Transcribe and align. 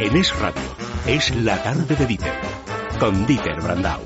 En 0.00 0.16
Es 0.16 0.38
Radio, 0.38 0.62
es 1.06 1.36
la 1.36 1.62
tarde 1.62 1.94
de 1.94 2.06
Dieter, 2.06 2.32
con 2.98 3.26
Dieter 3.26 3.60
Brandau. 3.60 4.00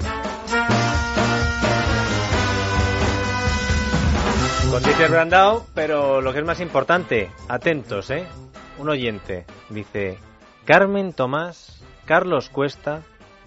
Con 4.70 4.82
Dieter 4.82 5.10
Brandau, 5.10 5.66
pero 5.74 6.20
lo 6.20 6.32
que 6.32 6.40
es 6.40 6.44
más 6.44 6.60
importante, 6.60 7.30
atentos, 7.48 8.10
¿eh? 8.10 8.26
Un 8.78 8.88
oyente 8.88 9.44
dice, 9.68 10.18
Carmen 10.64 11.12
Tomás, 11.12 11.82
Carlos 12.04 12.48
Cuesta 12.48 13.02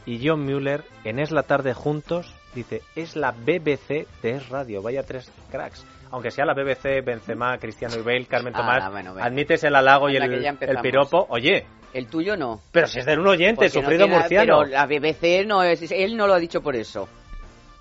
y 0.05 0.25
John 0.25 0.45
Mueller 0.45 0.85
en 1.03 1.19
Es 1.19 1.31
la 1.31 1.43
tarde 1.43 1.73
juntos, 1.73 2.33
dice, 2.53 2.83
es 2.95 3.15
la 3.15 3.31
BBC 3.31 4.07
de 4.21 4.31
Es 4.31 4.49
Radio, 4.49 4.81
vaya 4.81 5.03
tres 5.03 5.29
cracks. 5.51 5.83
Aunque 6.11 6.31
sea 6.31 6.45
la 6.45 6.53
BBC, 6.53 7.03
Benzema, 7.03 7.57
Cristiano 7.57 7.95
y 7.97 8.01
Bale, 8.01 8.25
Carmen 8.25 8.53
Ah, 8.55 8.59
Tomás, 8.59 8.91
bueno, 8.91 9.15
admites 9.19 9.63
el 9.63 9.75
halago 9.75 10.09
y 10.09 10.15
el, 10.17 10.45
el 10.45 10.77
piropo. 10.81 11.25
Oye, 11.29 11.65
El 11.93 12.07
tuyo 12.07 12.37
no. 12.37 12.61
pero 12.71 12.87
si 12.87 12.99
es 12.99 13.05
de 13.05 13.17
un 13.17 13.27
oyente, 13.27 13.65
Porque 13.65 13.79
no 13.79 13.81
sufrido 13.81 14.05
tiene- 14.05 14.17
murciano. 14.19 14.43
Pero 14.59 14.65
la 14.65 14.85
BBC 14.85 15.45
no 15.45 15.63
es, 15.63 15.91
él 15.91 16.15
no 16.17 16.27
lo 16.27 16.33
ha 16.35 16.39
dicho 16.39 16.61
por 16.61 16.75
eso. 16.75 17.07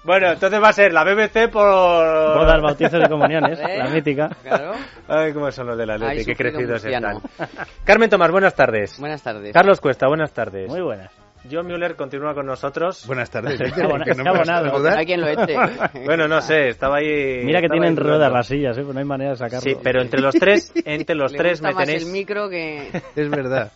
Bueno, 0.05 0.33
entonces 0.33 0.63
va 0.63 0.69
a 0.69 0.73
ser 0.75 0.93
la 0.93 1.03
BBC 1.03 1.49
por... 1.51 1.65
Bodas, 1.65 2.61
bautizos 2.61 3.03
y 3.03 3.09
comuniones, 3.09 3.59
¿Eh? 3.67 3.79
la 3.79 3.89
mítica. 3.89 4.29
Claro. 4.43 4.73
Ay, 5.09 5.33
cómo 5.33 5.51
son 5.51 5.67
los 5.69 5.79
de 5.79 5.87
la 5.87 5.97
Leti, 5.97 6.27
qué 6.27 6.37
crecidos 6.37 6.83
murciano. 6.83 7.23
están. 7.39 7.49
Carmen 7.85 8.11
Tomás, 8.11 8.31
buenas 8.31 8.55
tardes. 8.55 8.99
Buenas 9.01 9.23
tardes. 9.23 9.53
Carlos 9.55 9.81
Cuesta, 9.81 10.07
buenas 10.07 10.33
tardes. 10.33 10.69
Muy 10.69 10.83
buenas. 10.83 11.11
John 11.51 11.67
Mueller 11.67 11.95
continúa 11.97 12.35
con 12.35 12.47
nosotros. 12.47 13.07
Buenas 13.07 13.31
tardes. 13.31 13.61
Abonado- 13.79 14.29
abonado. 14.29 14.89
Hay 14.97 15.05
quien 15.07 15.21
lo 15.21 15.29
eche. 15.29 15.55
Bueno, 16.05 16.27
no 16.27 16.41
sé, 16.41 16.69
estaba 16.69 16.97
ahí... 16.97 17.43
Mira 17.45 17.61
que 17.61 17.69
tienen 17.69 17.97
ruedas 17.97 18.33
las 18.33 18.47
sillas, 18.47 18.77
¿eh? 18.79 18.83
Pues 18.83 18.95
no 18.95 19.01
hay 19.01 19.07
manera 19.07 19.31
de 19.33 19.37
sacarlo. 19.37 19.61
Sí, 19.61 19.77
pero 19.83 20.01
entre 20.01 20.21
los 20.21 20.35
tres, 20.35 20.73
entre 20.85 21.15
los 21.15 21.33
Le 21.33 21.39
tres 21.39 21.61
gusta 21.61 21.69
me 21.69 21.75
más 21.75 21.85
tenéis... 21.85 22.07
el 22.07 22.13
micro 22.13 22.49
que... 22.49 22.89
Es 23.17 23.31
verdad. 23.31 23.73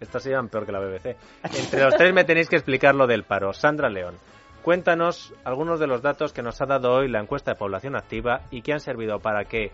Se 0.00 0.30
llaman 0.30 0.48
peor 0.48 0.66
que 0.66 0.72
la 0.72 0.80
BBC. 0.80 1.16
Entre 1.58 1.82
los 1.82 1.94
tres 1.96 2.12
me 2.14 2.24
tenéis 2.24 2.48
que 2.48 2.56
explicar 2.56 2.94
lo 2.94 3.06
del 3.06 3.24
paro. 3.24 3.52
Sandra 3.52 3.88
León, 3.90 4.14
cuéntanos 4.62 5.34
algunos 5.44 5.78
de 5.80 5.86
los 5.86 6.00
datos 6.02 6.32
que 6.32 6.42
nos 6.42 6.60
ha 6.62 6.66
dado 6.66 6.92
hoy 6.92 7.08
la 7.08 7.20
encuesta 7.20 7.52
de 7.52 7.58
población 7.58 7.96
activa 7.96 8.42
y 8.50 8.62
que 8.62 8.72
han 8.72 8.80
servido 8.80 9.18
para 9.18 9.44
que 9.44 9.72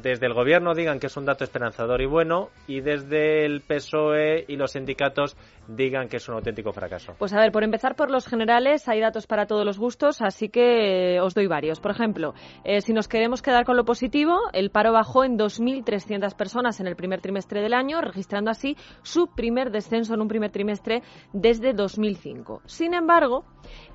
desde 0.00 0.26
el 0.26 0.32
gobierno 0.32 0.74
digan 0.74 0.98
que 0.98 1.08
es 1.08 1.16
un 1.16 1.26
dato 1.26 1.44
esperanzador 1.44 2.00
y 2.00 2.06
bueno 2.06 2.48
y 2.66 2.80
desde 2.80 3.44
el 3.44 3.60
PSOE 3.60 4.46
y 4.48 4.56
los 4.56 4.72
sindicatos 4.72 5.36
digan 5.68 6.08
que 6.08 6.16
es 6.16 6.28
un 6.28 6.36
auténtico 6.36 6.72
fracaso. 6.72 7.14
Pues 7.18 7.32
a 7.34 7.38
ver, 7.38 7.52
por 7.52 7.62
empezar 7.62 7.94
por 7.94 8.10
los 8.10 8.26
generales, 8.26 8.88
hay 8.88 9.00
datos 9.00 9.26
para 9.26 9.46
todos 9.46 9.64
los 9.64 9.78
gustos, 9.78 10.22
así 10.22 10.48
que 10.48 11.16
eh, 11.16 11.20
os 11.20 11.34
doy 11.34 11.46
varios. 11.46 11.80
Por 11.80 11.90
ejemplo, 11.90 12.34
eh, 12.64 12.80
si 12.80 12.92
nos 12.92 13.06
queremos 13.06 13.42
quedar 13.42 13.64
con 13.64 13.76
lo 13.76 13.84
positivo, 13.84 14.34
el 14.52 14.70
paro 14.70 14.92
bajó 14.92 15.24
en 15.24 15.38
2.300 15.38 16.34
personas 16.36 16.80
en 16.80 16.86
el 16.86 16.96
primer 16.96 17.20
trimestre 17.20 17.60
del 17.60 17.74
año, 17.74 18.00
registrando 18.00 18.50
así 18.50 18.76
su 19.02 19.28
primer 19.28 19.70
descenso 19.70 20.14
en 20.14 20.22
un 20.22 20.28
primer 20.28 20.50
trimestre 20.50 21.02
desde 21.32 21.74
2005. 21.74 22.62
Sin 22.64 22.94
embargo, 22.94 23.44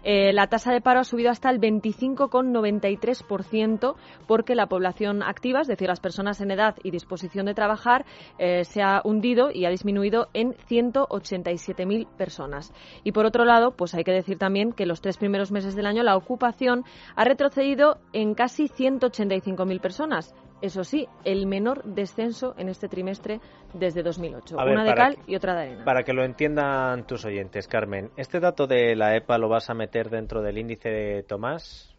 eh, 0.03 0.31
la 0.33 0.47
tasa 0.47 0.71
de 0.71 0.81
paro 0.81 1.01
ha 1.01 1.03
subido 1.03 1.29
hasta 1.31 1.49
el 1.49 1.59
25,93% 1.59 3.95
porque 4.27 4.55
la 4.55 4.67
población 4.67 5.21
activa, 5.21 5.59
es 5.61 5.67
decir, 5.67 5.86
las 5.87 5.99
personas 5.99 6.39
en 6.41 6.51
edad 6.51 6.75
y 6.83 6.91
disposición 6.91 7.45
de 7.45 7.53
trabajar, 7.53 8.05
eh, 8.37 8.63
se 8.65 8.81
ha 8.81 9.01
hundido 9.03 9.49
y 9.51 9.65
ha 9.65 9.69
disminuido 9.69 10.27
en 10.33 10.53
187.000 10.53 12.07
personas. 12.17 12.73
Y 13.03 13.11
por 13.11 13.25
otro 13.25 13.45
lado, 13.45 13.71
pues 13.71 13.93
hay 13.95 14.03
que 14.03 14.11
decir 14.11 14.37
también 14.37 14.71
que 14.73 14.85
los 14.85 15.01
tres 15.01 15.17
primeros 15.17 15.51
meses 15.51 15.75
del 15.75 15.85
año 15.85 16.03
la 16.03 16.15
ocupación 16.15 16.83
ha 17.15 17.23
retrocedido 17.23 17.97
en 18.13 18.33
casi 18.35 18.67
185.000 18.67 19.79
personas. 19.79 20.35
Eso 20.59 20.83
sí, 20.83 21.07
el 21.23 21.45
menor 21.45 21.83
descenso 21.83 22.55
en 22.57 22.67
este 22.69 22.87
trimestre 22.87 23.39
desde 23.75 24.01
2008. 24.01 24.59
A 24.59 24.65
ver, 24.65 24.73
Una 24.73 24.83
de 24.85 24.93
cal 24.95 25.15
que- 25.17 25.31
y 25.31 25.35
otra 25.35 25.53
de 25.53 25.61
arena. 25.61 25.85
Para 25.85 26.01
que 26.03 26.13
lo 26.13 26.23
entiendan 26.25 27.05
tus 27.05 27.25
oyentes, 27.25 27.67
Carmen, 27.67 28.09
¿este 28.17 28.39
dato 28.39 28.65
de 28.65 28.95
la 28.95 29.15
EPA 29.15 29.37
lo 29.37 29.49
vas 29.49 29.69
a 29.69 29.75
meter 29.75 30.09
dentro 30.09 30.41
del 30.41 30.57
índice 30.57 30.89
de 30.89 31.23
Tomás? 31.23 31.93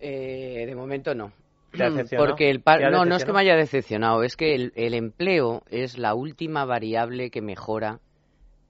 Eh, 0.00 0.64
de 0.66 0.74
momento 0.74 1.14
no. 1.14 1.30
¿Te 1.76 1.84
ha 1.84 1.90
decepcionado? 1.90 2.28
Porque 2.28 2.50
el 2.50 2.58
¿Te 2.58 2.62
par... 2.62 2.90
No, 2.90 3.04
no 3.04 3.16
es 3.16 3.24
que 3.24 3.32
me 3.32 3.40
haya 3.40 3.56
decepcionado, 3.56 4.22
es 4.22 4.36
que 4.36 4.54
el, 4.54 4.72
el 4.76 4.94
empleo 4.94 5.62
es 5.70 5.98
la 5.98 6.14
última 6.14 6.64
variable 6.64 7.30
que 7.30 7.42
mejora 7.42 8.00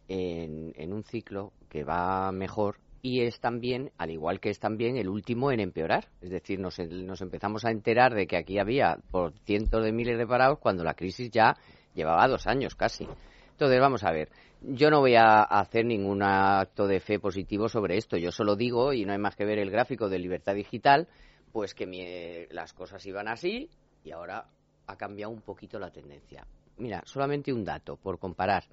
en, 0.09 0.73
en 0.77 0.93
un 0.93 1.03
ciclo 1.05 1.53
que 1.69 1.85
va 1.85 2.33
mejor 2.33 2.77
y 3.03 3.23
es 3.23 3.39
también, 3.39 3.93
al 3.99 4.11
igual 4.11 4.41
que 4.41 4.51
es 4.51 4.59
también 4.59 4.97
el 4.97 5.09
último 5.09 5.53
en 5.53 5.61
empeorar. 5.61 6.09
Es 6.21 6.31
decir, 6.31 6.59
nos, 6.59 6.77
nos 6.81 7.21
empezamos 7.21 7.65
a 7.65 7.71
enterar 7.71 8.15
de 8.15 8.27
que 8.27 8.37
aquí 8.37 8.59
había 8.59 8.99
por 9.13 9.33
cientos 9.45 9.85
de 9.85 9.93
miles 9.93 10.19
de 10.19 10.27
parados 10.27 10.59
cuando 10.59 10.83
la 10.83 10.95
crisis 10.95 11.31
ya 11.31 11.57
llevaba 11.95 12.27
dos 12.27 12.49
años 12.49 12.75
casi. 12.75 13.07
Entonces, 13.53 13.81
vamos 13.81 14.03
a 14.03 14.11
ver. 14.11 14.29
Yo 14.61 14.91
no 14.91 14.99
voy 14.99 15.15
a 15.15 15.43
hacer 15.43 15.85
ningún 15.85 16.21
acto 16.23 16.89
de 16.89 16.99
fe 16.99 17.21
positivo 17.21 17.69
sobre 17.69 17.97
esto. 17.97 18.17
Yo 18.17 18.33
solo 18.33 18.57
digo, 18.57 18.93
y 18.93 19.05
no 19.05 19.13
hay 19.13 19.19
más 19.19 19.37
que 19.37 19.45
ver 19.45 19.61
el 19.61 19.71
gráfico 19.71 20.09
de 20.09 20.19
libertad 20.19 20.55
digital, 20.55 21.07
pues 21.53 21.75
que 21.75 21.87
mi- 21.87 22.47
las 22.51 22.73
cosas 22.73 23.05
iban 23.07 23.29
así 23.29 23.69
y 24.05 24.11
ahora 24.13 24.47
ha 24.87 24.97
cambiado 24.97 25.33
un 25.33 25.41
poquito 25.41 25.79
la 25.79 25.91
tendencia. 25.91 26.47
Mira, 26.79 27.03
solamente 27.05 27.53
un 27.53 27.65
dato 27.65 27.97
por 27.97 28.19
comparar. 28.19 28.65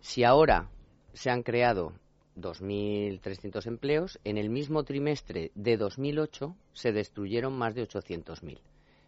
Si 0.00 0.24
ahora 0.24 0.68
se 1.12 1.30
han 1.30 1.42
creado 1.42 1.92
2.300 2.34 3.66
empleos, 3.66 4.18
en 4.24 4.38
el 4.38 4.48
mismo 4.48 4.84
trimestre 4.84 5.50
de 5.54 5.76
2008 5.76 6.56
se 6.72 6.92
destruyeron 6.92 7.52
más 7.52 7.74
de 7.74 7.82
800.000. 7.82 8.58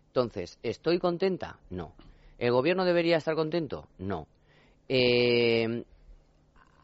Entonces, 0.09 0.59
¿estoy 0.63 0.99
contenta? 0.99 1.59
No. 1.71 1.93
¿El 2.39 2.53
gobierno 2.53 2.85
debería 2.85 3.17
estar 3.17 3.35
contento? 3.35 3.89
No. 3.99 4.27
Eh, 4.89 5.85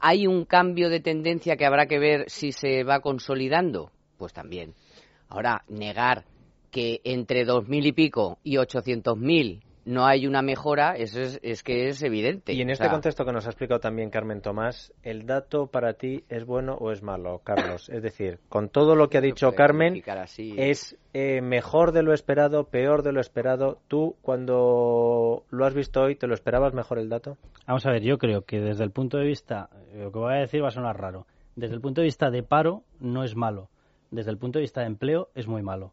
¿Hay 0.00 0.26
un 0.26 0.46
cambio 0.46 0.88
de 0.88 1.00
tendencia 1.00 1.56
que 1.56 1.66
habrá 1.66 1.86
que 1.86 1.98
ver 1.98 2.30
si 2.30 2.52
se 2.52 2.82
va 2.84 3.00
consolidando? 3.00 3.92
Pues 4.16 4.32
también. 4.32 4.74
Ahora, 5.30 5.62
negar 5.68 6.24
que 6.70 7.00
entre 7.04 7.46
2.000 7.46 7.86
y 7.86 7.92
pico 7.92 8.38
y 8.42 8.56
800.000 8.56 9.62
no 9.84 10.06
hay 10.06 10.26
una 10.26 10.42
mejora, 10.42 10.94
eso 10.94 11.20
es, 11.20 11.40
es 11.42 11.62
que 11.62 11.88
es 11.88 12.02
evidente. 12.02 12.52
Y 12.52 12.60
en 12.60 12.68
O 12.68 12.72
este 12.72 12.84
sea, 12.84 12.92
contexto 12.92 13.24
que 13.24 13.32
nos 13.32 13.46
ha 13.46 13.50
explicado 13.50 13.80
también 13.80 14.10
Carmen 14.10 14.40
Tomás, 14.40 14.92
¿el 15.02 15.26
dato 15.26 15.66
para 15.66 15.94
ti 15.94 16.24
es 16.28 16.44
bueno 16.44 16.74
o 16.74 16.92
es 16.92 17.02
malo, 17.02 17.40
Carlos? 17.42 17.88
Es 17.88 18.02
decir, 18.02 18.38
con 18.48 18.68
todo 18.68 18.94
lo 18.94 19.08
que 19.08 19.18
ha 19.18 19.20
dicho 19.20 19.46
puede 19.46 19.56
Carmen. 19.56 20.02
¿es 20.56 20.96
eh, 21.12 21.40
mejor 21.40 21.92
de 21.92 22.02
lo 22.02 22.12
esperado, 22.12 22.64
peor 22.64 23.02
de 23.02 23.12
lo 23.12 23.20
esperado? 23.20 23.78
¿Tú, 23.88 24.16
cuando 24.22 25.44
lo 25.50 25.64
has 25.64 25.74
visto 25.74 26.02
hoy, 26.02 26.14
te 26.14 26.26
lo 26.26 26.34
esperabas 26.34 26.74
mejor 26.74 26.98
el 26.98 27.08
dato? 27.08 27.36
Vamos 27.66 27.86
a 27.86 27.90
ver, 27.90 28.02
yo 28.02 28.18
creo 28.18 28.42
que 28.42 28.60
desde 28.60 28.84
el 28.84 28.90
punto 28.90 29.18
de 29.18 29.24
vista, 29.24 29.70
lo 29.94 30.12
que 30.12 30.18
voy 30.18 30.34
a 30.34 30.40
decir 30.40 30.62
va 30.62 30.68
a 30.68 30.72
sonar 30.72 31.00
raro, 31.00 31.26
desde 31.56 31.74
el 31.74 31.80
punto 31.80 32.00
de 32.00 32.06
vista 32.06 32.30
de 32.30 32.42
paro 32.42 32.84
no 33.00 33.24
es 33.24 33.34
malo, 33.34 33.70
desde 34.10 34.30
el 34.30 34.38
punto 34.38 34.58
de 34.58 34.62
vista 34.62 34.80
de 34.80 34.86
empleo 34.86 35.28
es 35.34 35.46
muy 35.46 35.62
malo. 35.62 35.92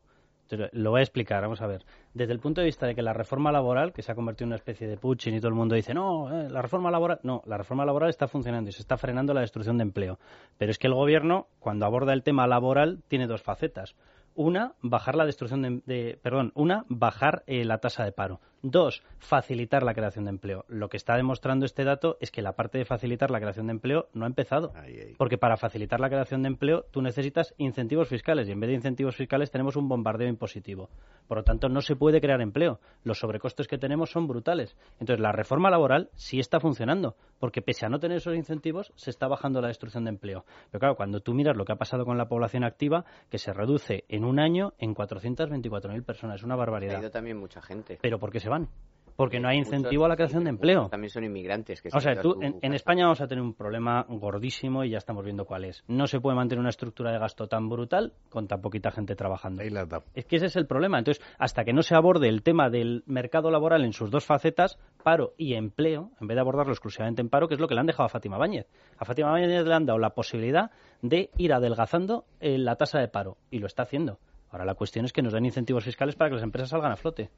Lo 0.72 0.91
voy 0.91 1.00
a 1.01 1.03
explicar, 1.03 1.41
vamos 1.41 1.61
a 1.61 1.67
ver. 1.67 1.83
Desde 2.13 2.31
el 2.31 2.39
punto 2.39 2.61
de 2.61 2.66
vista 2.66 2.88
de 2.88 2.95
que 2.95 3.01
la 3.01 3.11
reforma 3.11 3.51
laboral, 3.51 3.91
que 3.91 4.01
se 4.01 4.13
ha 4.13 4.16
convertido 4.16 4.45
en 4.45 4.50
una 4.51 4.55
especie 4.55 4.88
de 4.88 4.95
Putin 4.95 5.35
y 5.35 5.39
todo 5.39 5.50
el 5.50 5.55
mundo 5.55 5.75
dice, 5.75 5.94
no, 5.94 6.31
eh, 6.33 6.50
la 6.50 6.61
reforma 6.61 6.89
laboral, 6.89 7.19
no, 7.23 7.41
la 7.45 7.57
reforma 7.57 7.83
laboral 7.85 8.09
está 8.09 8.29
funcionando 8.29 8.69
y 8.69 8.73
se 8.73 8.79
está 8.81 8.95
frenando 8.95 9.33
la 9.33 9.41
destrucción 9.41 9.77
de 9.77 9.83
empleo. 9.83 10.19
Pero 10.57 10.72
es 10.72 10.77
que 10.77 10.88
el 10.88 10.94
gobierno, 10.94 11.47
cuando 11.59 11.85
aborda 11.85 12.13
el 12.13 12.23
tema 12.23 12.47
laboral, 12.47 13.03
tiene 13.09 13.27
dos 13.27 13.41
facetas. 13.41 13.95
Una, 14.35 14.75
bajar 14.81 15.16
la 15.16 15.25
destrucción 15.25 15.61
de, 15.63 15.81
de- 15.85 16.17
perdón, 16.22 16.53
una, 16.56 16.85
bajar 16.88 17.44
eh, 17.47 17.66
la 17.66 17.79
tasa 17.79 18.06
de 18.06 18.13
paro. 18.13 18.39
Dos, 18.63 19.03
facilitar 19.19 19.84
la 19.84 19.94
creación 19.94 20.25
de 20.25 20.31
empleo. 20.31 20.66
Lo 20.68 20.90
que 20.90 20.97
está 20.97 21.16
demostrando 21.16 21.66
este 21.66 21.84
dato 21.84 22.18
es 22.19 22.31
que 22.31 22.41
la 22.41 22.53
parte 22.53 22.78
de 22.78 22.85
facilitar 22.85 23.29
la 23.29 23.40
creación 23.40 23.68
de 23.68 23.73
empleo 23.73 24.07
no 24.13 24.25
ha 24.25 24.28
empezado. 24.28 24.73
Porque 25.18 25.38
para 25.38 25.57
facilitar 25.57 26.00
la 26.00 26.09
creación 26.09 26.41
de 26.41 26.47
empleo 26.47 26.85
tú 26.91 27.01
necesitas 27.01 27.53
incentivos 27.57 28.07
fiscales 28.09 28.47
y 28.47 28.51
en 28.51 28.59
vez 28.59 28.69
de 28.69 28.75
incentivos 28.75 29.16
fiscales 29.16 29.51
tenemos 29.51 29.75
un 29.75 29.88
bombardeo 29.88 30.28
impositivo. 30.28 30.90
Por 31.28 31.38
lo 31.38 31.44
tanto, 31.44 31.69
no 31.69 31.81
se 31.81 31.95
puede 31.95 32.22
crear 32.22 32.42
empleo. 32.42 32.80
Los 33.04 33.19
sobrecostes 33.19 33.68
que 33.68 33.77
tenemos 33.77 34.09
son 34.12 34.27
brutales. 34.27 34.75
Entonces, 35.00 35.19
la 35.21 35.31
reforma 35.31 35.69
laboral 35.69 36.10
sí 36.15 36.39
está 36.39 36.60
funcionando, 36.60 37.15
porque 37.39 37.62
pese 37.62 37.86
a 37.86 37.89
no 37.89 38.00
tener 38.00 38.18
esos 38.18 38.36
incentivos, 38.36 38.92
se 38.95 39.10
está 39.12 39.27
bajando 39.27 39.62
la 39.62 39.68
destrucción 39.68 40.06
de 40.06 40.10
empleo. 40.12 40.45
Pero 40.71 40.80
claro, 40.80 40.95
cuando 40.95 41.19
tú 41.19 41.33
miras 41.33 41.56
lo 41.57 41.65
que 41.65 41.74
ha 41.74 41.77
pasado 41.77 42.06
con 42.06 42.18
la 42.18 42.27
población 42.27 42.63
activa, 42.63 43.06
que 43.30 43.38
se 43.38 43.53
reduce 43.53 44.06
en 44.07 44.24
un 44.25 44.39
año 44.39 44.74
en 44.80 44.95
424.000 44.95 46.03
personas, 46.03 46.38
es 46.38 46.44
una 46.44 46.53
Ha 46.56 46.57
barbaridad. 46.57 47.00
ido 47.01 47.12
también 47.12 47.38
mucha 47.38 47.62
gente. 47.62 48.00
¿Pero 48.01 48.19
por 48.19 48.31
qué 48.31 48.39
se 48.47 48.51
van? 48.51 48.69
Porque 49.17 49.39
no 49.39 49.47
hay 49.49 49.57
Muchos- 49.57 49.73
incentivo 49.73 50.05
a 50.05 50.09
la 50.09 50.15
creación 50.15 50.44
de 50.44 50.51
empleo. 50.51 50.89
También 50.89 51.09
son 51.09 51.23
inmigrantes. 51.23 51.81
Que 51.81 51.89
se 51.89 51.97
O 51.97 51.99
sea, 51.99 52.21
tú, 52.21 52.39
en. 52.39 52.73
España 52.73 53.05
vamos 53.05 53.19
a 53.19 53.27
tener 53.27 53.44
un 53.44 53.55
problema 53.55 54.05
gordísimo 54.07 54.83
y 54.83 54.91
ya 54.91 54.99
estamos 54.99 55.25
viendo 55.25 55.45
cuál 55.45 55.65
es. 55.65 55.83
No 55.88 56.05
se 56.05 56.19
puede 56.19 56.35
mantener 56.35 56.59
una 56.59 56.69
estructura 56.69 57.11
de 57.11 57.17
gasto 57.17 57.47
tan 57.47 57.67
brutal 57.67 58.13
con 58.29 58.47
tan 58.47 58.61
poquita 58.61 58.91
gente 58.91 59.15
trabajando. 59.15 59.63
Ahí. 59.63 59.69
Es 60.13 60.25
que 60.25 60.35
ese 60.35 60.45
es 60.45 60.55
el 60.55 60.67
problema. 60.67 60.99
Entonces, 60.99 61.25
hasta 61.39 61.65
que 61.65 61.73
no 61.73 61.81
se 61.81 61.95
aborde 61.95 62.29
el 62.29 62.44
tema 62.44 62.69
del 62.69 63.01
mercado 63.07 63.49
laboral 63.49 63.83
en 63.85 63.94
sus 63.94 64.11
dos 64.11 64.23
facetas, 64.23 64.77
paro 65.03 65.33
y 65.35 65.55
empleo, 65.55 66.11
en 66.21 66.27
vez 66.27 66.35
de 66.35 66.41
abordarlo 66.41 66.73
exclusivamente 66.73 67.19
en 67.23 67.29
paro, 67.29 67.47
que 67.47 67.55
es 67.55 67.59
lo 67.59 67.67
que 67.67 67.73
le 67.73 67.79
han 67.79 67.88
dejado 67.88 68.05
a 68.05 68.09
Fátima 68.09 68.38
Báñez. 68.38 68.67
A 69.00 69.05
Fátima 69.05 69.31
Báñez 69.31 69.65
le 69.65 69.73
han 69.73 69.88
dado 69.88 69.97
la 69.97 70.11
posibilidad 70.11 70.69
de 71.01 71.31
ir 71.38 71.53
adelgazando 71.53 72.25
eh, 72.39 72.59
la 72.59 72.75
tasa 72.75 73.00
de 73.00 73.07
paro 73.07 73.38
y 73.50 73.57
lo 73.57 73.65
está 73.65 73.81
haciendo. 73.81 74.19
Ahora 74.50 74.63
la 74.63 74.75
cuestión 74.75 75.03
es 75.05 75.11
que 75.11 75.21
nos 75.21 75.33
den 75.33 75.43
incentivos 75.45 75.83
fiscales 75.83 76.15
para 76.15 76.29
que 76.29 76.35
las 76.35 76.43
empresas 76.43 76.69
salgan 76.69 76.91
a 76.91 76.95
flote. 76.95 77.29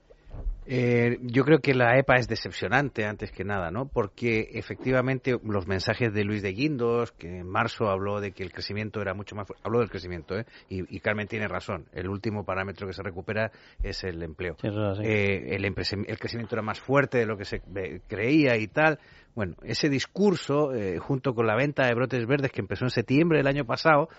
Eh, 0.71 1.17
yo 1.23 1.45
creo 1.45 1.61
que 1.61 1.73
la 1.73 1.97
EPA 1.97 2.17
es 2.17 2.27
decepcionante 2.27 3.03
antes 3.03 3.31
que 3.31 3.43
nada, 3.43 3.71
¿no? 3.71 3.87
Porque 3.87 4.51
efectivamente 4.53 5.35
los 5.43 5.65
mensajes 5.65 6.13
de 6.13 6.23
Luis 6.23 6.43
de 6.43 6.53
Guindos, 6.53 7.11
que 7.13 7.39
en 7.39 7.49
marzo 7.49 7.89
habló 7.89 8.21
de 8.21 8.33
que 8.33 8.43
el 8.43 8.51
crecimiento 8.51 9.01
era 9.01 9.15
mucho 9.15 9.35
más 9.35 9.47
habló 9.63 9.79
del 9.79 9.89
crecimiento, 9.89 10.37
¿eh? 10.37 10.45
Y, 10.69 10.99
Carmen 10.99 11.27
tiene 11.27 11.47
razón. 11.47 11.85
El 11.91 12.07
último 12.07 12.45
parámetro 12.45 12.85
que 12.85 12.93
se 12.93 13.01
recupera 13.01 13.51
es 13.81 14.03
el 14.03 14.21
empleo. 14.21 14.57
Eh, 15.01 15.55
el, 15.55 15.65
el, 15.65 16.19
crecimiento 16.19 16.53
era 16.53 16.61
más 16.61 16.79
fuerte 16.79 17.17
de 17.17 17.25
lo 17.25 17.35
que 17.35 17.45
se 17.45 17.63
creía 18.07 18.55
y 18.57 18.67
tal. 18.67 18.99
Bueno, 19.33 19.55
ese 19.63 19.89
discurso, 19.89 20.73
eh, 20.75 20.99
junto 20.99 21.33
con 21.33 21.47
la 21.47 21.55
venta 21.55 21.87
de 21.87 21.95
brotes 21.95 22.27
verdes 22.27 22.51
que 22.51 22.61
empezó 22.61 22.85
en 22.85 22.91
septiembre 22.91 23.39
del 23.39 23.47
año 23.47 23.65
pasado, 23.65 24.09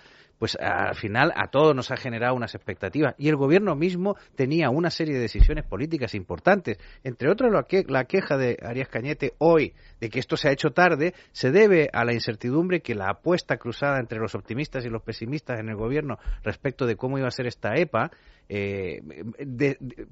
pues 0.40 0.56
al 0.58 0.94
final 0.94 1.34
a 1.36 1.48
todos 1.48 1.76
nos 1.76 1.90
ha 1.90 1.98
generado 1.98 2.34
unas 2.34 2.54
expectativas. 2.54 3.14
Y 3.18 3.28
el 3.28 3.36
gobierno 3.36 3.76
mismo 3.76 4.16
tenía 4.36 4.70
una 4.70 4.88
serie 4.88 5.12
de 5.12 5.20
decisiones 5.20 5.66
políticas 5.66 6.14
importantes. 6.14 6.78
Entre 7.04 7.30
otras, 7.30 7.52
la 7.88 8.04
queja 8.04 8.38
de 8.38 8.56
Arias 8.62 8.88
Cañete 8.88 9.34
hoy 9.36 9.74
de 10.00 10.08
que 10.08 10.18
esto 10.18 10.38
se 10.38 10.48
ha 10.48 10.52
hecho 10.52 10.70
tarde 10.70 11.12
se 11.32 11.50
debe 11.50 11.90
a 11.92 12.06
la 12.06 12.14
incertidumbre 12.14 12.80
que 12.80 12.94
la 12.94 13.10
apuesta 13.10 13.58
cruzada 13.58 14.00
entre 14.00 14.18
los 14.18 14.34
optimistas 14.34 14.86
y 14.86 14.88
los 14.88 15.02
pesimistas 15.02 15.60
en 15.60 15.68
el 15.68 15.76
gobierno 15.76 16.18
respecto 16.42 16.86
de 16.86 16.96
cómo 16.96 17.18
iba 17.18 17.28
a 17.28 17.32
ser 17.32 17.46
esta 17.46 17.74
EPA 17.74 18.10
eh, 18.48 19.02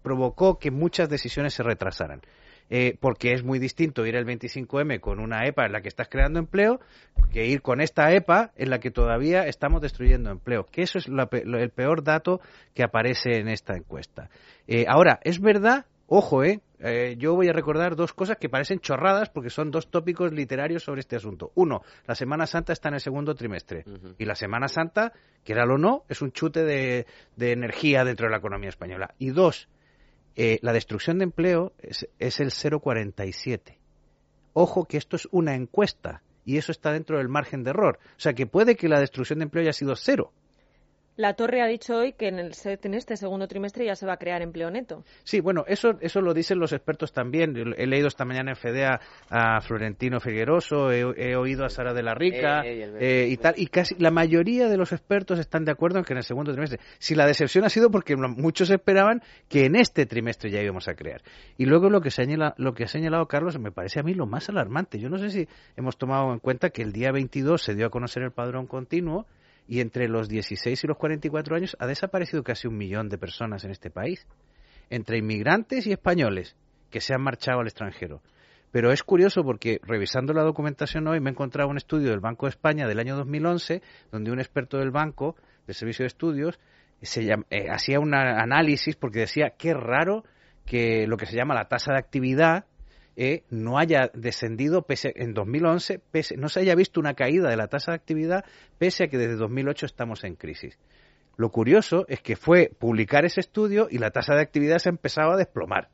provocó 0.02 0.58
que 0.58 0.70
muchas 0.70 1.08
decisiones 1.08 1.54
se 1.54 1.62
retrasaran. 1.62 2.20
Eh, 2.70 2.99
porque 3.00 3.32
es 3.32 3.43
muy 3.43 3.59
distinto 3.59 4.05
ir 4.05 4.15
el 4.15 4.26
25M 4.26 5.00
con 5.00 5.20
una 5.20 5.47
EPA 5.47 5.67
en 5.67 5.73
la 5.73 5.81
que 5.81 5.88
estás 5.88 6.09
creando 6.09 6.38
empleo 6.38 6.81
que 7.29 7.47
ir 7.47 7.62
con 7.62 7.81
esta 7.81 8.12
EPA 8.12 8.53
en 8.56 8.70
la 8.70 8.81
que 8.81 8.91
todavía 8.91 9.47
estamos 9.47 9.81
destruyendo 9.82 10.31
empleo. 10.31 10.65
Que 10.65 10.82
eso 10.82 10.99
es 10.99 11.06
el 11.09 11.70
peor 11.70 12.03
dato 12.03 12.41
que 12.75 12.82
aparece 12.82 13.38
en 13.38 13.49
esta 13.49 13.76
encuesta. 13.76 14.31
Eh, 14.67 14.87
ahora, 14.88 15.20
es 15.23 15.41
verdad, 15.41 15.87
ojo, 16.06 16.43
eh, 16.44 16.61
eh, 16.81 17.17
yo 17.19 17.35
voy 17.35 17.49
a 17.49 17.53
recordar 17.53 17.97
dos 17.97 18.12
cosas 18.12 18.37
que 18.38 18.49
parecen 18.49 18.81
chorradas 18.81 19.31
porque 19.31 19.50
son 19.50 19.70
dos 19.70 19.91
tópicos 19.91 20.32
literarios 20.32 20.82
sobre 20.85 21.00
este 21.00 21.17
asunto. 21.17 21.53
Uno, 21.55 21.82
la 22.06 22.15
Semana 22.15 22.47
Santa 22.47 22.73
está 22.73 22.88
en 22.88 22.94
el 22.94 23.00
segundo 23.00 23.35
trimestre. 23.35 23.85
Y 24.19 24.25
la 24.25 24.35
Semana 24.35 24.69
Santa, 24.69 25.12
que 25.44 25.53
era 25.53 25.65
o 25.65 25.79
no, 25.79 26.05
es 26.09 26.23
un 26.23 26.32
chute 26.32 26.65
de, 26.65 27.06
de 27.37 27.53
energía 27.53 28.05
dentro 28.05 28.26
de 28.26 28.31
la 28.31 28.38
economía 28.38 28.70
española. 28.70 29.15
Y 29.19 29.31
dos, 29.31 29.69
eh, 30.40 30.61
la 30.62 30.73
destrucción 30.73 31.19
de 31.19 31.25
empleo 31.25 31.73
es, 31.81 32.06
el 32.38 32.52
0,47. 32.52 33.76
Ojo 34.52 34.85
que 34.85 34.96
esto 34.96 35.17
es 35.17 35.26
una 35.32 35.56
encuesta 35.56 36.23
y 36.44 36.58
eso 36.58 36.70
está 36.70 36.93
dentro 36.93 37.19
del 37.19 37.29
margen 37.29 37.64
de 37.64 37.70
error. 37.70 37.99
O 38.17 38.20
sea 38.20 38.35
que 38.35 38.46
puede 38.46 38.76
que 38.76 38.88
la 38.88 39.00
destrucción 39.00 39.40
de 39.40 39.46
empleo 39.46 39.62
haya 39.62 39.73
sido 39.73 39.96
cero, 39.96 40.32
la 41.19 41.35
Torre 41.35 41.61
ha 41.62 41.67
dicho 41.67 41.97
hoy 41.97 42.12
que 42.12 42.29
en, 42.29 42.38
el, 42.38 42.53
en, 42.65 42.94
este 42.94 43.17
segundo 43.17 43.49
trimestre 43.49 43.85
ya 43.85 43.97
se 43.97 44.06
va 44.06 44.12
a 44.12 44.17
crear 44.19 44.41
empleo 44.41 44.70
neto. 44.70 45.05
Sí, 45.25 45.41
bueno, 45.41 45.65
eso, 45.67 45.99
eso 46.00 46.20
lo 46.20 46.32
dicen 46.32 46.61
los 46.61 46.73
expertos 46.73 47.12
también. 47.12 47.56
He 47.76 47.88
leído 47.88 48.06
esta 48.06 48.25
mañana 48.25 48.53
en 48.53 48.56
FEDEA 48.56 49.00
a 49.29 49.61
Florentino 49.61 50.20
Figueroso, 50.20 50.93
he, 50.93 51.35
oído 51.35 51.65
a 51.65 51.70
Sara 51.70 51.93
de 51.93 52.05
la 52.05 52.15
Rica 52.15 52.62
eh, 52.65 52.85
eh, 52.85 52.97
eh, 53.00 53.29
y 53.31 53.37
tal, 53.37 53.55
y 53.56 53.67
casi 53.67 53.97
la 53.97 54.12
mayoría 54.12 54.69
de 54.69 54.76
los 54.76 54.93
expertos 54.93 55.41
están 55.41 55.65
de 55.65 55.73
acuerdo 55.73 55.99
en 55.99 56.05
que 56.05 56.12
en 56.12 56.19
el 56.19 56.25
segundo 56.25 56.53
trimestre. 56.53 56.79
Si 57.00 57.17
la 57.17 57.26
decepción 57.26 57.65
ha 57.65 57.69
sido 57.69 57.91
porque 57.91 58.17
muchos 58.17 58.70
esperaban 58.70 59.20
que 59.49 59.65
en 59.65 59.75
este 59.75 60.06
trimestre 60.06 60.53
ya 60.53 60.62
íbamos 60.62 60.87
a 60.87 60.94
crear. 60.94 61.23
Y 61.56 61.67
luego 61.67 61.91
lo 61.91 62.00
que, 62.00 62.12
señala, 62.12 62.55
lo 62.59 62.75
que 62.75 62.85
ha 62.85 62.88
señalado 62.88 63.26
Carlos 63.26 63.59
me 63.59 63.73
parece 63.73 63.99
a 63.99 64.05
mí 64.05 64.15
lo 64.15 64.26
más 64.26 64.49
alarmante. 64.50 65.00
Yo 65.00 65.11
no 65.11 65.19
sé 65.19 65.31
si 65.31 65.49
hemos 65.76 65.99
tomado 65.99 66.32
en 66.32 66.38
cuenta 66.38 66.70
que 66.70 66.82
el 66.82 66.93
día 66.93 67.11
22 67.11 67.61
se 67.61 67.75
dio 67.75 67.87
a 67.87 67.91
conocer 67.91 68.23
el 68.23 68.31
padrón 68.31 68.69
continuo 68.69 69.26
y 69.69 69.81
entre 69.81 70.09
los 70.09 70.29
16 70.29 70.82
y 70.82 70.87
los 70.87 70.97
44 70.97 71.55
años 71.55 71.76
ha 71.79 71.87
desaparecido 71.87 72.43
casi 72.43 72.67
un 72.67 72.76
millón 72.79 73.11
de 73.11 73.19
personas 73.19 73.65
en 73.65 73.70
este 73.70 73.91
país, 73.91 74.26
entre 74.88 75.19
inmigrantes 75.19 75.87
y 75.87 75.93
españoles 75.93 76.56
que 76.91 77.00
se 77.00 77.15
han 77.15 77.20
marchado 77.20 77.61
al 77.61 77.67
extranjero. 77.67 78.23
Pero 78.73 78.93
es 78.93 79.03
curioso 79.03 79.43
porque 79.44 79.79
revisando 79.82 80.32
la 80.32 80.43
documentación 80.43 81.06
hoy 81.06 81.20
me 81.20 81.31
he 81.31 81.32
encontrado 81.32 81.69
un 81.69 81.76
estudio 81.76 82.11
del 82.11 82.20
Banco 82.20 82.47
de 82.47 82.50
España 82.50 82.87
del 82.87 82.99
año 82.99 83.17
2011 83.17 83.82
donde 84.11 84.31
un 84.31 84.41
experto 84.41 84.79
del 84.79 84.91
banco, 84.91 85.37
del 85.67 85.76
Servicio 85.76 86.03
de 86.03 86.09
Estudios, 86.09 86.59
se 87.00 87.31
eh, 87.31 87.70
hacía 87.70 88.00
un 88.00 88.15
análisis 88.15 88.97
porque 88.97 89.20
decía 89.20 89.55
qué 89.59 89.75
raro 89.75 90.25
que 90.67 91.06
lo 91.06 91.17
que 91.17 91.26
se 91.26 91.37
llama 91.37 91.55
la 91.55 91.69
tasa 91.69 91.93
de 91.93 91.99
actividad 91.99 92.67
eh, 93.20 93.43
no 93.50 93.79
haya 93.79 94.12
descendido 94.15 94.82
pese 94.82 95.12
en 95.17 95.35
2011, 95.35 95.99
pese, 96.12 96.37
no 96.37 96.49
se 96.49 96.61
haya 96.61 96.76
visto 96.76 97.00
una 97.00 97.15
caída 97.15 97.50
de 97.50 97.56
la 97.56 97.67
tasa 97.67 97.91
de 97.91 97.97
actividad 97.97 98.44
pese 98.79 99.05
a 99.05 99.09
que 99.09 99.19
desde 99.19 99.35
2008 99.35 99.87
estamos 99.87 100.23
en 100.23 100.37
crisis. 100.37 100.79
Lo 101.37 101.50
curioso 101.50 102.05
es 102.06 102.20
que 102.20 102.37
fue 102.37 102.70
publicar 102.79 103.25
ese 103.25 103.41
estudio 103.41 103.88
y 103.91 103.99
la 103.99 104.12
tasa 104.12 104.37
de 104.37 104.43
actividad 104.43 104.79
se 104.79 104.91
empezaba 104.91 105.35
a 105.35 105.37
desplomar. 105.37 105.88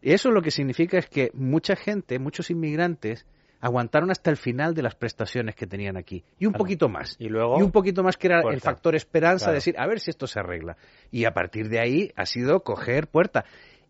Y 0.00 0.12
eso 0.12 0.30
lo 0.30 0.40
que 0.40 0.52
significa 0.52 0.98
es 0.98 1.08
que 1.08 1.32
mucha 1.34 1.74
gente, 1.74 2.20
muchos 2.20 2.48
inmigrantes, 2.48 3.26
aguantaron 3.60 4.12
hasta 4.12 4.30
el 4.30 4.36
final 4.36 4.72
de 4.74 4.82
las 4.82 4.94
prestaciones 4.94 5.56
que 5.56 5.66
tenían 5.66 5.96
aquí. 5.96 6.22
Y 6.38 6.46
un 6.46 6.52
poquito 6.52 6.88
más. 6.88 7.16
Y 7.18 7.28
luego. 7.28 7.58
Y 7.58 7.62
un 7.62 7.72
poquito 7.72 8.04
más 8.04 8.16
que 8.16 8.28
era 8.28 8.42
el 8.48 8.60
factor 8.60 8.94
esperanza, 8.94 9.50
decir, 9.50 9.74
a 9.78 9.86
ver 9.88 9.98
si 9.98 10.10
esto 10.10 10.28
se 10.28 10.38
arregla. 10.38 10.76
Y 11.10 11.24
a 11.24 11.32
partir 11.32 11.68
de 11.68 11.80
ahí 11.80 12.12
ha 12.14 12.26
sido 12.26 12.60
coger 12.60 13.08
puerta. 13.08 13.44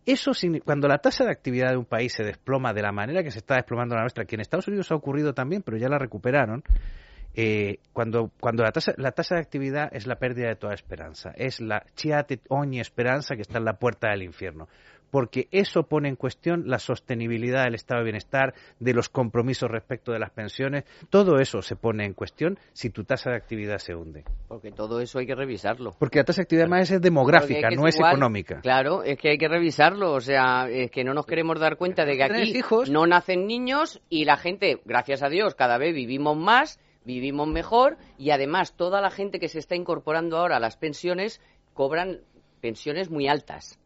Eso, 0.07 0.31
cuando 0.63 0.87
la 0.87 0.99
tasa 0.99 1.25
de 1.25 1.31
actividad 1.31 1.71
de 1.71 1.75
un 1.75 1.83
país 1.83 2.13
se 2.13 2.23
desploma 2.23 2.73
de 2.73 2.81
la 2.81 2.93
manera 2.93 3.23
que 3.23 3.29
se 3.29 3.39
está 3.39 3.55
desplomando 3.55 3.93
la 3.93 4.03
nuestra, 4.03 4.23
que 4.23 4.35
en 4.35 4.41
Estados 4.41 4.65
Unidos 4.69 4.89
ha 4.93 4.95
ocurrido 4.95 5.33
también, 5.33 5.63
pero 5.63 5.75
ya 5.75 5.89
la 5.89 5.99
recuperaron, 5.99 6.63
eh, 7.35 7.79
cuando, 7.91 8.31
cuando 8.39 8.63
la, 8.63 8.71
tasa, 8.71 8.93
la 8.95 9.11
tasa 9.11 9.35
de 9.35 9.41
actividad 9.41 9.89
es 9.91 10.07
la 10.07 10.15
pérdida 10.15 10.47
de 10.47 10.55
toda 10.55 10.73
esperanza, 10.73 11.33
es 11.35 11.59
la 11.59 11.83
chiate 11.97 12.39
ogni 12.47 12.79
esperanza 12.79 13.35
que 13.35 13.41
está 13.41 13.57
en 13.57 13.65
la 13.65 13.79
puerta 13.79 14.09
del 14.09 14.23
infierno 14.23 14.69
porque 15.11 15.47
eso 15.51 15.83
pone 15.83 16.09
en 16.09 16.15
cuestión 16.15 16.63
la 16.67 16.79
sostenibilidad 16.79 17.63
del 17.63 17.75
estado 17.75 17.99
de 17.99 18.05
bienestar, 18.05 18.53
de 18.79 18.93
los 18.93 19.09
compromisos 19.09 19.69
respecto 19.69 20.11
de 20.11 20.19
las 20.19 20.31
pensiones. 20.31 20.85
Todo 21.09 21.39
eso 21.39 21.61
se 21.61 21.75
pone 21.75 22.05
en 22.05 22.13
cuestión 22.13 22.59
si 22.73 22.89
tu 22.89 23.03
tasa 23.03 23.31
de 23.31 23.37
actividad 23.37 23.77
se 23.77 23.95
hunde. 23.95 24.23
Porque 24.47 24.71
todo 24.71 25.01
eso 25.01 25.19
hay 25.19 25.27
que 25.27 25.35
revisarlo. 25.35 25.95
Porque 25.97 26.19
la 26.19 26.25
tasa 26.25 26.41
de 26.41 26.43
actividad 26.43 26.67
más 26.67 26.91
es 26.91 27.01
demográfica, 27.01 27.69
no 27.71 27.87
es, 27.87 27.99
económica. 27.99 28.61
Claro, 28.61 29.03
es 29.03 29.17
que 29.17 29.29
hay 29.29 29.37
que 29.37 29.47
revisarlo. 29.47 30.13
O 30.13 30.21
sea, 30.21 30.69
es 30.69 30.91
que 30.91 31.03
no 31.03 31.13
nos 31.13 31.25
queremos 31.25 31.59
dar 31.59 31.77
cuenta 31.77 32.05
de 32.05 32.17
que 32.17 32.23
aquí 32.23 32.61
no 32.89 33.07
nacen 33.07 33.47
niños 33.47 34.01
y 34.09 34.25
la 34.25 34.37
gente, 34.37 34.81
gracias 34.85 35.23
a 35.23 35.29
Dios, 35.29 35.55
cada 35.55 35.77
vez 35.77 35.93
vivimos 35.93 36.37
más, 36.37 36.79
vivimos 37.05 37.47
mejor 37.47 37.97
y 38.17 38.31
además 38.31 38.75
toda 38.75 39.01
la 39.01 39.09
gente 39.09 39.39
que 39.39 39.47
se 39.47 39.59
está 39.59 39.75
incorporando 39.75 40.37
ahora 40.37 40.57
a 40.57 40.59
las 40.59 40.77
pensiones 40.77 41.41
cobran 41.73 42.19
pensiones 42.61 43.09
muy 43.09 43.27
altas. 43.27 43.79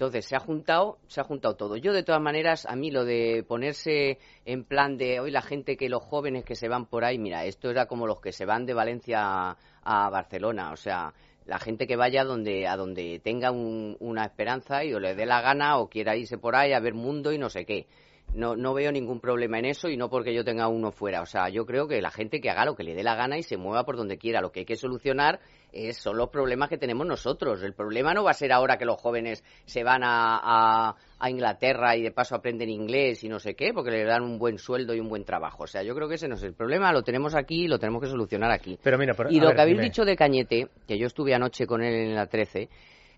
Entonces, 0.00 0.24
se 0.24 0.34
ha 0.34 0.40
juntado, 0.40 0.96
se 1.08 1.20
ha 1.20 1.24
juntado 1.24 1.56
todo. 1.56 1.76
Yo, 1.76 1.92
de 1.92 2.02
todas 2.02 2.22
maneras, 2.22 2.64
a 2.64 2.74
mí 2.74 2.90
lo 2.90 3.04
de 3.04 3.44
ponerse 3.46 4.18
en 4.46 4.64
plan 4.64 4.96
de 4.96 5.20
hoy 5.20 5.30
la 5.30 5.42
gente 5.42 5.76
que 5.76 5.90
los 5.90 6.02
jóvenes 6.02 6.42
que 6.42 6.54
se 6.54 6.68
van 6.68 6.86
por 6.86 7.04
ahí, 7.04 7.18
mira, 7.18 7.44
esto 7.44 7.68
era 7.68 7.84
como 7.84 8.06
los 8.06 8.18
que 8.18 8.32
se 8.32 8.46
van 8.46 8.64
de 8.64 8.72
Valencia 8.72 9.58
a, 9.82 10.08
Barcelona, 10.08 10.72
o 10.72 10.76
sea, 10.76 11.12
la 11.44 11.58
gente 11.58 11.86
que 11.86 11.96
vaya 11.96 12.24
donde, 12.24 12.66
a 12.66 12.78
donde 12.78 13.20
tenga 13.22 13.50
una 13.50 14.24
esperanza 14.24 14.84
y 14.84 14.94
o 14.94 15.00
le 15.00 15.14
dé 15.14 15.26
la 15.26 15.42
gana 15.42 15.76
o 15.76 15.90
quiera 15.90 16.16
irse 16.16 16.38
por 16.38 16.56
ahí 16.56 16.72
a 16.72 16.80
ver 16.80 16.94
mundo 16.94 17.30
y 17.30 17.36
no 17.36 17.50
sé 17.50 17.66
qué. 17.66 17.86
No, 18.34 18.54
no 18.54 18.74
veo 18.74 18.92
ningún 18.92 19.20
problema 19.20 19.58
en 19.58 19.64
eso 19.64 19.88
y 19.88 19.96
no 19.96 20.08
porque 20.08 20.32
yo 20.32 20.44
tenga 20.44 20.68
uno 20.68 20.92
fuera. 20.92 21.20
O 21.20 21.26
sea, 21.26 21.48
yo 21.48 21.66
creo 21.66 21.88
que 21.88 22.00
la 22.00 22.10
gente 22.10 22.40
que 22.40 22.48
haga 22.48 22.64
lo 22.64 22.76
que 22.76 22.84
le 22.84 22.94
dé 22.94 23.02
la 23.02 23.16
gana 23.16 23.38
y 23.38 23.42
se 23.42 23.56
mueva 23.56 23.84
por 23.84 23.96
donde 23.96 24.18
quiera. 24.18 24.40
Lo 24.40 24.52
que 24.52 24.60
hay 24.60 24.66
que 24.66 24.76
solucionar 24.76 25.40
es, 25.72 25.96
son 25.96 26.16
los 26.16 26.30
problemas 26.30 26.68
que 26.68 26.78
tenemos 26.78 27.06
nosotros. 27.06 27.62
El 27.62 27.74
problema 27.74 28.14
no 28.14 28.22
va 28.22 28.30
a 28.30 28.34
ser 28.34 28.52
ahora 28.52 28.78
que 28.78 28.84
los 28.84 29.00
jóvenes 29.00 29.44
se 29.64 29.82
van 29.82 30.02
a, 30.04 30.96
a, 31.18 31.30
Inglaterra 31.30 31.96
y 31.96 32.02
de 32.02 32.12
paso 32.12 32.34
aprenden 32.34 32.70
inglés 32.70 33.24
y 33.24 33.28
no 33.28 33.38
sé 33.38 33.54
qué, 33.54 33.72
porque 33.74 33.90
les 33.90 34.06
dan 34.06 34.22
un 34.22 34.38
buen 34.38 34.58
sueldo 34.58 34.94
y 34.94 35.00
un 35.00 35.08
buen 35.08 35.24
trabajo. 35.24 35.64
O 35.64 35.66
sea, 35.66 35.82
yo 35.82 35.94
creo 35.94 36.08
que 36.08 36.14
ese 36.14 36.28
no 36.28 36.36
es 36.36 36.42
el 36.42 36.54
problema, 36.54 36.92
lo 36.92 37.02
tenemos 37.02 37.34
aquí 37.34 37.64
y 37.64 37.68
lo 37.68 37.78
tenemos 37.78 38.00
que 38.02 38.08
solucionar 38.08 38.50
aquí. 38.50 38.78
Pero 38.82 38.96
mira, 38.96 39.14
y 39.28 39.40
lo 39.40 39.52
que 39.52 39.60
habéis 39.60 39.80
dicho 39.80 40.04
de 40.04 40.16
Cañete, 40.16 40.68
que 40.86 40.98
yo 40.98 41.06
estuve 41.06 41.34
anoche 41.34 41.66
con 41.66 41.82
él 41.82 41.94
en 41.94 42.14
la 42.14 42.26
13, 42.26 42.68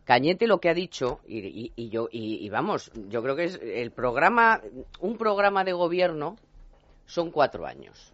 Cañete 0.05 0.49
lo 0.49 0.59
que 0.59 0.69
ha 0.69 0.75
dicho, 0.75 1.21
y, 1.27 1.89
yo, 1.89 2.09
y, 2.11 2.49
vamos, 2.51 2.91
yo 3.09 3.23
creo 3.23 3.37
que 3.37 3.45
es 3.45 3.61
el 3.63 3.93
programa, 3.93 4.61
un 4.99 5.17
programa 5.17 5.63
de 5.63 5.73
gobierno 5.73 6.37
son 7.07 7.31
cuatro 7.31 7.67
años. 7.67 8.13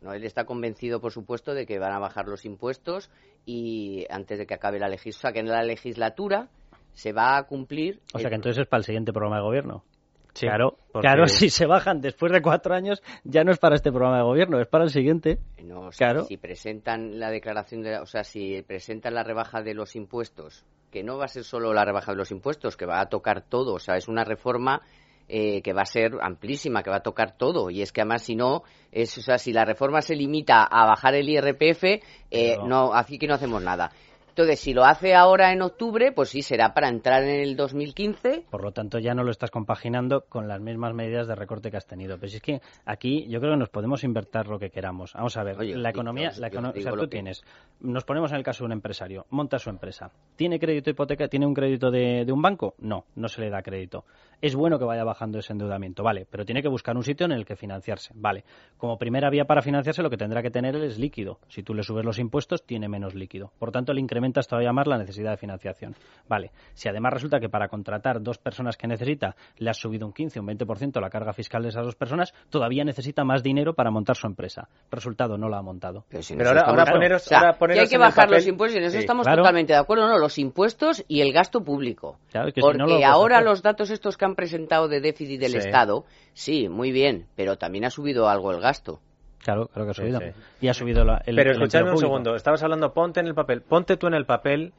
¿no? 0.00 0.14
Él 0.14 0.24
está 0.24 0.44
convencido, 0.44 1.00
por 1.00 1.12
supuesto, 1.12 1.52
de 1.52 1.66
que 1.66 1.78
van 1.78 1.92
a 1.92 1.98
bajar 1.98 2.26
los 2.26 2.46
impuestos 2.46 3.10
y 3.44 4.06
antes 4.08 4.38
de 4.38 4.46
que 4.46 4.54
acabe 4.54 4.78
la 4.78 4.88
legislatura, 4.88 5.32
que 5.32 5.40
en 5.40 5.48
la 5.48 5.62
legislatura 5.62 6.48
se 6.94 7.12
va 7.12 7.36
a 7.36 7.42
cumplir. 7.42 8.00
O 8.14 8.18
sea 8.18 8.30
que 8.30 8.36
entonces 8.36 8.62
es 8.62 8.66
para 8.66 8.78
el 8.78 8.84
siguiente 8.84 9.12
programa 9.12 9.36
de 9.36 9.42
gobierno. 9.42 9.84
claro, 10.32 10.78
claro, 10.92 11.26
si 11.28 11.50
se 11.50 11.66
bajan 11.66 12.00
después 12.00 12.32
de 12.32 12.40
cuatro 12.40 12.74
años, 12.74 13.02
ya 13.24 13.44
no 13.44 13.52
es 13.52 13.58
para 13.58 13.74
este 13.74 13.90
programa 13.90 14.16
de 14.16 14.24
gobierno, 14.24 14.58
es 14.58 14.68
para 14.68 14.84
el 14.84 14.90
siguiente. 14.90 15.38
No, 15.62 15.90
claro. 15.90 16.24
si 16.24 16.38
presentan 16.38 17.18
la 17.18 17.30
declaración, 17.30 17.82
de, 17.82 17.98
o 17.98 18.06
sea, 18.06 18.24
si 18.24 18.62
presentan 18.62 19.12
la 19.12 19.22
rebaja 19.22 19.60
de 19.60 19.74
los 19.74 19.96
impuestos 19.96 20.64
que 20.96 21.02
no 21.02 21.18
va 21.18 21.26
a 21.26 21.28
ser 21.28 21.44
solo 21.44 21.74
la 21.74 21.84
rebaja 21.84 22.12
de 22.12 22.16
los 22.16 22.30
impuestos, 22.30 22.74
que 22.74 22.86
va 22.86 23.02
a 23.02 23.10
tocar 23.10 23.42
todo, 23.42 23.74
o 23.74 23.78
sea, 23.78 23.96
es 23.96 24.08
una 24.08 24.24
reforma 24.24 24.80
eh, 25.28 25.60
que 25.60 25.74
va 25.74 25.82
a 25.82 25.84
ser 25.84 26.12
amplísima, 26.22 26.82
que 26.82 26.88
va 26.88 26.96
a 26.96 27.02
tocar 27.02 27.36
todo. 27.36 27.68
Y 27.68 27.82
es 27.82 27.92
que 27.92 28.00
además, 28.00 28.22
si 28.22 28.34
no, 28.34 28.62
es, 28.92 29.18
o 29.18 29.20
sea, 29.20 29.36
si 29.36 29.52
la 29.52 29.66
reforma 29.66 30.00
se 30.00 30.16
limita 30.16 30.64
a 30.64 30.86
bajar 30.86 31.14
el 31.14 31.28
IRPF, 31.28 31.84
eh, 32.30 32.56
no, 32.64 32.94
aquí 32.94 33.18
que 33.18 33.26
no 33.26 33.34
hacemos 33.34 33.62
nada. 33.62 33.92
Entonces, 34.36 34.60
si 34.60 34.74
lo 34.74 34.84
hace 34.84 35.14
ahora 35.14 35.50
en 35.54 35.62
octubre, 35.62 36.12
pues 36.12 36.28
sí, 36.28 36.42
será 36.42 36.74
para 36.74 36.90
entrar 36.90 37.22
en 37.22 37.40
el 37.40 37.56
2015. 37.56 38.44
Por 38.50 38.62
lo 38.62 38.70
tanto, 38.70 38.98
ya 38.98 39.14
no 39.14 39.24
lo 39.24 39.30
estás 39.30 39.50
compaginando 39.50 40.26
con 40.28 40.46
las 40.46 40.60
mismas 40.60 40.92
medidas 40.92 41.26
de 41.26 41.34
recorte 41.34 41.70
que 41.70 41.78
has 41.78 41.86
tenido. 41.86 42.18
Pero 42.18 42.28
si 42.28 42.36
es 42.36 42.42
que 42.42 42.60
aquí 42.84 43.26
yo 43.30 43.40
creo 43.40 43.52
que 43.54 43.58
nos 43.60 43.70
podemos 43.70 44.04
invertir 44.04 44.46
lo 44.46 44.58
que 44.58 44.68
queramos. 44.68 45.14
Vamos 45.14 45.38
a 45.38 45.42
ver, 45.42 45.56
Oye, 45.58 45.74
la 45.78 45.88
economía, 45.88 46.32
la 46.36 46.50
econo- 46.50 46.68
o 46.68 46.78
sea, 46.78 46.92
tú 46.92 46.98
que- 47.00 47.06
tienes, 47.06 47.42
nos 47.80 48.04
ponemos 48.04 48.30
en 48.30 48.36
el 48.36 48.42
caso 48.42 48.64
de 48.64 48.66
un 48.66 48.72
empresario, 48.72 49.24
monta 49.30 49.58
su 49.58 49.70
empresa, 49.70 50.10
¿tiene 50.36 50.60
crédito 50.60 50.90
hipoteca, 50.90 51.28
tiene 51.28 51.46
un 51.46 51.54
crédito 51.54 51.90
de, 51.90 52.26
de 52.26 52.32
un 52.32 52.42
banco? 52.42 52.74
No, 52.78 53.06
no 53.14 53.28
se 53.28 53.40
le 53.40 53.48
da 53.48 53.62
crédito. 53.62 54.04
Es 54.42 54.54
bueno 54.54 54.78
que 54.78 54.84
vaya 54.84 55.02
bajando 55.02 55.38
ese 55.38 55.54
endeudamiento, 55.54 56.02
vale, 56.02 56.26
pero 56.30 56.44
tiene 56.44 56.60
que 56.60 56.68
buscar 56.68 56.94
un 56.94 57.02
sitio 57.04 57.24
en 57.24 57.32
el 57.32 57.46
que 57.46 57.56
financiarse, 57.56 58.12
vale. 58.14 58.44
Como 58.76 58.98
primera 58.98 59.30
vía 59.30 59.46
para 59.46 59.62
financiarse 59.62 60.02
lo 60.02 60.10
que 60.10 60.18
tendrá 60.18 60.42
que 60.42 60.50
tener 60.50 60.76
es 60.76 60.98
líquido. 60.98 61.38
Si 61.48 61.62
tú 61.62 61.72
le 61.72 61.82
subes 61.82 62.04
los 62.04 62.18
impuestos, 62.18 62.62
tiene 62.66 62.86
menos 62.86 63.14
líquido. 63.14 63.50
Por 63.58 63.72
tanto, 63.72 63.94
le 63.94 64.02
incrementas 64.26 64.48
todavía 64.48 64.72
más 64.72 64.86
la 64.86 64.98
necesidad 64.98 65.30
de 65.30 65.36
financiación. 65.36 65.94
Vale, 66.28 66.50
si 66.74 66.88
además 66.88 67.12
resulta 67.12 67.38
que 67.38 67.48
para 67.48 67.68
contratar 67.68 68.20
dos 68.20 68.38
personas 68.38 68.76
que 68.76 68.86
necesita 68.88 69.36
le 69.58 69.70
has 69.70 69.76
subido 69.78 70.06
un 70.06 70.12
15, 70.12 70.40
un 70.40 70.46
20% 70.46 71.00
la 71.00 71.08
carga 71.10 71.32
fiscal 71.32 71.62
de 71.62 71.68
esas 71.68 71.84
dos 71.84 71.94
personas, 71.94 72.34
todavía 72.50 72.84
necesita 72.84 73.24
más 73.24 73.42
dinero 73.42 73.74
para 73.74 73.90
montar 73.90 74.16
su 74.16 74.26
empresa. 74.26 74.68
Resultado, 74.90 75.38
no 75.38 75.48
la 75.48 75.58
ha 75.58 75.62
montado. 75.62 76.04
Pero, 76.08 76.22
si 76.22 76.34
ahora- 76.34 76.84
poneros- 76.86 77.22
O 77.26 77.28
sea, 77.28 77.38
ahora 77.58 77.74
que 77.74 77.80
hay 77.80 77.88
que 77.88 77.98
bajar 77.98 78.30
los 78.30 78.46
impuestos 78.46 78.74
y 78.74 78.78
en 78.78 78.84
eso 78.84 78.92
Sí, 78.94 78.98
estamos 78.98 79.24
claro. 79.26 79.42
totalmente 79.42 79.72
de 79.72 79.78
acuerdo. 79.78 80.08
No, 80.08 80.18
los 80.18 80.38
impuestos 80.38 81.04
y 81.08 81.20
el 81.20 81.32
gasto 81.32 81.62
público. 81.62 82.18
Claro, 82.30 82.50
si 82.50 82.60
Porque 82.60 82.78
no 82.78 82.84
lo 82.86 82.92
puedes 82.94 83.06
ahora 83.06 83.36
hacer. 83.36 83.48
los 83.48 83.62
datos 83.62 83.90
estos 83.90 84.16
que 84.16 84.24
han 84.24 84.34
presentado 84.34 84.88
de 84.88 85.00
déficit 85.00 85.40
del 85.40 85.52
Sí. 85.52 85.58
Estado, 85.58 86.04
sí, 86.32 86.68
muy 86.68 86.90
bien, 86.92 87.26
pero 87.36 87.56
también 87.56 87.84
ha 87.84 87.90
subido 87.90 88.28
algo 88.28 88.50
el 88.52 88.60
gasto. 88.60 89.00
Claro, 89.46 89.68
creo 89.68 89.84
que 89.86 89.90
ha 89.92 89.94
subido. 89.94 90.18
sí. 90.20 90.26
Y 90.60 90.68
ha 90.68 90.74
subido 90.74 91.04
la, 91.04 91.22
el 91.24 91.36
Pero 91.36 91.52
escuchadme 91.52 91.90
un 91.92 91.98
segundo. 91.98 92.34
Estabas 92.34 92.62
hablando, 92.62 92.92
ponte 92.92 93.20
en 93.20 93.26
el 93.28 93.34
papel. 93.34 93.62
Ponte 93.62 93.96
tú 93.96 94.06
en 94.08 94.14
el 94.14 94.26
papel 94.26 94.72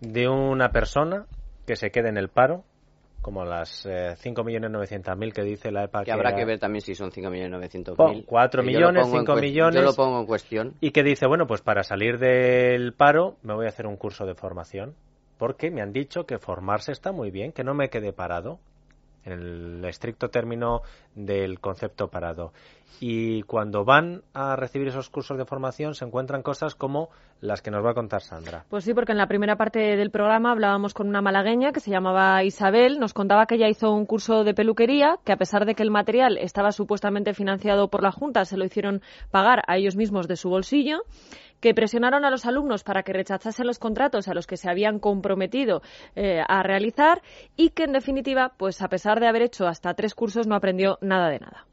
de 0.00 0.28
una 0.28 0.70
persona 0.70 1.26
que 1.66 1.76
se 1.76 1.90
quede 1.90 2.08
en 2.08 2.16
el 2.16 2.28
paro, 2.28 2.64
como 3.20 3.44
las 3.44 3.86
eh, 3.86 4.14
5.900.000 4.16 5.32
que 5.32 5.42
dice 5.42 5.70
la 5.70 5.84
EPA. 5.84 6.04
Que 6.04 6.12
habrá 6.12 6.30
ha- 6.30 6.34
que 6.34 6.44
ver 6.44 6.58
también 6.58 6.80
si 6.80 6.94
son 6.94 7.10
5.900.000. 7.10 7.94
Pon 7.96 8.22
cuatro 8.22 8.62
Que 8.62 8.72
yo 8.72 8.80
lo 8.80 8.88
millones, 8.88 9.02
pongo 9.04 9.14
en 9.16 9.20
cinco 9.22 9.32
cues- 9.34 9.40
millones. 9.42 9.74
Yo 9.80 9.82
lo 9.82 9.94
pongo 9.94 10.20
en 10.20 10.26
cuestión. 10.26 10.74
Y 10.80 10.90
que 10.90 11.02
dice, 11.02 11.26
bueno, 11.26 11.46
pues 11.46 11.60
para 11.60 11.82
salir 11.82 12.18
del 12.18 12.92
paro 12.94 13.36
me 13.42 13.54
voy 13.54 13.66
a 13.66 13.68
hacer 13.68 13.86
un 13.86 13.96
curso 13.96 14.24
de 14.26 14.34
formación. 14.34 14.94
Porque 15.38 15.70
me 15.70 15.82
han 15.82 15.92
dicho 15.92 16.24
que 16.24 16.38
formarse 16.38 16.92
está 16.92 17.12
muy 17.12 17.30
bien, 17.30 17.52
que 17.52 17.64
no 17.64 17.74
me 17.74 17.88
quede 17.90 18.12
parado. 18.12 18.58
En 19.24 19.32
el 19.32 19.84
estricto 19.84 20.28
término 20.28 20.82
del 21.14 21.60
concepto 21.60 22.08
parado. 22.08 22.52
Y 23.00 23.42
cuando 23.42 23.84
van 23.84 24.22
a 24.32 24.54
recibir 24.54 24.88
esos 24.88 25.10
cursos 25.10 25.36
de 25.36 25.44
formación 25.44 25.94
se 25.94 26.04
encuentran 26.04 26.42
cosas 26.42 26.74
como 26.74 27.08
las 27.40 27.60
que 27.60 27.70
nos 27.70 27.84
va 27.84 27.90
a 27.90 27.94
contar 27.94 28.22
Sandra. 28.22 28.64
Pues 28.68 28.84
sí, 28.84 28.94
porque 28.94 29.12
en 29.12 29.18
la 29.18 29.26
primera 29.26 29.56
parte 29.56 29.96
del 29.96 30.10
programa 30.10 30.52
hablábamos 30.52 30.94
con 30.94 31.08
una 31.08 31.20
malagueña 31.20 31.72
que 31.72 31.80
se 31.80 31.90
llamaba 31.90 32.44
Isabel. 32.44 33.00
Nos 33.00 33.14
contaba 33.14 33.46
que 33.46 33.56
ella 33.56 33.68
hizo 33.68 33.92
un 33.92 34.06
curso 34.06 34.44
de 34.44 34.54
peluquería, 34.54 35.18
que 35.24 35.32
a 35.32 35.36
pesar 35.36 35.66
de 35.66 35.74
que 35.74 35.82
el 35.82 35.90
material 35.90 36.38
estaba 36.38 36.70
supuestamente 36.70 37.34
financiado 37.34 37.88
por 37.88 38.02
la 38.02 38.12
Junta, 38.12 38.44
se 38.44 38.56
lo 38.56 38.64
hicieron 38.64 39.02
pagar 39.32 39.62
a 39.66 39.76
ellos 39.76 39.96
mismos 39.96 40.28
de 40.28 40.36
su 40.36 40.50
bolsillo 40.50 41.02
que 41.62 41.72
presionaron 41.74 42.24
a 42.24 42.30
los 42.30 42.44
alumnos 42.44 42.84
para 42.84 43.04
que 43.04 43.12
rechazasen 43.12 43.66
los 43.66 43.78
contratos 43.78 44.28
a 44.28 44.34
los 44.34 44.46
que 44.46 44.56
se 44.56 44.68
habían 44.68 44.98
comprometido 44.98 45.80
eh, 46.16 46.42
a 46.46 46.62
realizar 46.62 47.22
y 47.56 47.70
que, 47.70 47.84
en 47.84 47.92
definitiva, 47.92 48.50
pues 48.58 48.82
a 48.82 48.88
pesar 48.88 49.20
de 49.20 49.28
haber 49.28 49.42
hecho 49.42 49.66
hasta 49.66 49.94
tres 49.94 50.14
cursos, 50.14 50.46
no 50.46 50.56
aprendió 50.56 50.98
nada 51.00 51.30
de 51.30 51.38
nada. 51.38 51.64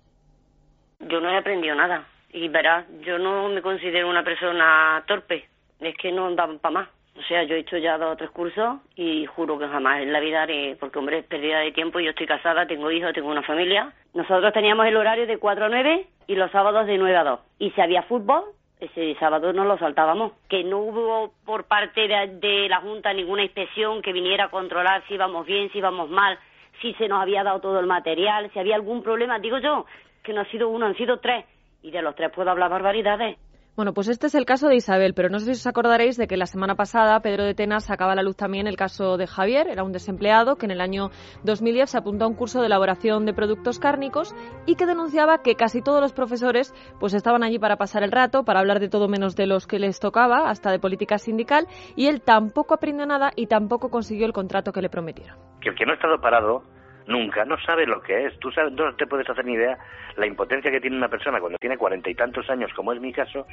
Yo 0.99 1.19
no 1.19 1.29
he 1.29 1.37
aprendido 1.37 1.75
nada. 1.75 2.07
Y 2.31 2.47
verás, 2.47 2.85
yo 3.01 3.17
no 3.17 3.49
me 3.49 3.61
considero 3.61 4.07
una 4.09 4.23
persona 4.23 5.03
torpe. 5.07 5.49
Es 5.79 5.97
que 5.97 6.11
no 6.11 6.33
dan 6.35 6.59
para 6.59 6.73
más. 6.73 6.89
O 7.17 7.21
sea, 7.23 7.43
yo 7.43 7.55
he 7.55 7.59
hecho 7.59 7.77
ya 7.77 7.97
dos 7.97 8.13
o 8.13 8.15
tres 8.15 8.29
cursos 8.29 8.77
y 8.95 9.25
juro 9.25 9.57
que 9.57 9.67
jamás 9.67 10.01
en 10.01 10.13
la 10.13 10.19
vida 10.19 10.47
porque 10.79 10.99
hombre, 10.99 11.19
es 11.19 11.25
pérdida 11.25 11.59
de 11.59 11.71
tiempo. 11.71 11.99
Yo 11.99 12.11
estoy 12.11 12.27
casada, 12.27 12.67
tengo 12.67 12.91
hijos, 12.91 13.13
tengo 13.13 13.29
una 13.29 13.43
familia. 13.43 13.91
Nosotros 14.13 14.53
teníamos 14.53 14.85
el 14.85 14.95
horario 14.95 15.25
de 15.25 15.37
4 15.37 15.65
a 15.65 15.69
9 15.69 16.07
y 16.27 16.35
los 16.35 16.51
sábados 16.51 16.85
de 16.85 16.97
9 16.97 17.17
a 17.17 17.23
2. 17.23 17.39
Y 17.59 17.71
si 17.71 17.81
había 17.81 18.03
fútbol, 18.03 18.43
ese 18.79 19.15
sábado 19.19 19.51
no 19.53 19.65
lo 19.65 19.77
saltábamos. 19.77 20.33
Que 20.47 20.63
no 20.63 20.79
hubo 20.79 21.33
por 21.45 21.65
parte 21.65 22.07
de, 22.07 22.37
de 22.39 22.69
la 22.69 22.81
Junta 22.81 23.13
ninguna 23.13 23.43
inspección 23.43 24.01
que 24.01 24.13
viniera 24.13 24.45
a 24.45 24.49
controlar 24.49 25.03
si 25.07 25.15
íbamos 25.15 25.45
bien, 25.45 25.71
si 25.71 25.79
íbamos 25.79 26.09
mal, 26.09 26.39
si 26.81 26.93
se 26.93 27.07
nos 27.07 27.21
había 27.21 27.43
dado 27.43 27.59
todo 27.59 27.79
el 27.79 27.87
material, 27.87 28.49
si 28.53 28.59
había 28.59 28.75
algún 28.75 29.03
problema. 29.03 29.39
Digo 29.39 29.57
yo, 29.59 29.85
que 30.23 30.33
no 30.33 30.41
ha 30.41 30.45
sido 30.45 30.69
uno, 30.69 30.85
han 30.85 30.95
sido 30.95 31.19
tres. 31.19 31.45
Y 31.81 31.91
de 31.91 32.01
los 32.01 32.15
tres 32.15 32.31
puedo 32.31 32.51
hablar 32.51 32.69
barbaridades. 32.69 33.37
Bueno, 33.79 33.93
pues 33.93 34.09
este 34.09 34.27
es 34.27 34.35
el 34.35 34.43
caso 34.43 34.67
de 34.67 34.75
Isabel, 34.75 35.13
pero 35.13 35.29
no 35.29 35.39
sé 35.39 35.45
si 35.45 35.51
os 35.51 35.65
acordaréis 35.65 36.17
de 36.17 36.27
que 36.27 36.35
la 36.35 36.47
semana 36.47 36.75
pasada 36.75 37.21
Pedro 37.21 37.45
de 37.45 37.53
Tenas 37.53 37.85
sacaba 37.85 38.11
a 38.11 38.15
la 38.15 38.23
luz 38.23 38.35
también 38.35 38.67
el 38.67 38.75
caso 38.75 39.15
de 39.15 39.25
Javier, 39.25 39.69
era 39.69 39.85
un 39.85 39.93
desempleado 39.93 40.57
que 40.57 40.65
en 40.65 40.71
el 40.71 40.81
año 40.81 41.11
2010 41.45 41.89
se 41.89 41.97
apuntó 41.97 42.25
a 42.25 42.27
un 42.27 42.35
curso 42.35 42.59
de 42.59 42.65
elaboración 42.65 43.25
de 43.25 43.33
productos 43.33 43.79
cárnicos 43.79 44.35
y 44.65 44.75
que 44.75 44.85
denunciaba 44.85 45.41
que 45.41 45.55
casi 45.55 45.81
todos 45.81 46.01
los 46.01 46.11
profesores 46.11 46.73
pues 46.99 47.13
estaban 47.13 47.41
allí 47.41 47.57
para 47.57 47.77
pasar 47.77 48.03
el 48.03 48.11
rato, 48.11 48.43
para 48.43 48.59
hablar 48.59 48.81
de 48.81 48.89
todo 48.89 49.07
menos 49.07 49.37
de 49.37 49.47
los 49.47 49.65
que 49.65 49.79
les 49.79 50.01
tocaba, 50.01 50.49
hasta 50.49 50.71
de 50.71 50.79
política 50.79 51.17
sindical, 51.17 51.65
y 51.95 52.07
él 52.07 52.21
tampoco 52.21 52.73
aprendió 52.73 53.05
nada 53.05 53.31
y 53.33 53.47
tampoco 53.47 53.89
consiguió 53.89 54.25
el 54.25 54.33
contrato 54.33 54.73
que 54.73 54.81
le 54.81 54.89
prometieron. 54.89 55.37
que 55.61 55.69
el 55.69 55.75
que 55.75 55.85
no 55.85 55.93
ha 55.93 55.95
estado 55.95 56.19
parado 56.19 56.63
nunca 57.09 57.43
no 57.43 57.59
sabe 57.59 57.85
lo 57.85 58.01
que 58.01 58.25
es. 58.25 58.39
Tú 58.39 58.51
sabes, 58.51 58.71
no 58.73 58.95
te 58.95 59.07
puedes 59.07 59.29
hacer 59.29 59.43
ni 59.43 59.53
idea 59.53 59.77
la 60.15 60.27
impotencia 60.27 60.71
que 60.71 60.79
tiene 60.79 60.95
una 60.95 61.09
persona 61.09 61.39
cuando 61.39 61.57
tiene 61.57 61.77
cuarenta 61.77 62.09
y 62.09 62.15
tantos 62.15 62.49
años, 62.49 62.71
como 62.75 62.93
es 62.93 63.01
mi 63.01 63.11
caso, 63.11 63.45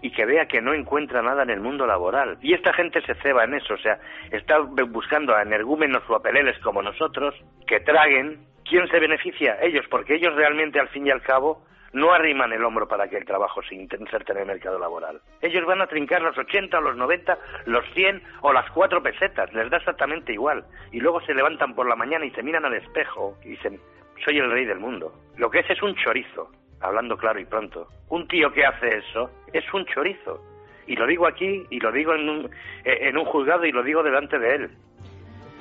y 0.00 0.10
que 0.10 0.24
vea 0.24 0.46
que 0.46 0.60
no 0.60 0.72
encuentra 0.74 1.22
nada 1.22 1.42
en 1.42 1.50
el 1.50 1.60
mundo 1.60 1.86
laboral. 1.86 2.38
Y 2.40 2.54
esta 2.54 2.72
gente 2.72 3.00
se 3.02 3.14
ceba 3.16 3.44
en 3.44 3.54
eso, 3.54 3.74
o 3.74 3.78
sea, 3.78 3.98
está 4.30 4.58
buscando 4.58 5.36
a 5.36 5.42
energúmenos 5.42 6.02
o 6.08 6.16
a 6.16 6.22
como 6.62 6.82
nosotros 6.82 7.34
que 7.66 7.80
traguen. 7.80 8.46
¿Quién 8.64 8.88
se 8.88 8.98
beneficia? 8.98 9.58
Ellos, 9.60 9.84
porque 9.90 10.14
ellos 10.14 10.34
realmente, 10.34 10.80
al 10.80 10.88
fin 10.88 11.06
y 11.06 11.10
al 11.10 11.20
cabo, 11.20 11.64
no 11.92 12.12
arriman 12.12 12.52
el 12.52 12.64
hombro 12.64 12.88
para 12.88 13.08
que 13.08 13.16
el 13.16 13.24
trabajo 13.24 13.62
se 13.62 13.74
inserte 13.74 14.32
en 14.32 14.38
el 14.38 14.46
mercado 14.46 14.78
laboral. 14.78 15.20
Ellos 15.40 15.64
van 15.66 15.80
a 15.82 15.86
trincar 15.86 16.22
los 16.22 16.36
80, 16.36 16.80
los 16.80 16.96
90, 16.96 17.38
los 17.66 17.84
100 17.94 18.22
o 18.40 18.52
las 18.52 18.70
cuatro 18.70 19.02
pesetas, 19.02 19.52
les 19.52 19.70
da 19.70 19.76
exactamente 19.76 20.32
igual. 20.32 20.64
Y 20.90 21.00
luego 21.00 21.20
se 21.20 21.34
levantan 21.34 21.74
por 21.74 21.86
la 21.86 21.96
mañana 21.96 22.24
y 22.24 22.30
se 22.30 22.42
miran 22.42 22.64
al 22.64 22.74
espejo 22.74 23.36
y 23.44 23.50
dicen, 23.50 23.80
soy 24.24 24.38
el 24.38 24.50
rey 24.50 24.64
del 24.64 24.78
mundo. 24.78 25.12
Lo 25.36 25.50
que 25.50 25.60
es 25.60 25.70
es 25.70 25.82
un 25.82 25.94
chorizo, 25.96 26.50
hablando 26.80 27.16
claro 27.16 27.40
y 27.40 27.44
pronto. 27.44 27.88
Un 28.08 28.26
tío 28.28 28.52
que 28.52 28.64
hace 28.64 28.98
eso 28.98 29.30
es 29.52 29.64
un 29.72 29.84
chorizo. 29.86 30.40
Y 30.86 30.96
lo 30.96 31.06
digo 31.06 31.26
aquí 31.26 31.64
y 31.70 31.78
lo 31.80 31.92
digo 31.92 32.14
en 32.14 32.28
un, 32.28 32.50
eh, 32.84 32.98
en 33.02 33.16
un 33.16 33.24
juzgado 33.24 33.64
y 33.64 33.72
lo 33.72 33.82
digo 33.82 34.02
delante 34.02 34.38
de 34.38 34.54
él. 34.54 34.70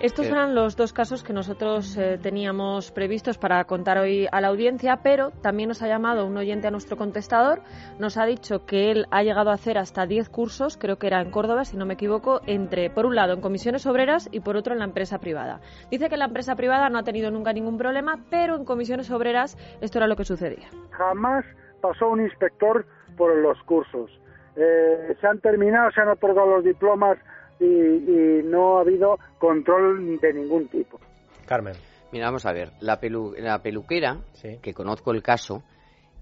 Estos 0.02 0.26
Eh. 0.26 0.30
eran 0.30 0.56
los 0.56 0.76
dos 0.76 0.94
casos 0.94 1.24
que 1.24 1.32
nosotros 1.32 1.96
eh, 1.96 2.18
teníamos 2.22 2.92
previstos 2.92 3.38
para 3.38 3.64
contar 3.66 4.00
hoy 4.00 4.28
a 4.32 4.42
la 4.42 4.48
audiencia, 4.48 4.98
pero 5.04 5.30
también 5.44 5.70
nos 5.70 5.84
ha 5.84 5.88
llamado 5.88 6.26
un 6.26 6.36
oyente 6.38 6.68
a 6.68 6.72
nuestro 6.72 6.98
contestador, 6.98 7.62
nos 8.00 8.18
ha 8.18 8.26
dicho 8.26 8.66
que 8.66 8.90
él 8.90 9.06
ha 9.12 9.22
llegado 9.22 9.52
a 9.52 9.54
hacer 9.54 9.78
hasta 9.78 10.08
10 10.08 10.30
cursos, 10.30 10.76
creo 10.78 10.98
que 10.98 11.06
era 11.06 11.22
en 11.22 11.30
Córdoba, 11.30 11.66
si 11.66 11.78
no 11.78 11.86
me 11.86 11.94
equivoco, 11.94 12.42
entre, 12.48 12.90
por 12.90 13.06
un 13.06 13.14
lado, 13.16 13.34
en 13.34 13.42
comisiones 13.42 13.86
obreras 13.86 14.28
y 14.32 14.40
por 14.40 14.56
otro, 14.58 14.74
en 14.74 14.80
la 14.80 14.86
empresa 14.86 15.20
privada. 15.20 15.60
Dice 15.92 16.10
que 16.10 16.18
la 16.18 16.26
empresa 16.26 16.56
privada 16.56 16.90
no 16.90 16.98
ha 16.98 17.04
tenido 17.04 17.30
nunca 17.30 17.54
ningún 17.54 17.78
problema, 17.78 18.18
pero 18.32 18.56
en 18.56 18.66
comisiones 18.66 19.12
obreras 19.12 19.56
esto 19.82 20.00
era 20.00 20.08
lo 20.08 20.16
que 20.16 20.26
sucedía. 20.26 20.68
jamás 20.92 21.46
pasó 21.80 22.10
un 22.10 22.22
inspector 22.22 22.86
por 23.18 23.36
los 23.38 23.62
cursos. 23.64 24.10
Eh, 24.56 25.16
se 25.22 25.28
han 25.28 25.40
terminado, 25.40 25.92
se 25.92 26.02
han 26.02 26.10
otorgado 26.10 26.56
los 26.56 26.64
diplomas 26.64 27.18
y, 27.62 27.66
y 27.66 28.44
no 28.44 28.78
ha 28.78 28.82
habido 28.82 29.18
control 29.40 30.20
de 30.20 30.34
ningún 30.34 30.68
tipo. 30.68 31.00
Carmen. 31.46 31.76
Mira, 32.12 32.26
vamos 32.26 32.46
a 32.46 32.52
ver. 32.52 32.72
La, 32.82 33.00
pelu- 33.00 33.38
la 33.38 33.60
peluquera, 33.62 34.20
Sí. 34.34 34.58
que 34.62 34.74
conozco 34.74 35.12
el 35.12 35.22
caso, 35.24 35.64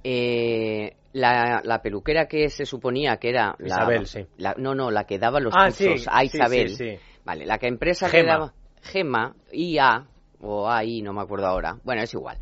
eh, 0.04 0.96
la, 1.14 1.62
la 1.64 1.82
peluquera 1.82 2.28
que 2.28 2.50
se 2.50 2.66
suponía 2.66 3.18
que 3.18 3.30
era... 3.30 3.56
la- 3.60 3.66
Isabel, 3.68 4.06
sí. 4.06 4.26
la- 4.38 4.56
no, 4.58 4.76
no, 4.76 4.92
la 4.92 5.06
que 5.06 5.18
daba 5.18 5.40
los 5.40 5.54
Ah, 5.58 5.66
cursos 5.66 6.02
sí, 6.04 6.08
a 6.10 6.24
Isabel. 6.24 6.70
sí, 6.70 6.76
sí. 6.92 7.00
Vale, 7.26 7.46
la 7.46 7.58
que 7.58 7.68
empresa 7.68 8.08
que 8.10 8.18
Gema. 8.18 8.32
daba... 8.34 8.54
Gema, 8.82 9.36
IA, 9.52 10.06
o 10.42 10.70
AI, 10.70 11.02
no 11.02 11.12
me 11.14 11.22
acuerdo 11.22 11.48
ahora. 11.48 11.78
Bueno, 11.84 12.02
es 12.02 12.14
igual. 12.14 12.38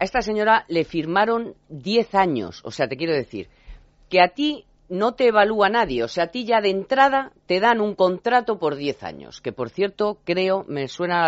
A 0.00 0.04
esta 0.04 0.20
señora 0.20 0.64
le 0.68 0.84
firmaron 0.84 1.54
10 1.68 2.14
años. 2.14 2.60
O 2.64 2.70
sea, 2.70 2.88
te 2.88 2.96
quiero 2.96 3.12
decir 3.12 3.48
que 4.08 4.20
a 4.20 4.28
ti 4.28 4.64
no 4.88 5.14
te 5.14 5.28
evalúa 5.28 5.68
nadie. 5.68 6.02
O 6.04 6.08
sea, 6.08 6.24
a 6.24 6.26
ti 6.28 6.44
ya 6.44 6.60
de 6.60 6.70
entrada 6.70 7.32
te 7.46 7.60
dan 7.60 7.80
un 7.80 7.94
contrato 7.94 8.58
por 8.58 8.76
10 8.76 9.02
años. 9.02 9.40
Que 9.40 9.52
por 9.52 9.70
cierto, 9.70 10.18
creo, 10.24 10.64
me 10.68 10.88
suena 10.88 11.26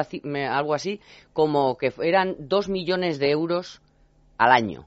algo 0.50 0.74
así, 0.74 1.00
como 1.32 1.76
que 1.76 1.92
eran 2.02 2.36
2 2.38 2.68
millones 2.68 3.18
de 3.18 3.30
euros 3.30 3.80
al 4.38 4.52
año. 4.52 4.86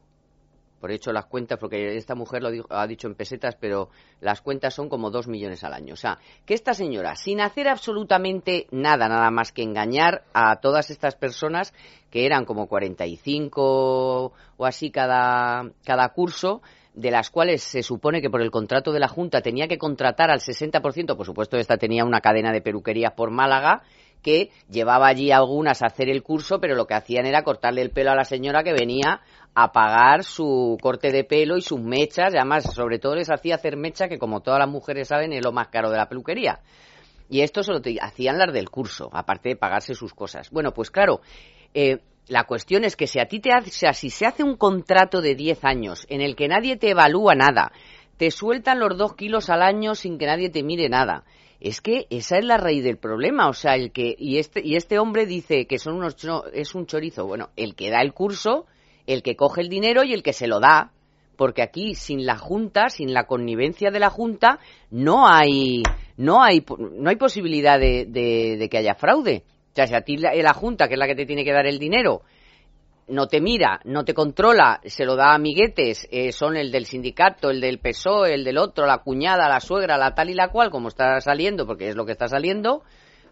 Por 0.80 0.92
he 0.92 0.96
hecho 0.96 1.14
las 1.14 1.28
cuentas, 1.28 1.60
porque 1.60 1.96
esta 1.96 2.14
mujer 2.14 2.44
lo 2.44 2.52
dijo- 2.52 2.68
ha 2.70 2.86
dicho 2.88 3.08
en 3.08 3.16
pesetas, 3.16 3.56
pero 3.56 3.88
las 4.20 4.42
cuentas 4.42 4.74
son 4.74 4.90
como 4.90 5.12
2 5.12 5.30
millones 5.30 5.64
al 5.64 5.74
año. 5.74 5.94
O 5.94 5.98
sea, 5.98 6.18
que 6.46 6.54
esta 6.54 6.74
señora, 6.74 7.16
sin 7.16 7.40
hacer 7.40 7.70
absolutamente 7.70 8.68
nada, 8.70 9.08
nada 9.08 9.32
más 9.32 9.54
que 9.54 9.64
engañar 9.64 10.26
a 10.34 10.58
todas 10.58 10.90
estas 10.90 11.16
personas, 11.16 11.74
que 12.10 12.26
eran 12.26 12.44
como 12.44 12.68
45 12.68 14.34
o 14.58 14.66
así 14.66 14.92
cada, 14.92 15.72
cada 15.86 16.10
curso, 16.10 16.62
de 16.94 17.12
las 17.12 17.30
cuales 17.30 17.64
se 17.64 17.84
supone 17.84 18.22
que 18.22 18.30
por 18.30 18.42
el 18.42 18.52
contrato 18.52 18.92
de 18.92 19.00
la 19.00 19.08
Junta 19.08 19.42
tenía 19.42 19.68
que 19.68 19.78
contratar 19.78 20.30
al 20.30 20.40
60%, 20.40 21.16
por 21.16 21.26
supuesto 21.26 21.58
esta 21.58 21.78
tenía 21.78 22.06
una 22.06 22.22
cadena 22.22 22.52
de 22.52 22.62
peluquerías 22.62 23.14
por 23.14 23.32
Málaga, 23.32 23.84
que 24.22 24.52
llevaba 24.70 25.08
allí 25.08 25.32
algunas 25.32 25.82
a 25.84 25.88
hacer 25.88 26.10
el 26.10 26.24
curso, 26.24 26.60
pero 26.60 26.76
lo 26.76 26.88
que 26.88 26.94
hacían 26.94 27.26
era 27.26 27.44
cortarle 27.44 27.82
el 27.82 27.92
pelo 27.92 28.12
a 28.12 28.16
la 28.16 28.24
señora 28.24 28.64
que 28.64 28.72
venía 28.72 29.22
a 29.54 29.72
pagar 29.72 30.24
su 30.24 30.78
corte 30.82 31.12
de 31.12 31.24
pelo 31.24 31.58
y 31.58 31.62
sus 31.62 31.80
mechas, 31.80 32.34
y 32.34 32.38
además 32.38 32.74
sobre 32.74 33.00
todo 33.00 33.16
les 33.16 33.30
hacía 33.30 33.56
hacer 33.56 33.76
mechas 33.76 34.10
que 34.10 34.18
como 34.18 34.42
todas 34.42 34.60
las 34.60 34.70
mujeres 34.70 35.10
saben 35.10 35.34
es 35.34 35.44
lo 35.44 35.52
más 35.52 35.68
caro 35.68 35.92
de 35.92 35.98
la 35.98 36.08
peluquería. 36.08 36.62
Y 37.30 37.42
esto 37.42 37.64
solo 37.64 37.82
te 37.82 37.98
hacían 38.00 38.38
las 38.38 38.54
del 38.54 38.70
curso, 38.70 39.10
aparte 39.12 39.50
de 39.50 39.56
pagarse 39.56 39.94
sus 39.94 40.14
cosas. 40.14 40.50
Bueno, 40.52 40.72
pues 40.72 40.90
claro, 40.90 41.22
eh, 41.74 42.00
la 42.28 42.46
cuestión 42.46 42.84
es 42.84 42.96
que 42.96 43.08
si 43.08 43.20
a 43.20 43.26
ti 43.28 43.40
te 43.40 43.52
hace, 43.52 43.70
o 43.70 43.74
sea, 43.74 43.94
si 43.94 44.10
se 44.10 44.26
hace 44.26 44.44
un 44.44 44.56
contrato 44.56 45.22
de 45.22 45.36
10 45.36 45.64
años 45.66 46.06
en 46.10 46.22
el 46.22 46.36
que 46.36 46.48
nadie 46.48 46.78
te 46.78 46.92
evalúa 46.92 47.36
nada, 47.36 47.72
te 48.18 48.32
sueltan 48.32 48.80
los 48.80 48.98
dos 48.98 49.16
kilos 49.16 49.50
al 49.50 49.62
año 49.62 49.96
sin 49.96 50.18
que 50.18 50.26
nadie 50.28 50.50
te 50.50 50.64
mire 50.64 50.88
nada. 50.90 51.24
Es 51.60 51.82
que 51.82 52.08
esa 52.10 52.38
es 52.38 52.46
la 52.46 52.58
raíz 52.58 52.84
del 52.84 52.98
problema, 52.98 53.48
o 53.48 53.54
sea, 53.54 53.76
el 53.76 53.92
que 53.92 54.16
y 54.18 54.38
este 54.38 54.62
y 54.64 54.76
este 54.76 55.00
hombre 55.00 55.26
dice 55.26 55.66
que 55.66 55.80
son 55.80 55.96
unos 55.96 56.16
es 56.54 56.76
un 56.76 56.86
chorizo, 56.86 57.26
bueno, 57.26 57.50
el 57.56 57.74
que 57.76 57.90
da 57.90 58.02
el 58.02 58.14
curso, 58.14 58.66
el 59.08 59.24
que 59.24 59.36
coge 59.36 59.62
el 59.62 59.70
dinero 59.70 60.04
y 60.04 60.14
el 60.14 60.24
que 60.24 60.34
se 60.34 60.48
lo 60.48 60.60
da, 60.60 60.92
porque 61.38 61.62
aquí 61.62 61.96
sin 61.96 62.26
la 62.26 62.38
junta, 62.38 62.90
sin 62.90 63.14
la 63.14 63.26
connivencia 63.28 63.92
de 63.92 64.00
la 64.00 64.10
junta, 64.10 64.60
no 64.92 65.26
hay 65.28 65.84
no 66.18 66.44
hay 66.44 66.64
no 66.80 67.10
hay 67.10 67.16
posibilidad 67.16 67.80
de, 67.80 68.06
de- 68.08 68.58
de 68.58 68.70
que 68.70 68.78
haya 68.78 68.96
fraude. 68.96 69.44
O 69.74 69.76
sea, 69.76 69.88
si 69.88 69.96
a 69.96 70.02
ti 70.02 70.18
la, 70.18 70.36
la 70.36 70.54
junta, 70.54 70.88
que 70.88 70.94
es 70.94 71.00
la 71.00 71.08
que 71.08 71.16
te 71.16 71.26
tiene 71.26 71.44
que 71.44 71.52
dar 71.52 71.66
el 71.66 71.80
dinero, 71.80 72.22
no 73.08 73.28
te 73.28 73.42
mira, 73.42 73.82
no 73.86 74.06
te 74.06 74.14
controla, 74.14 74.80
se 74.86 75.04
lo 75.04 75.16
da 75.16 75.32
a 75.32 75.36
amiguetes, 75.36 76.08
eh, 76.12 76.32
son 76.32 76.56
el 76.56 76.72
del 76.72 76.86
sindicato, 76.86 77.50
el 77.50 77.60
del 77.60 77.80
PSOE, 77.80 78.36
el 78.36 78.44
del 78.44 78.60
otro, 78.60 78.86
la 78.86 79.00
cuñada, 79.00 79.50
la 79.50 79.60
suegra, 79.60 79.98
la 79.98 80.14
tal 80.14 80.30
y 80.30 80.36
la 80.36 80.50
cual, 80.50 80.70
como 80.70 80.90
está 80.90 81.20
saliendo, 81.22 81.66
porque 81.66 81.90
es 81.90 81.96
lo 81.96 82.06
que 82.06 82.12
está 82.12 82.28
saliendo, 82.28 82.84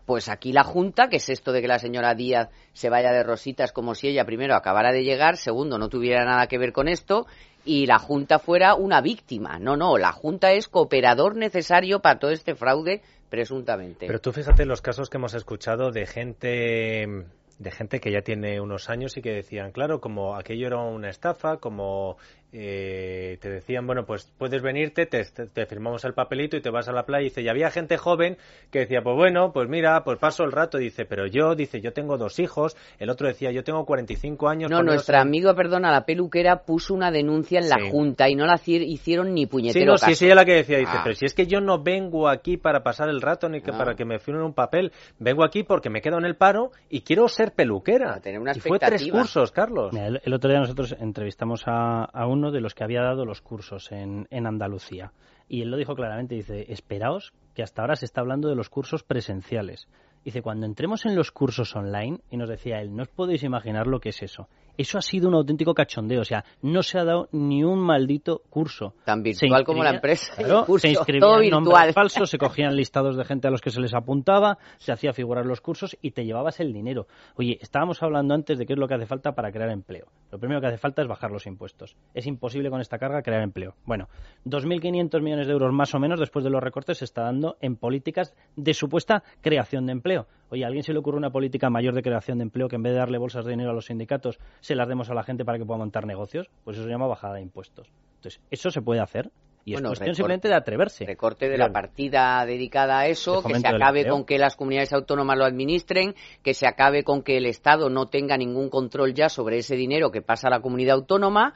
pues 0.06 0.30
aquí 0.30 0.52
la 0.52 0.64
Junta, 0.64 1.10
que 1.10 1.18
es 1.18 1.30
esto 1.30 1.52
de 1.52 1.62
que 1.62 1.68
la 1.68 1.78
señora 1.78 2.16
Díaz 2.16 2.50
se 2.74 2.90
vaya 2.90 3.12
de 3.12 3.24
rositas 3.24 3.72
como 3.72 3.94
si 3.94 4.08
ella 4.08 4.26
primero 4.26 4.56
acabara 4.56 4.92
de 4.92 5.04
llegar, 5.04 5.38
segundo 5.38 5.78
no 5.78 5.90
tuviera 5.90 6.26
nada 6.26 6.48
que 6.48 6.58
ver 6.58 6.74
con 6.74 6.88
esto, 6.88 7.28
y 7.65 7.86
la 7.86 8.00
Junta 8.00 8.39
fuera 8.39 8.75
una 8.75 9.01
víctima. 9.01 9.60
No, 9.60 9.75
no, 9.77 9.98
la 9.98 10.12
Junta 10.12 10.51
es 10.53 10.68
cooperador 10.68 11.36
necesario 11.36 12.00
para 12.00 12.20
todo 12.20 12.32
este 12.32 12.56
fraude, 12.56 13.01
presuntamente. 13.30 14.08
Pero 14.08 14.20
tú 14.20 14.32
fíjate 14.32 14.65
los 14.65 14.82
casos 14.82 15.10
que 15.10 15.18
hemos 15.18 15.34
escuchado 15.34 15.91
de 15.91 16.06
gente 16.06 17.25
de 17.62 17.72
gente 17.72 18.00
que 18.00 18.12
ya 18.12 18.22
tiene 18.22 18.60
unos 18.60 18.89
años 18.89 19.15
y 19.18 19.22
que 19.22 19.32
decían, 19.32 19.72
claro, 19.72 20.01
como 20.01 20.36
aquello 20.36 20.65
era 20.65 20.77
una 20.77 21.10
estafa, 21.10 21.58
como 21.58 22.18
eh, 22.53 23.38
te 23.41 23.50
decían, 23.50 23.88
bueno, 23.88 24.05
pues 24.05 24.29
puedes 24.38 24.62
venirte, 24.62 25.05
te, 25.05 25.24
te 25.24 25.65
firmamos 25.65 26.03
el 26.05 26.13
papelito 26.13 26.58
y 26.58 26.62
te 26.62 26.70
vas 26.70 26.88
a 26.88 26.91
la 26.91 27.03
playa. 27.05 27.22
Y 27.22 27.29
dice, 27.29 27.41
y 27.41 27.48
había 27.50 27.72
gente 27.72 27.98
joven 27.98 28.38
que 28.72 28.79
decía, 28.79 29.01
pues 29.01 29.15
bueno, 29.15 29.51
pues 29.53 29.70
mira, 29.70 30.03
pues 30.03 30.17
paso 30.20 30.43
el 30.43 30.51
rato. 30.51 30.77
Dice, 30.77 31.05
pero 31.05 31.27
yo, 31.27 31.55
dice, 31.55 31.81
yo 31.81 31.93
tengo 31.93 32.17
dos 32.17 32.39
hijos. 32.39 32.75
El 33.00 33.10
otro 33.10 33.27
decía, 33.27 33.51
yo 33.51 33.63
tengo 33.63 33.86
45 33.86 34.50
años. 34.50 34.70
No, 34.70 34.84
nuestra 34.84 35.22
en- 35.22 35.27
amiga, 35.27 35.53
perdona, 35.55 35.91
la 35.91 36.05
peluquera 36.05 36.63
puso 36.63 36.93
una 36.93 37.12
denuncia 37.12 37.60
en 37.60 37.70
la 37.70 37.77
Sí. 37.77 37.89
Junta 37.89 38.29
y 38.29 38.36
no 38.36 38.46
la 38.46 38.55
hici- 38.55 38.86
hicieron 38.86 39.34
ni 39.34 39.41
Sí, 39.43 39.48
puñetero 39.48 39.91
no, 39.93 39.98
sí, 39.98 40.05
caso. 40.08 40.15
sí, 40.15 40.25
ella 40.25 40.36
la 40.36 40.46
que 40.46 40.53
decía, 40.55 40.77
dice, 40.77 40.91
Ah. 40.93 41.01
pero 41.03 41.15
si 41.15 41.25
es 41.25 41.34
que 41.34 41.48
yo 41.48 41.62
no 41.62 41.81
vengo 41.81 42.27
aquí 42.27 42.58
para 42.58 42.84
pasar 42.84 43.10
el 43.10 43.22
rato 43.22 43.50
ni 43.50 43.62
que 43.62 43.72
Ah. 43.72 43.77
para 43.77 43.96
que 43.96 44.05
me 44.05 44.20
firmen 44.20 44.43
un 44.43 44.53
papel, 44.53 44.91
vengo 45.20 45.43
aquí 45.43 45.63
porque 45.63 45.89
me 45.89 46.01
quedo 46.01 46.17
en 46.17 46.25
el 46.25 46.36
paro 46.36 46.72
y 46.89 47.01
quiero 47.01 47.27
ser 47.27 47.53
peluquera. 47.53 48.20
tener 48.20 48.39
una 48.39 48.51
y 48.55 48.60
fue 48.60 48.77
tres 48.79 49.08
cursos, 49.10 49.51
Carlos. 49.51 49.93
Mira, 49.93 50.08
el, 50.08 50.22
el 50.24 50.34
otro 50.34 50.50
día 50.50 50.60
nosotros 50.60 50.96
entrevistamos 51.00 51.63
a, 51.65 52.03
a 52.05 52.27
uno 52.42 52.52
de 52.52 52.60
los 52.60 52.74
que 52.74 52.84
había 52.84 53.04
dado 53.04 53.24
los 53.24 53.42
cursos 53.42 53.92
en, 53.92 54.28
en 54.32 54.48
Andalucía. 54.48 55.14
Y 55.48 55.62
él 55.62 55.70
lo 55.70 55.78
dijo 55.78 55.96
claramente, 55.96 56.34
dice, 56.34 56.72
esperaos 56.72 57.34
que 57.54 57.62
hasta 57.62 57.82
ahora 57.82 57.96
se 57.96 58.06
está 58.06 58.22
hablando 58.22 58.50
de 58.50 58.56
los 58.56 58.70
cursos 58.70 59.04
presenciales. 59.04 59.88
Dice, 60.26 60.42
cuando 60.42 60.66
entremos 60.66 61.06
en 61.06 61.16
los 61.16 61.32
cursos 61.32 61.76
online, 61.76 62.22
y 62.32 62.38
nos 62.38 62.50
decía 62.50 62.82
él, 62.82 62.96
no 62.96 63.04
os 63.04 63.10
podéis 63.10 63.44
imaginar 63.44 63.86
lo 63.86 64.00
que 64.00 64.10
es 64.10 64.24
eso. 64.24 64.50
Eso 64.78 64.98
ha 64.98 65.01
sido 65.01 65.28
un 65.28 65.36
auténtico 65.36 65.74
cachondeo, 65.74 66.22
o 66.22 66.25
sea, 66.25 66.44
no 66.62 66.84
se 66.84 67.00
ha 67.00 67.03
dado 67.03 67.29
ni 67.31 67.64
un 67.64 67.79
maldito 67.79 68.42
curso. 68.50 68.96
Tan 69.05 69.24
virtual 69.24 69.64
como 69.64 69.84
la 69.84 69.96
empresa. 69.96 70.34
Claro, 70.36 70.60
el 70.60 70.66
curso, 70.66 70.88
se 70.88 70.94
inscribían 70.94 71.22
todo 71.22 71.42
nombres 71.50 71.94
falsos, 71.94 72.29
se 72.29 72.38
cogían 72.38 72.75
listados 72.75 73.16
de 73.18 73.25
gente 73.25 73.48
a 73.48 73.51
los 73.51 73.62
que 73.62 73.70
se 73.70 73.79
les 73.79 73.94
apuntaba, 73.94 74.57
se 74.77 74.92
hacía 74.92 75.14
figurar 75.14 75.46
los 75.46 75.62
cursos 75.62 75.98
y 76.01 76.12
te 76.12 76.25
llevabas 76.25 76.60
el 76.60 76.74
dinero. 76.74 77.07
Oye, 77.36 77.57
estábamos 77.62 78.01
hablando 78.03 78.34
antes 78.34 78.57
de 78.57 78.66
qué 78.66 78.74
es 78.74 78.79
lo 78.79 78.88
que 78.88 78.96
hace 78.96 79.05
falta 79.05 79.34
para 79.34 79.51
crear 79.51 79.70
empleo. 79.70 80.07
Lo 80.31 80.40
primero 80.40 80.62
que 80.62 80.68
hace 80.68 80.77
falta 80.77 81.01
es 81.01 81.07
bajar 81.07 81.31
los 81.31 81.46
impuestos. 81.46 81.96
Es 82.14 82.25
imposible 82.25 82.70
con 82.70 82.81
esta 82.81 82.98
carga 82.98 83.22
crear 83.22 83.42
empleo. 83.42 83.75
Bueno, 83.86 84.07
2.500 84.46 85.22
millones 85.22 85.48
de 85.48 85.53
euros 85.53 85.74
más 85.74 85.94
o 85.94 86.00
menos 86.00 86.20
después 86.20 86.44
de 86.44 86.50
los 86.50 86.62
recortes 86.62 87.00
se 87.00 87.05
está 87.05 87.24
dando 87.24 87.57
en 87.62 87.75
políticas 87.75 88.34
de 88.55 88.74
supuesta 88.74 89.24
creación 89.42 89.86
de 89.86 89.92
empleo. 89.92 90.27
Oye, 90.50 90.66
¿a 90.66 90.68
alguien 90.68 90.84
se 90.84 90.92
le 90.92 91.00
ocurre 91.00 91.18
una 91.18 91.29
política 91.29 91.70
mayor 91.70 91.94
de 91.94 92.01
creación 92.01 92.38
de 92.38 92.44
empleo 92.44 92.68
que 92.68 92.75
en 92.75 92.84
vez 92.84 92.92
de 92.92 93.00
darle 93.00 93.18
bolsas 93.18 93.46
de 93.46 93.51
dinero 93.51 93.72
a 93.72 93.74
los 93.74 93.86
sindicatos 93.86 94.38
se 94.62 94.76
las 94.76 94.88
demos 94.88 95.10
a 95.10 95.14
la 95.14 95.24
gente 95.24 95.44
para 95.44 95.58
que 95.58 95.66
pueda 95.66 95.78
montar 95.80 96.06
negocios? 96.06 96.48
Pues 96.64 96.78
eso 96.78 96.86
se 96.86 96.90
llama 96.92 97.08
bajada 97.08 97.36
de 97.36 97.42
impuestos. 97.42 97.92
Entonces, 98.16 98.42
eso 98.50 98.72
se 98.72 98.82
puede 98.82 99.02
hacer 99.02 99.32
y 99.64 99.74
Bueno, 99.74 99.90
es 99.90 100.00
cuestión 100.00 100.06
recorte. 100.08 100.16
simplemente 100.16 100.48
de 100.48 100.56
atreverse. 100.56 101.06
Recorte 101.06 101.50
de 101.50 101.56
Claro. 101.56 101.70
la 101.70 101.74
partida 101.74 102.46
dedicada 102.48 103.00
a 103.00 103.08
eso, 103.08 103.44
que 103.44 103.56
se 103.60 103.68
acabe 103.68 104.08
con 104.08 104.26
que 104.26 104.38
las 104.40 104.56
comunidades 104.56 104.92
autónomas 104.94 105.38
lo 105.38 105.46
administren, 105.46 106.16
que 106.44 106.54
se 106.56 106.68
acabe 106.68 107.04
con 107.04 107.22
que 107.22 107.38
el 107.38 107.46
Estado 107.46 107.90
no 107.90 108.08
tenga 108.08 108.38
ningún 108.38 108.70
control 108.70 109.14
ya 109.14 109.30
sobre 109.30 109.58
ese 109.58 109.76
dinero 109.76 110.10
que 110.12 110.22
pasa 110.22 110.48
a 110.48 110.52
la 110.52 110.62
comunidad 110.62 110.96
autónoma. 110.96 111.54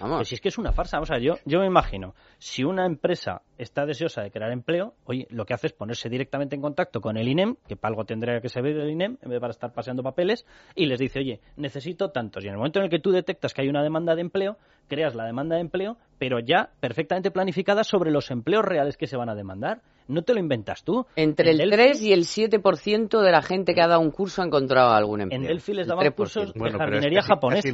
Pues 0.00 0.28
si 0.28 0.34
es 0.34 0.40
que 0.40 0.48
es 0.48 0.58
una 0.58 0.72
farsa, 0.72 0.98
o 1.00 1.06
sea, 1.06 1.18
yo, 1.18 1.34
yo 1.44 1.60
me 1.60 1.66
imagino, 1.66 2.14
si 2.38 2.64
una 2.64 2.86
empresa 2.86 3.42
está 3.58 3.86
deseosa 3.86 4.22
de 4.22 4.30
crear 4.30 4.50
empleo, 4.50 4.94
oye, 5.04 5.26
lo 5.30 5.44
que 5.44 5.54
hace 5.54 5.68
es 5.68 5.72
ponerse 5.72 6.08
directamente 6.08 6.56
en 6.56 6.62
contacto 6.62 7.00
con 7.00 7.16
el 7.16 7.28
INEM, 7.28 7.56
que 7.68 7.76
para 7.76 7.92
algo 7.92 8.04
tendría 8.04 8.40
que 8.40 8.48
servir 8.48 8.76
el 8.76 8.90
INEM, 8.90 9.18
en 9.22 9.30
vez 9.30 9.40
de 9.40 9.48
estar 9.48 9.72
paseando 9.72 10.02
papeles, 10.02 10.46
y 10.74 10.86
les 10.86 10.98
dice, 10.98 11.20
oye, 11.20 11.40
necesito 11.56 12.10
tantos. 12.10 12.44
Y 12.44 12.48
en 12.48 12.54
el 12.54 12.58
momento 12.58 12.80
en 12.80 12.86
el 12.86 12.90
que 12.90 12.98
tú 12.98 13.10
detectas 13.10 13.54
que 13.54 13.62
hay 13.62 13.68
una 13.68 13.82
demanda 13.82 14.14
de 14.14 14.22
empleo, 14.22 14.58
creas 14.88 15.14
la 15.14 15.24
demanda 15.24 15.56
de 15.56 15.62
empleo, 15.62 15.96
pero 16.18 16.40
ya 16.40 16.70
perfectamente 16.80 17.30
planificada 17.30 17.84
sobre 17.84 18.10
los 18.10 18.30
empleos 18.30 18.64
reales 18.64 18.96
que 18.96 19.06
se 19.06 19.16
van 19.16 19.28
a 19.28 19.34
demandar. 19.34 19.82
No 20.06 20.22
te 20.22 20.34
lo 20.34 20.40
inventas 20.40 20.84
tú. 20.84 21.06
Entre 21.16 21.50
En 21.52 21.60
el 21.60 21.70
Delphi- 21.70 21.74
3 21.74 22.02
y 22.02 22.12
el 22.12 22.24
7% 22.24 23.20
de 23.22 23.30
la 23.32 23.42
gente 23.42 23.74
que 23.74 23.80
ha 23.82 23.88
dado 23.88 24.00
un 24.00 24.10
curso 24.10 24.42
ha 24.42 24.44
encontrado 24.44 24.90
algún 24.92 25.22
empleo. 25.22 25.40
En 25.40 25.46
Delphi 25.46 25.72
les 25.72 25.82
El 25.84 25.88
daban 25.88 26.02
3%. 26.04 26.14
cursos 26.16 26.52
de 26.52 26.58
Bueno, 26.58 26.76
es 26.76 26.78
jardinería 26.78 27.22
japonesa. 27.22 27.68
el 27.68 27.72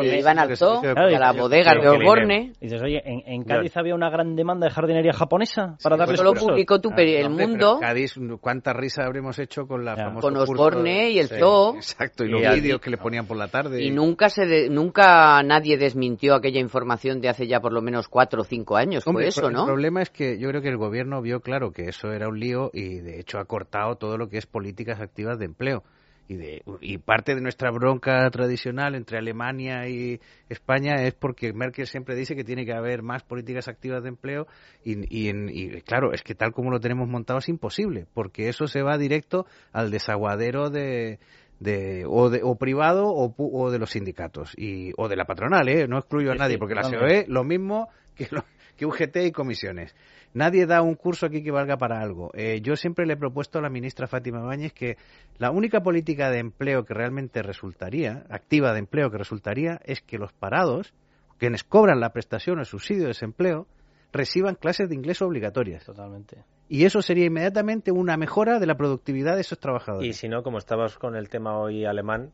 de- 0.00 0.16
Y 0.16 0.18
iban 0.18 0.38
al 0.38 0.56
zoo, 0.56 0.80
Claro, 0.80 1.24
a 1.24 1.32
bodegas 1.32 1.74
sí, 1.74 1.80
de 1.80 1.86
el 1.86 1.96
Osborne. 2.02 2.52
Y 2.60 2.64
dices, 2.66 2.82
oye, 2.82 3.02
en, 3.04 3.22
en 3.26 3.44
Cádiz 3.44 3.76
había 3.76 3.94
una 3.94 4.08
gran 4.10 4.34
demanda 4.34 4.66
de 4.66 4.72
jardinería 4.72 5.12
japonesa 5.12 5.76
para 5.82 5.96
Sí, 5.96 6.00
darles 6.00 6.14
Eso 6.20 6.24
lo 6.24 6.34
publicó 6.34 6.80
tu 6.80 6.90
Ah, 6.90 7.00
el 7.02 7.26
hombre, 7.26 7.46
mundo. 7.46 7.78
Cádiz, 7.80 8.14
cuánta 8.40 8.72
risa 8.72 9.04
habremos 9.04 9.38
hecho 9.38 9.66
con 9.66 9.84
la 9.84 9.94
Ya. 9.96 10.04
famosa 10.04 10.20
Con 10.22 10.36
Osborne 10.36 10.90
de- 10.90 11.10
y 11.10 11.18
el 11.18 11.28
Sí, 11.28 11.34
zoo. 11.38 11.74
Exacto, 11.76 12.24
y 12.24 12.28
Y 12.28 12.30
los 12.30 12.54
vídeos 12.54 12.80
que 12.80 12.90
le 12.90 12.96
ponían 12.96 13.26
por 13.26 13.36
la 13.36 13.48
tarde. 13.48 13.82
Y 13.82 13.90
nunca 13.90 14.28
se 14.30 14.46
de- 14.46 14.68
nunca 14.70 15.42
nadie 15.42 15.76
desmintió 15.76 16.34
aquella 16.34 16.60
información 16.60 17.20
de 17.20 17.28
hace 17.28 17.46
ya 17.46 17.60
por 17.60 17.72
lo 17.72 17.82
menos 17.82 18.08
cuatro 18.08 18.42
o 18.42 18.44
cinco 18.44 18.76
años. 18.76 19.06
Hombre, 19.06 19.24
Fue 19.24 19.28
eso, 19.28 19.48
el 19.48 19.52
¿no? 19.54 19.66
problema 19.66 20.02
es 20.02 20.10
que 20.10 20.38
yo 20.38 20.48
creo 20.48 20.62
que 20.62 20.68
el 20.68 20.76
gobierno 20.76 21.20
vio 21.20 21.40
claro 21.40 21.57
que 21.72 21.88
eso 21.88 22.12
era 22.12 22.28
un 22.28 22.38
lío 22.38 22.70
y 22.72 23.00
de 23.00 23.20
hecho 23.20 23.38
ha 23.38 23.44
cortado 23.44 23.96
todo 23.96 24.16
lo 24.16 24.28
que 24.28 24.38
es 24.38 24.46
políticas 24.46 25.00
activas 25.00 25.38
de 25.38 25.44
empleo. 25.46 25.82
Y, 26.30 26.36
de, 26.36 26.62
y 26.82 26.98
parte 26.98 27.34
de 27.34 27.40
nuestra 27.40 27.70
bronca 27.70 28.28
tradicional 28.30 28.94
entre 28.94 29.16
Alemania 29.16 29.88
y 29.88 30.20
España 30.50 30.96
es 31.02 31.14
porque 31.14 31.54
Merkel 31.54 31.86
siempre 31.86 32.14
dice 32.14 32.36
que 32.36 32.44
tiene 32.44 32.66
que 32.66 32.74
haber 32.74 33.02
más 33.02 33.22
políticas 33.22 33.66
activas 33.66 34.02
de 34.02 34.10
empleo 34.10 34.46
y, 34.84 34.96
y 35.08 35.30
en- 35.30 35.48
y, 35.48 35.80
claro, 35.80 36.12
es 36.12 36.22
que 36.22 36.34
tal 36.34 36.52
como 36.52 36.70
lo 36.70 36.80
tenemos 36.80 37.08
montado 37.08 37.38
es 37.38 37.48
imposible, 37.48 38.06
porque 38.12 38.50
eso 38.50 38.66
se 38.66 38.82
va 38.82 38.98
directo 38.98 39.46
al 39.72 39.90
desaguadero 39.90 40.68
de, 40.68 41.18
de, 41.60 42.04
o, 42.06 42.28
de, 42.28 42.40
o 42.42 42.56
privado 42.56 43.06
o, 43.06 43.34
o 43.38 43.70
de 43.70 43.78
los 43.78 43.90
sindicatos 43.92 44.52
y, 44.54 44.92
o 44.98 45.08
de 45.08 45.16
la 45.16 45.24
patronal, 45.24 45.66
¿eh? 45.68 45.88
no 45.88 45.96
excluyo 45.98 46.32
a 46.32 46.34
nadie, 46.34 46.58
porque 46.58 46.74
la. 46.74 46.82
COE 46.82 47.24
lo 47.28 47.42
mismo 47.42 47.88
que, 48.14 48.28
lo- 48.30 48.44
que 48.78 48.86
UGT 48.86 49.16
y 49.26 49.32
comisiones. 49.32 49.94
Nadie 50.32 50.64
da 50.64 50.80
un 50.82 50.94
curso 50.94 51.26
aquí 51.26 51.42
que 51.42 51.50
valga 51.50 51.76
para 51.76 52.00
algo. 52.00 52.30
Eh, 52.32 52.60
yo 52.62 52.76
siempre 52.76 53.04
le 53.04 53.14
he 53.14 53.16
propuesto 53.16 53.58
a 53.58 53.62
la 53.62 53.68
ministra 53.68 54.06
Fátima 54.06 54.40
Báñez 54.40 54.72
que 54.72 54.96
la 55.36 55.50
única 55.50 55.82
política 55.82 56.30
de 56.30 56.38
empleo 56.38 56.84
que 56.84 56.94
realmente 56.94 57.42
resultaría, 57.42 58.24
activa 58.30 58.72
de 58.72 58.78
empleo 58.78 59.10
que 59.10 59.18
resultaría, 59.18 59.80
es 59.84 60.00
que 60.00 60.16
los 60.16 60.32
parados, 60.32 60.94
quienes 61.38 61.64
cobran 61.64 62.00
la 62.00 62.12
prestación 62.12 62.58
o 62.58 62.60
el 62.60 62.66
subsidio 62.66 63.02
de 63.02 63.08
desempleo, 63.08 63.66
reciban 64.12 64.54
clases 64.54 64.88
de 64.88 64.94
inglés 64.94 65.20
obligatorias. 65.20 65.84
Totalmente. 65.84 66.44
Y 66.68 66.84
eso 66.84 67.02
sería 67.02 67.26
inmediatamente 67.26 67.90
una 67.90 68.16
mejora 68.16 68.58
de 68.60 68.66
la 68.66 68.76
productividad 68.76 69.34
de 69.34 69.40
esos 69.40 69.58
trabajadores. 69.58 70.08
Y 70.08 70.12
si 70.12 70.28
no, 70.28 70.42
como 70.42 70.58
estabas 70.58 70.98
con 70.98 71.16
el 71.16 71.28
tema 71.28 71.58
hoy 71.58 71.84
alemán, 71.84 72.32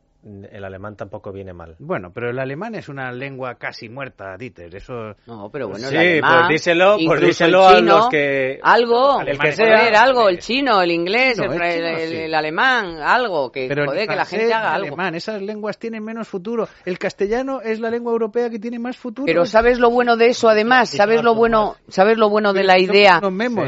el 0.50 0.64
alemán 0.64 0.96
tampoco 0.96 1.32
viene 1.32 1.52
mal. 1.52 1.76
Bueno, 1.78 2.10
pero 2.14 2.30
el 2.30 2.38
alemán 2.38 2.74
es 2.74 2.88
una 2.88 3.12
lengua 3.12 3.56
casi 3.56 3.88
muerta, 3.88 4.37
Dieter. 4.38 4.74
Eso. 4.74 5.14
No, 5.26 5.50
pero 5.52 5.68
bueno, 5.68 5.88
Sí, 5.88 5.94
el 5.94 6.00
alemán, 6.24 6.32
pues 6.40 6.48
díselo, 6.48 6.96
pues 7.06 7.20
díselo 7.20 7.68
el 7.70 7.74
a 7.74 7.78
chino, 7.78 7.96
los 7.98 8.08
que- 8.08 8.60
Algo, 8.62 9.20
El 9.20 9.38
que 9.38 9.52
sea. 9.52 9.78
sea, 9.90 10.02
algo, 10.02 10.28
el 10.28 10.38
chino, 10.38 10.80
el 10.80 10.90
inglés, 10.92 11.37
No, 11.38 11.44
el, 11.44 11.52
el 11.52 11.62
el- 11.62 11.74
chino 11.74 11.88
el- 11.88 12.08
sí. 12.08 12.16
el 12.16 12.34
alemán, 12.34 12.96
algo, 13.02 13.52
que 13.52 13.66
Pero 13.68 13.84
joder, 13.84 14.08
que 14.08 14.16
la 14.16 14.24
gente 14.24 14.54
haga 14.54 14.72
algo. 14.74 14.87
alemán, 14.88 15.14
esas 15.14 15.42
lenguas 15.42 15.78
tienen 15.78 16.02
menos 16.02 16.26
futuro. 16.26 16.68
El 16.87 16.98
castellano 16.98 17.60
es 17.60 17.80
la 17.80 17.90
lengua 17.90 18.12
europea 18.12 18.48
que 18.48 18.58
tiene 18.58 18.78
más 18.78 18.96
futuro. 18.96 19.26
Pero 19.26 19.44
¿sabes 19.44 19.78
lo 19.78 19.90
bueno 19.90 20.16
de 20.16 20.28
eso 20.28 20.48
además? 20.48 20.88
¿Sabes 20.88 21.22
lo 21.22 21.34
bueno, 21.34 21.76
sabes 21.88 22.16
lo 22.16 22.30
bueno 22.30 22.52
de 22.52 22.64
la 22.64 22.78
idea? 22.78 23.20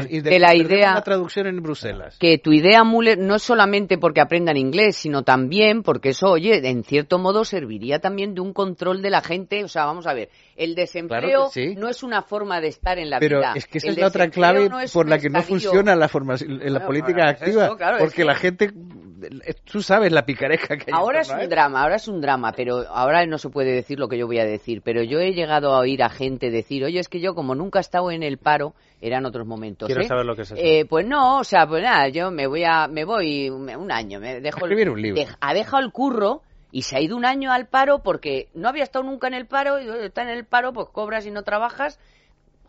y 0.09 0.21
de 0.21 0.39
la 0.39 0.55
idea 0.55 0.93
la 0.95 1.01
traducción 1.03 1.47
en 1.47 1.61
Bruselas. 1.61 2.17
que 2.19 2.37
tu 2.39 2.51
idea 2.51 2.83
Müller 2.83 3.17
no 3.19 3.35
es 3.35 3.43
solamente 3.43 3.97
porque 3.97 4.21
aprendan 4.21 4.57
inglés, 4.57 4.95
sino 4.97 5.23
también 5.23 5.83
porque 5.83 6.09
eso, 6.09 6.31
oye, 6.31 6.46
en 6.53 6.83
cierto 6.83 7.19
modo 7.19 7.45
serviría 7.45 7.99
también 7.99 8.33
de 8.35 8.41
un 8.41 8.53
control 8.53 9.01
de 9.01 9.09
la 9.09 9.21
gente. 9.21 9.63
O 9.63 9.67
sea, 9.67 9.85
vamos 9.85 10.07
a 10.07 10.13
ver, 10.13 10.29
el 10.55 10.75
desempleo 10.75 11.21
Claro 11.21 11.49
sí. 11.51 11.75
no 11.75 11.87
es 11.89 12.03
una 12.03 12.21
forma 12.21 12.59
de 12.61 12.67
estar 12.67 12.97
en 12.97 13.09
la 13.09 13.19
Pero 13.19 13.39
vida. 13.39 13.53
es 13.55 13.67
que 13.67 13.77
esa 13.79 13.87
El 13.87 13.93
es 13.93 13.99
la 13.99 14.07
otra 14.07 14.29
clave 14.29 14.69
no 14.69 14.79
es 14.79 14.91
por 14.91 15.07
la 15.07 15.19
que 15.19 15.29
no 15.29 15.41
funciona 15.41 15.95
la 15.95 16.07
formación, 16.09 16.57
la 16.59 16.65
Bueno, 16.71 16.85
política 16.85 17.13
bueno, 17.13 17.29
es 17.31 17.41
activa. 17.41 17.65
eso, 17.65 17.77
claro, 17.77 17.97
es 17.97 18.03
porque 18.03 18.15
que- 18.17 18.25
la 18.25 18.35
gente, 18.35 18.71
tú 19.63 19.81
sabes 19.81 20.11
la 20.11 20.25
picaresca 20.25 20.77
que 20.77 20.91
hay. 20.91 20.93
Ahora 20.97 21.21
es 21.21 21.31
a 21.31 21.37
un 21.39 21.49
drama, 21.49 21.81
ahora 21.81 21.95
es 21.95 22.07
un 22.07 22.21
drama, 22.21 22.51
pero 22.55 22.85
ahora 22.89 23.25
no 23.25 23.37
se 23.37 23.49
puede 23.49 23.71
decir 23.71 23.99
lo 23.99 24.07
que 24.07 24.17
yo 24.17 24.27
voy 24.27 24.39
a 24.39 24.45
decir. 24.45 24.81
Pero 24.83 25.03
yo 25.03 25.19
he 25.19 25.33
llegado 25.33 25.73
a 25.73 25.79
oír 25.79 26.03
a 26.03 26.09
gente 26.09 26.49
decir, 26.49 26.83
oye, 26.83 26.99
es 26.99 27.09
que 27.09 27.19
yo 27.19 27.33
como 27.35 27.55
nunca 27.55 27.79
he 27.79 27.81
estado 27.81 28.11
en 28.11 28.23
el 28.23 28.37
paro, 28.37 28.73
eran 29.01 29.25
otros 29.25 29.45
momentos. 29.47 29.87
Quiero 29.87 30.01
¿eh? 30.01 30.07
saber 30.07 30.25
lo 30.25 30.35
que 30.35 30.41
es 30.43 30.51
eso. 30.51 30.61
Eh, 30.63 30.85
pues 30.85 31.05
no, 31.05 31.39
o 31.39 31.43
sea, 31.43 31.67
pues 31.67 31.83
nada, 31.83 32.09
yo 32.09 32.31
me 32.31 32.47
voy 32.47 32.63
a, 32.63 32.87
me 32.87 33.05
voy 33.05 33.49
un, 33.49 33.91
año, 33.91 34.19
me 34.19 34.39
dejo 34.41 34.65
el- 34.65 34.71
Escribir 34.71 34.89
un 34.89 35.01
libro. 35.01 35.21
dej- 35.21 35.37
ha 35.39 35.53
dejado 35.53 35.83
el 35.83 35.91
curro 35.91 36.41
y 36.71 36.81
se 36.83 36.97
ha 36.97 37.01
ido 37.01 37.15
un 37.15 37.25
año 37.25 37.51
al 37.51 37.67
paro 37.67 38.03
porque 38.03 38.49
no 38.53 38.67
había 38.69 38.83
estado 38.83 39.03
nunca 39.05 39.27
en 39.27 39.33
el 39.33 39.45
paro 39.47 39.79
y 39.79 39.87
está 40.05 40.21
en 40.23 40.29
el 40.29 40.45
paro, 40.45 40.73
pues 40.73 40.87
cobras 40.89 41.25
y 41.25 41.31
no 41.31 41.43
trabajas. 41.43 41.99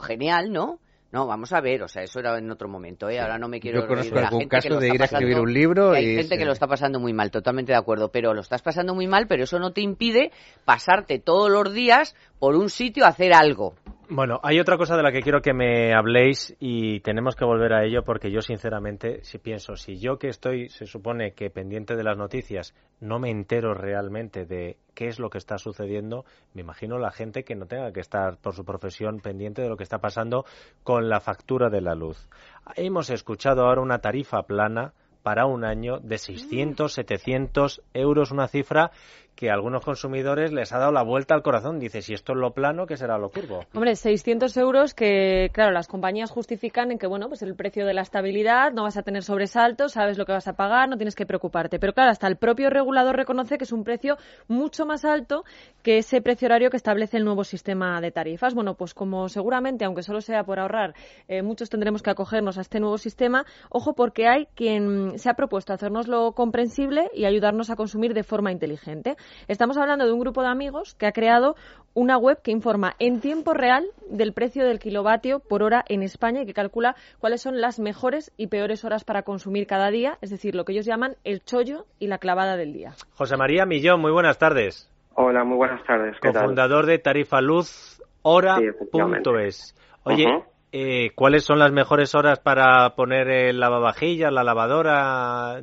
Genial, 0.01 0.53
¿no? 0.53 0.79
No, 1.11 1.27
vamos 1.27 1.55
a 1.55 1.61
ver, 1.62 1.83
o 1.83 1.88
sea, 1.88 2.03
eso 2.03 2.21
era 2.21 2.37
en 2.37 2.51
otro 2.51 2.68
momento, 2.68 3.09
¿eh? 3.09 3.18
Ahora 3.18 3.38
no 3.38 3.49
me 3.49 3.61
quiero 3.61 3.81
Yo 3.81 3.88
conozco 3.88 4.18
algún 4.18 4.47
caso 4.47 4.79
de 4.79 4.88
ir 4.88 5.01
a 5.01 5.07
escribir 5.07 5.40
un 5.40 5.53
libro 5.55 5.92
que 5.92 5.99
Hay 5.99 6.07
y 6.11 6.16
gente 6.16 6.37
que 6.37 6.44
lo 6.44 6.53
está 6.53 6.66
pasando 6.66 7.01
muy 7.01 7.14
mal, 7.14 7.31
totalmente 7.31 7.73
de 7.73 7.79
acuerdo, 7.79 8.11
pero 8.11 8.35
lo 8.35 8.42
estás 8.42 8.61
pasando 8.61 8.94
muy 8.94 9.07
mal, 9.07 9.27
pero 9.27 9.44
eso 9.44 9.59
no 9.59 9.73
te 9.73 9.81
impide 9.81 10.33
pasarte 10.66 11.18
todos 11.18 11.51
los 11.51 11.73
días 11.73 12.14
por 12.38 12.55
un 12.57 12.70
sitio 12.70 13.05
hacer 13.07 13.33
algo. 13.33 13.74
Bueno, 14.11 14.40
hay 14.42 14.59
otra 14.59 14.79
cosa 14.79 14.96
de 14.96 15.03
la 15.03 15.12
que 15.12 15.20
quiero 15.20 15.42
que 15.42 15.53
me 15.53 15.92
habléis 15.92 16.57
y 16.59 17.01
tenemos 17.01 17.37
que 17.37 17.44
volver 17.44 17.74
a 17.74 17.85
ello 17.85 18.05
porque 18.05 18.31
yo 18.31 18.40
sinceramente 18.40 19.22
si 19.22 19.37
pienso, 19.37 19.77
si 19.77 19.98
yo 19.98 20.18
que 20.18 20.29
estoy, 20.29 20.70
se 20.70 20.87
supone 20.87 21.33
que 21.33 21.51
pendiente 21.51 21.94
de 21.94 22.05
las 22.05 22.16
noticias, 22.16 22.74
no 23.01 23.18
me 23.18 23.29
entero 23.29 23.74
realmente 23.74 24.46
de 24.46 24.79
qué 24.94 25.09
es 25.09 25.18
lo 25.18 25.29
que 25.29 25.37
está 25.37 25.59
sucediendo, 25.59 26.24
me 26.55 26.62
imagino 26.62 26.98
la 26.98 27.11
gente 27.11 27.44
que 27.44 27.55
no 27.55 27.66
tenga 27.66 27.92
que 27.92 28.01
estar 28.01 28.38
por 28.38 28.55
su 28.55 28.64
profesión 28.64 29.20
pendiente 29.20 29.61
de 29.61 29.68
lo 29.68 29.77
que 29.77 29.85
está 29.85 29.98
pasando 29.98 30.46
con 30.85 31.11
la 31.11 31.20
factura 31.20 31.68
de 31.68 31.83
la 31.83 31.94
luz. 31.94 32.31
Hemos 32.77 33.11
escuchado 33.11 33.66
ahora 33.66 33.83
una 33.83 33.98
tarifa 33.98 34.44
plana 34.44 34.94
para 35.22 35.44
un 35.44 35.64
año 35.64 35.98
de 35.98 36.16
600, 36.16 36.90
700 36.90 37.83
euros, 37.92 38.31
una 38.31 38.48
cifra 38.48 38.92
que 39.38 39.51
a 39.51 39.55
algunos 39.55 39.85
consumidores 39.85 40.53
les 40.53 40.72
ha 40.72 40.79
dado 40.79 40.90
la 40.90 41.05
vuelta 41.05 41.33
al 41.33 41.44
corazón. 41.44 41.79
Dice, 41.79 42.03
si 42.03 42.12
esto 42.12 42.33
es 42.33 42.38
lo 42.38 42.55
plano, 42.55 42.87
¿qué 42.87 42.96
será 42.96 43.18
lo 43.18 43.31
curvo? 43.31 43.64
Hombre, 43.72 43.94
600 43.94 44.57
euros 44.57 44.94
que, 44.94 45.51
claro, 45.53 45.70
las 45.70 45.87
compañías 45.87 46.33
justifican 46.33 46.90
en 46.90 46.98
que, 46.98 47.07
bueno, 47.07 47.29
pues 47.29 47.42
el 47.42 47.55
precio 47.55 47.87
de 47.87 47.94
la 47.94 48.03
estabilidad, 48.03 48.72
no 48.72 48.83
vas 48.83 48.96
a 48.96 49.05
tener 49.05 49.22
sobresaltos, 49.22 49.92
sabes 49.92 50.18
lo 50.18 50.27
que 50.27 50.33
vas 50.33 50.48
a 50.48 50.55
pagar, 50.55 50.88
no 50.88 50.96
tienes 50.96 51.14
que 51.14 51.24
preocuparte. 51.24 51.79
Pero 51.79 51.92
claro, 51.92 52.11
hasta 52.11 52.27
el 52.27 52.35
propio 52.35 52.68
regulador 52.68 53.14
reconoce 53.14 53.59
que 53.59 53.64
es 53.64 53.70
un 53.70 53.85
precio 53.85 54.16
mucho 54.48 54.87
más 54.87 55.05
alto 55.05 55.44
que 55.85 55.98
ese 55.98 56.20
precio 56.20 56.46
horario 56.46 56.68
que 56.70 56.77
establece 56.77 57.16
el 57.16 57.24
nuevo 57.24 57.44
sistema 57.44 58.01
de 58.01 58.11
tarifas. 58.11 58.55
Bueno, 58.55 58.74
pues 58.74 58.92
como 58.92 59.29
seguramente, 59.29 59.85
aunque 59.85 60.03
solo 60.03 60.20
sea 60.20 60.42
por 60.42 60.59
ahorrar, 60.59 60.94
eh, 61.29 61.42
muchos 61.42 61.70
tendremos 61.70 62.03
que 62.03 62.11
acogernos 62.11 62.59
a 62.59 62.62
este 62.62 62.81
nuevo 62.81 62.98
sistema, 62.98 63.46
ojo 63.70 63.94
porque 63.94 64.27
hay 64.27 64.46
quien 64.57 65.16
se 65.16 65.31
ha 65.31 65.35
propuesto 65.35 65.72
hacernoslo 65.72 66.33
comprensible 66.33 67.09
y 67.14 67.24
ayudarnos 67.24 67.70
a 67.70 67.77
consumir 67.77 68.14
de 68.14 68.24
forma 68.24 68.51
inteligente. 68.51 69.16
Estamos 69.49 69.77
hablando 69.77 70.07
de 70.07 70.12
un 70.12 70.21
grupo 70.21 70.43
de 70.43 70.49
amigos 70.49 70.95
que 70.95 71.07
ha 71.07 71.12
creado 71.12 71.57
una 71.95 72.17
web 72.17 72.41
que 72.43 72.51
informa 72.51 72.95
en 72.99 73.21
tiempo 73.21 73.55
real 73.55 73.87
del 74.09 74.33
precio 74.33 74.64
del 74.64 74.79
kilovatio 74.79 75.41
por 75.41 75.62
hora 75.62 75.85
en 75.88 76.03
España 76.03 76.43
y 76.43 76.47
que 76.47 76.55
calcula 76.55 76.95
cuáles 77.19 77.43
son 77.43 77.61
las 77.61 77.81
mejores 77.81 78.33
y 78.37 78.47
peores 78.47 78.85
horas 78.85 79.05
para 79.05 79.23
consumir 79.23 79.67
cada 79.67 79.91
día, 79.91 80.19
es 80.21 80.31
decir, 80.31 80.55
lo 80.55 80.64
que 80.64 80.73
ellos 80.73 80.87
llaman 80.87 81.17
el 81.25 81.45
chollo 81.45 81.87
y 81.99 82.07
la 82.07 82.19
clavada 82.19 82.57
del 82.57 82.73
día. 82.73 82.93
José 83.14 83.37
María 83.37 83.67
Millón, 83.67 84.01
muy 84.01 84.12
buenas 84.12 84.38
tardes. 84.38 84.88
Hola, 85.14 85.43
muy 85.43 85.57
buenas 85.57 85.83
tardes. 85.85 86.17
¿Qué 86.21 86.31
tal? 86.31 86.43
Cofundador 86.43 86.87
de 86.87 86.99
Tarifa 86.99 87.41
Luz 87.41 88.01
Hora.es. 88.23 89.75
Oye, 90.05 90.45
eh, 90.71 91.11
¿cuáles 91.14 91.45
son 91.45 91.59
las 91.59 91.73
mejores 91.73 92.14
horas 92.14 92.38
para 92.38 92.95
poner 92.95 93.29
el 93.29 93.59
lavavajillas, 93.59 94.33
la 94.33 94.45
lavadora? 94.45 95.61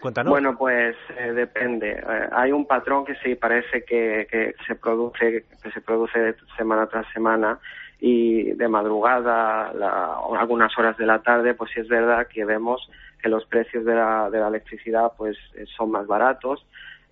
Cuéntanos. 0.00 0.30
Bueno, 0.30 0.56
pues 0.56 0.96
eh, 1.18 1.32
depende. 1.32 1.90
Eh, 1.92 2.28
hay 2.32 2.52
un 2.52 2.66
patrón 2.66 3.04
que 3.04 3.14
sí 3.16 3.34
parece 3.34 3.84
que, 3.84 4.26
que 4.30 4.54
se 4.66 4.74
produce 4.74 5.44
que 5.62 5.70
se 5.72 5.80
produce 5.80 6.34
semana 6.56 6.86
tras 6.86 7.06
semana 7.12 7.58
y 8.00 8.52
de 8.52 8.68
madrugada, 8.68 9.72
la- 9.74 10.20
o 10.20 10.36
algunas 10.36 10.76
horas 10.78 10.96
de 10.96 11.06
la 11.06 11.20
tarde, 11.20 11.54
pues 11.54 11.70
sí 11.74 11.80
es 11.80 11.88
verdad 11.88 12.26
que 12.28 12.44
vemos 12.44 12.88
que 13.20 13.28
los 13.28 13.44
precios 13.46 13.84
de 13.84 13.94
la, 13.94 14.30
de 14.30 14.38
la 14.38 14.48
electricidad 14.48 15.12
pues 15.16 15.36
eh, 15.54 15.64
son 15.76 15.90
más 15.90 16.06
baratos 16.06 16.64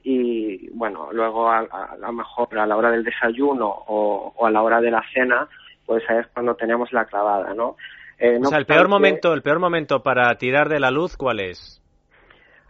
y 0.04 0.68
bueno, 0.70 1.08
luego 1.12 1.50
a, 1.50 1.62
lo 1.98 2.12
mejor 2.12 2.56
a 2.56 2.64
la 2.66 2.76
hora 2.76 2.92
del 2.92 3.02
desayuno 3.02 3.66
o, 3.66 4.32
o 4.36 4.46
a 4.46 4.50
la 4.52 4.62
hora 4.62 4.80
de 4.80 4.92
la 4.92 5.02
cena, 5.12 5.48
pues 5.84 6.04
ahí 6.08 6.18
es 6.18 6.28
cuando 6.28 6.54
tenemos 6.54 6.92
la 6.92 7.04
clavada, 7.06 7.52
¿no? 7.54 7.76
Eh, 8.18 8.36
o 8.36 8.40
no 8.40 8.48
sea, 8.50 8.58
el 8.58 8.66
peor 8.66 8.88
momento, 8.88 9.34
el 9.34 9.42
peor 9.42 9.58
momento 9.58 10.04
para 10.04 10.32
tirar 10.38 10.68
de 10.68 10.78
la 10.78 10.92
luz, 10.92 11.16
¿cuál 11.16 11.40
es? 11.40 11.82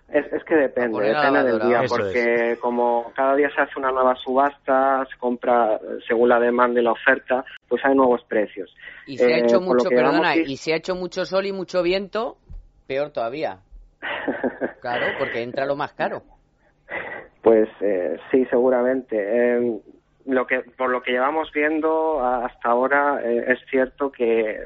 Es, 0.09 0.33
es 0.33 0.45
que 0.45 0.55
depende, 0.55 1.01
depende 1.03 1.43
del 1.43 1.61
día, 1.61 1.83
Eso 1.83 1.97
porque 1.97 2.57
como 2.61 3.13
cada 3.17 3.35
día 3.35 3.51
se 3.55 3.61
hace 3.61 3.73
una 3.77 3.91
nueva 3.91 4.15
subasta, 4.17 5.05
se 5.11 5.19
compra 5.19 5.75
eh, 5.75 5.99
según 6.07 6.29
la 6.29 6.39
demanda 6.39 6.81
y 6.81 6.85
la 6.85 6.93
oferta, 6.93 7.45
pues 7.69 7.85
hay 7.85 7.95
nuevos 7.97 8.23
precios. 8.29 8.73
Y 9.07 9.19
se 9.19 9.25
ha 9.35 9.39
Eh, 9.39 9.41
hecho 9.41 9.61
mucho, 9.61 9.89
perdona, 9.89 10.37
y 10.37 10.57
se 10.57 10.73
ha 10.73 10.77
hecho 10.77 10.95
mucho 10.95 11.25
sol 11.25 11.47
y 11.47 11.53
mucho 11.53 11.83
viento, 11.83 12.37
peor 12.87 13.11
todavía. 13.11 13.59
Claro, 14.81 15.07
porque 15.19 15.43
entra 15.43 15.67
lo 15.67 15.75
más 15.75 15.93
caro. 15.95 16.23
Pues 17.43 17.69
eh, 17.81 18.17
sí, 18.31 18.45
seguramente. 18.51 19.17
Eh, 19.19 19.81
lo 20.27 20.47
que 20.47 20.61
por 20.77 20.91
lo 20.91 21.03
que 21.03 21.13
llevamos 21.13 21.51
viendo 21.53 22.21
hasta 22.25 22.69
ahora 22.69 23.21
eh, 23.25 23.45
es 23.49 23.59
cierto 23.71 24.11
que 24.11 24.57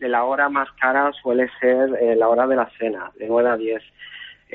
la 0.00 0.24
hora 0.24 0.48
más 0.48 0.68
cara 0.80 1.10
suele 1.22 1.48
ser 1.60 1.90
eh, 2.00 2.16
la 2.16 2.28
hora 2.28 2.46
de 2.46 2.56
la 2.56 2.68
cena, 2.78 3.10
de 3.16 3.26
9 3.28 3.50
a 3.50 3.56
10. 3.56 3.82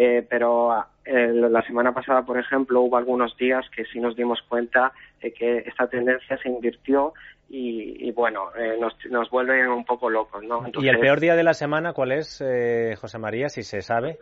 Eh, 0.01 0.25
pero 0.29 0.73
eh, 1.03 1.27
la 1.33 1.61
semana 1.63 1.93
pasada, 1.93 2.21
por 2.21 2.39
ejemplo, 2.39 2.79
hubo 2.79 2.95
algunos 2.95 3.35
días 3.35 3.65
que 3.75 3.83
sí 3.83 3.99
nos 3.99 4.15
dimos 4.15 4.41
cuenta 4.47 4.93
de 5.21 5.33
que 5.33 5.57
esta 5.67 5.87
tendencia 5.87 6.37
se 6.37 6.47
invirtió 6.47 7.11
y, 7.49 8.07
y 8.07 8.11
bueno, 8.13 8.45
eh, 8.57 8.77
nos, 8.79 8.93
nos 9.09 9.29
vuelve 9.29 9.67
un 9.67 9.83
poco 9.83 10.09
locos, 10.09 10.41
¿no? 10.41 10.59
¿Y 10.59 10.59
el 10.59 10.65
Entonces, 10.67 10.97
peor 10.99 11.19
día 11.19 11.35
de 11.35 11.43
la 11.43 11.53
semana 11.53 11.91
cuál 11.91 12.13
es, 12.13 12.39
eh, 12.39 12.95
José 12.97 13.17
María, 13.17 13.49
si 13.49 13.61
se 13.63 13.81
sabe? 13.81 14.17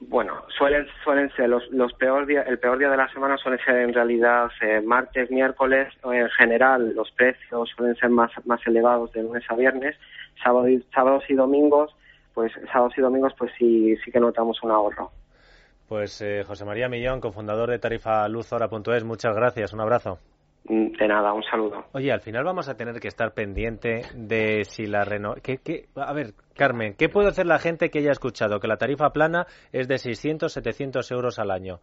Bueno, 0.00 0.42
suelen 0.58 0.86
suelen 1.02 1.30
ser 1.36 1.48
los, 1.48 1.66
los 1.70 1.94
peor 1.94 2.26
día, 2.26 2.42
el 2.42 2.58
peor 2.58 2.76
día 2.76 2.90
de 2.90 2.98
la 2.98 3.10
semana 3.10 3.38
suele 3.38 3.56
ser 3.64 3.76
en 3.76 3.94
realidad 3.94 4.50
eh, 4.60 4.82
martes, 4.82 5.30
miércoles. 5.30 5.88
o 6.02 6.12
En 6.12 6.28
general, 6.28 6.94
los 6.94 7.10
precios 7.12 7.70
suelen 7.74 7.96
ser 7.96 8.10
más 8.10 8.30
más 8.44 8.60
elevados 8.66 9.10
de 9.14 9.22
lunes 9.22 9.44
a 9.48 9.54
viernes. 9.54 9.96
Sábado 10.44 10.68
y, 10.68 10.84
sábados 10.92 11.24
y 11.30 11.34
domingos, 11.34 11.96
pues 12.38 12.52
sábados 12.72 12.92
y 12.96 13.00
domingos, 13.00 13.32
pues 13.36 13.50
sí 13.58 13.96
sí 14.04 14.12
que 14.12 14.20
notamos 14.20 14.62
un 14.62 14.70
ahorro. 14.70 15.10
Pues 15.88 16.20
eh, 16.20 16.44
José 16.46 16.64
María 16.64 16.88
Millón, 16.88 17.20
cofundador 17.20 17.68
de 17.68 17.80
Tarifa 17.80 18.28
Luz 18.28 18.52
Hora.es, 18.52 19.02
muchas 19.02 19.34
gracias, 19.34 19.72
un 19.72 19.80
abrazo. 19.80 20.20
Mm, 20.68 20.92
De 20.92 21.08
nada, 21.08 21.32
un 21.32 21.42
saludo. 21.42 21.86
Oye, 21.94 22.12
al 22.12 22.20
final 22.20 22.44
vamos 22.44 22.68
a 22.68 22.76
tener 22.76 23.00
que 23.00 23.08
estar 23.08 23.34
pendiente 23.34 24.02
de 24.14 24.62
si 24.66 24.86
la 24.86 25.02
reno... 25.02 25.34
¿Qué, 25.42 25.58
qué? 25.58 25.86
A 25.96 26.12
ver, 26.12 26.34
Carmen, 26.54 26.94
¿qué 26.96 27.08
puede 27.08 27.26
hacer 27.26 27.46
la 27.46 27.58
gente 27.58 27.90
que 27.90 27.98
haya 27.98 28.12
escuchado 28.12 28.60
que 28.60 28.68
la 28.68 28.76
tarifa 28.76 29.10
plana 29.10 29.48
es 29.72 29.88
de 29.88 29.98
600, 29.98 30.52
700 30.52 31.10
euros 31.10 31.40
al 31.40 31.50
año? 31.50 31.80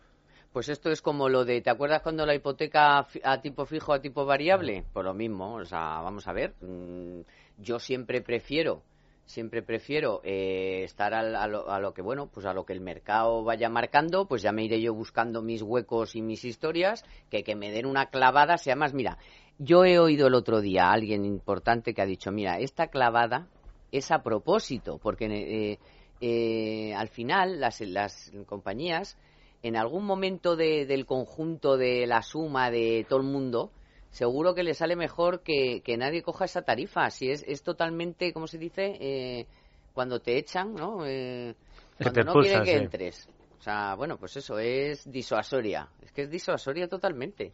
Pues 0.53 0.69
esto 0.69 0.89
es 0.89 1.01
como 1.01 1.27
lo 1.27 1.43
de, 1.43 1.59
¿te 1.59 1.69
acuerdas 1.69 2.01
cuando 2.01 2.25
la 2.25 2.33
hipoteca 2.33 3.05
a 3.25 3.41
tipo 3.41 3.65
fijo 3.65 3.91
a 3.91 3.99
tipo 3.99 4.25
variable? 4.25 4.85
Pues 4.93 5.05
lo 5.05 5.13
mismo, 5.13 5.55
o 5.55 5.65
sea, 5.65 5.99
vamos 6.01 6.29
a 6.29 6.31
ver, 6.31 6.53
mm, 6.61 7.19
yo 7.57 7.77
siempre 7.77 8.21
prefiero, 8.21 8.83
siempre 9.25 9.61
prefiero 9.63 10.21
eh, 10.23 10.83
estar 10.83 11.13
al- 11.13 11.35
a, 11.35 11.47
lo, 11.47 11.69
a 11.69 11.79
lo 11.79 11.93
que, 11.93 12.01
bueno, 12.01 12.27
pues 12.27 12.45
a 12.45 12.53
lo 12.53 12.65
que 12.65 12.73
el 12.73 12.81
mercado 12.81 13.43
vaya 13.43 13.69
marcando, 13.69 14.27
pues 14.27 14.41
ya 14.41 14.51
me 14.51 14.63
iré 14.63 14.81
yo 14.81 14.93
buscando 14.93 15.41
mis 15.41 15.61
huecos 15.61 16.15
y 16.15 16.21
mis 16.21 16.45
historias, 16.45 17.03
que 17.29 17.43
que 17.43 17.55
me 17.55 17.71
den 17.71 17.85
una 17.85 18.07
clavada 18.07 18.57
sea 18.57 18.75
más, 18.75 18.93
mira, 18.93 19.17
yo 19.57 19.85
he 19.85 19.99
oído 19.99 20.27
el 20.27 20.35
otro 20.35 20.61
día 20.61 20.85
a 20.87 20.93
alguien 20.93 21.25
importante 21.25 21.93
que 21.93 22.01
ha 22.01 22.05
dicho, 22.05 22.31
mira, 22.31 22.59
esta 22.59 22.87
clavada 22.87 23.47
es 23.91 24.11
a 24.11 24.21
propósito, 24.23 24.99
porque 25.01 25.25
eh, 25.25 25.79
eh, 26.21 26.93
al 26.93 27.07
final 27.09 27.59
las, 27.59 27.81
las 27.81 28.31
compañías 28.45 29.17
en 29.63 29.75
algún 29.77 30.05
momento 30.05 30.55
de- 30.55 30.85
del 30.85 31.05
conjunto 31.05 31.77
de 31.77 32.05
la 32.05 32.21
suma 32.21 32.69
de 32.69 33.05
todo 33.09 33.19
el 33.19 33.25
mundo, 33.25 33.71
seguro 34.11 34.55
que 34.55 34.63
le 34.63 34.73
sale 34.73 34.95
mejor 34.95 35.41
que, 35.41 35.81
que 35.83 35.97
nadie 35.97 36.23
coja 36.23 36.45
esa 36.45 36.61
tarifa. 36.61 37.09
Si 37.09 37.29
es, 37.29 37.43
es 37.47 37.63
totalmente, 37.63 38.33
¿cómo 38.33 38.47
se 38.47 38.57
dice? 38.57 38.97
Eh, 38.99 39.45
cuando 39.93 40.19
te 40.19 40.37
echan, 40.37 40.73
¿no? 40.73 41.05
Eh, 41.05 41.55
cuando 41.97 42.23
no 42.23 42.31
expulsan, 42.31 42.63
quieren 42.63 42.65
que 42.65 42.71
sí. 42.71 42.83
entres. 42.83 43.29
O 43.59 43.61
sea, 43.61 43.95
bueno, 43.95 44.17
pues 44.17 44.37
eso 44.37 44.59
es 44.59 45.09
disuasoria. 45.09 45.89
Es 46.03 46.11
que 46.11 46.23
es 46.23 46.29
disuasoria 46.29 46.87
totalmente. 46.87 47.51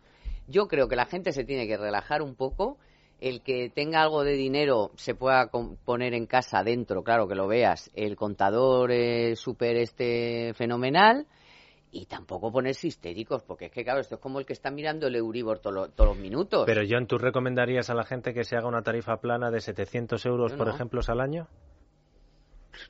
Yo 0.48 0.68
creo 0.68 0.88
que 0.88 0.96
la 0.96 1.06
gente 1.06 1.32
se 1.32 1.44
tiene 1.46 1.68
que 1.68 1.78
relajar 1.78 2.22
un 2.22 2.36
poco. 2.36 2.78
El 3.22 3.42
que 3.44 3.70
tenga 3.70 4.02
algo 4.02 4.24
de 4.24 4.34
dinero 4.34 4.92
se 4.96 5.14
pueda 5.14 5.52
poner 5.86 6.16
en 6.16 6.26
casa 6.26 6.64
dentro, 6.64 7.04
claro 7.04 7.28
que 7.28 7.36
lo 7.36 7.48
veas. 7.48 7.92
El 7.94 8.16
contador 8.16 8.92
es 8.92 9.40
súper 9.40 9.78
este 9.78 10.54
fenomenal. 10.56 11.28
Y 11.92 12.06
tampoco 12.06 12.52
ponerse 12.52 12.88
histéricos, 12.88 13.44
porque 13.44 13.66
es 13.66 13.72
que, 13.72 13.84
claro, 13.84 14.00
esto 14.00 14.16
es 14.16 14.22
como 14.22 14.40
el 14.40 14.46
que 14.46 14.54
está 14.54 14.72
mirando 14.72 15.08
el 15.08 15.16
Euribor 15.16 15.60
todos 15.60 15.92
los 15.98 16.18
minutos. 16.18 16.64
Pero 16.66 16.82
John, 16.90 17.06
¿tú 17.06 17.18
recomendarías 17.18 17.90
a 17.90 17.94
la 17.94 18.06
gente 18.06 18.34
que 18.34 18.46
se 18.46 18.56
haga 18.56 18.68
una 18.68 18.82
tarifa 18.82 19.18
plana 19.18 19.52
de 19.52 19.60
700 19.60 20.26
euros, 20.26 20.54
por 20.54 20.68
no. 20.68 20.74
ejemplo, 20.74 21.02
al 21.06 21.20
año? 21.20 21.48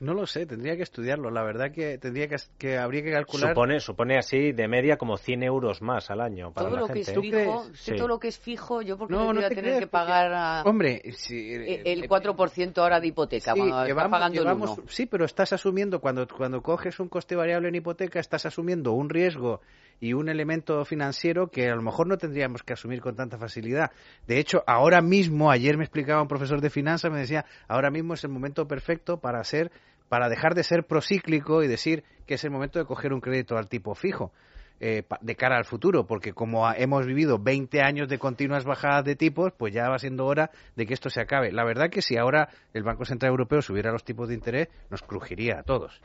No 0.00 0.14
lo 0.14 0.26
sé, 0.26 0.46
tendría 0.46 0.76
que 0.76 0.82
estudiarlo. 0.82 1.30
La 1.30 1.42
verdad 1.42 1.70
que 1.72 1.98
tendría 1.98 2.28
que, 2.28 2.36
que 2.58 2.78
habría 2.78 3.02
que 3.02 3.12
calcular. 3.12 3.50
Supone, 3.50 3.80
supone 3.80 4.18
así 4.18 4.52
de 4.52 4.68
media 4.68 4.96
como 4.96 5.16
100 5.16 5.42
euros 5.42 5.82
más 5.82 6.10
al 6.10 6.20
año 6.20 6.52
para 6.52 6.68
todo 6.68 6.76
la 6.76 6.80
lo 6.82 6.88
que 6.92 7.00
es 7.00 7.12
fijo, 7.12 7.64
es 7.64 7.70
que 7.84 7.92
Sí. 7.92 7.96
todo 7.96 8.08
lo 8.08 8.18
que 8.18 8.28
es 8.28 8.38
fijo, 8.38 8.82
yo 8.82 8.96
porque 8.98 9.14
No, 9.14 9.26
voy 9.32 9.38
a 9.44 9.48
te 9.48 9.54
tener 9.54 9.64
creas, 9.64 9.78
que 9.80 9.86
porque- 9.86 9.90
pagar 10.06 10.32
a- 10.32 10.62
Hombre, 10.64 11.02
si, 11.12 11.54
eh, 11.54 11.82
el 11.84 12.08
4% 12.08 12.82
ahora 12.82 13.00
de 13.00 13.08
hipoteca, 13.08 13.54
Sí, 13.54 13.60
cuando 13.60 13.94
pagando 14.10 14.32
que 14.32 14.38
el 14.38 14.44
vamos- 14.44 14.78
1. 14.78 14.86
Sí, 14.88 15.06
pero 15.06 15.24
estás 15.24 15.52
asumiendo, 15.52 16.00
cuando, 16.00 16.26
cuando 16.28 16.62
coges 16.62 16.98
un 17.00 17.08
coste 17.08 17.36
variable 17.36 17.68
en 17.68 17.74
hipoteca, 17.76 18.20
estás 18.20 18.46
asumiendo 18.46 18.92
un 18.92 19.08
riesgo 19.10 19.60
y 20.00 20.14
un 20.14 20.28
elemento 20.28 20.84
financiero 20.84 21.46
que 21.48 21.68
a 21.70 21.76
lo 21.76 21.82
mejor 21.82 22.08
no 22.08 22.18
tendríamos 22.18 22.62
que 22.64 22.72
asumir 22.72 23.00
con 23.00 23.14
tanta 23.14 23.38
facilidad. 23.38 23.92
De 24.26 24.38
hecho, 24.40 24.64
ahora 24.66 25.00
mismo, 25.00 25.50
ayer 25.50 25.76
me 25.76 25.84
explicaba 25.84 26.20
un 26.22 26.26
profesor 26.28 26.60
de 26.60 26.70
finanzas, 26.70 27.12
me 27.12 27.20
decía, 27.20 27.44
ahora 27.68 27.90
mismo 27.90 28.14
es 28.14 28.24
el 28.24 28.30
momento 28.30 28.66
perfecto 28.66 29.18
para 29.20 29.42
ser 29.44 29.70
para 30.12 30.28
dejar 30.28 30.54
de 30.54 30.62
ser 30.62 30.84
procíclico 30.84 31.62
y 31.62 31.68
decir 31.68 32.04
que 32.26 32.34
es 32.34 32.44
el 32.44 32.50
momento 32.50 32.78
de 32.78 32.84
coger 32.84 33.14
un 33.14 33.22
crédito 33.22 33.56
al 33.56 33.66
tipo 33.70 33.94
fijo. 33.94 34.30
eh, 34.78 35.04
de 35.20 35.36
cara 35.36 35.56
al 35.56 35.64
futuro, 35.64 36.06
porque 36.06 36.34
como 36.34 36.70
hemos 36.72 37.06
vivido 37.06 37.38
20 37.38 37.80
años 37.80 38.08
de 38.08 38.18
continuas 38.18 38.64
bajadas 38.64 39.04
de 39.04 39.16
tipos, 39.16 39.52
pues 39.56 39.72
ya 39.72 39.88
va 39.88 39.98
siendo 39.98 40.26
hora 40.26 40.50
de 40.76 40.86
que 40.86 40.92
esto 40.92 41.08
se 41.08 41.20
acabe. 41.20 41.50
La 41.52 41.64
verdad 41.64 41.88
que 41.88 42.02
si 42.02 42.18
ahora 42.18 42.48
el 42.74 42.82
Banco 42.82 43.06
Central 43.06 43.30
Europeo 43.30 43.62
subiera 43.62 43.90
los 43.92 44.04
tipos 44.04 44.28
de 44.28 44.34
interés, 44.34 44.68
nos 44.90 45.00
crujiría 45.02 45.60
a 45.60 45.62
todos. 45.62 46.02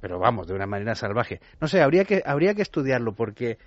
Pero 0.00 0.18
vamos, 0.18 0.46
de 0.46 0.54
una 0.54 0.66
manera 0.66 0.94
salvaje. 0.94 1.40
No 1.60 1.66
sé, 1.66 1.82
habría 1.82 2.04
que, 2.04 2.22
habría 2.24 2.54
que 2.54 2.62
estudiarlo 2.62 3.12
porque 3.12 3.58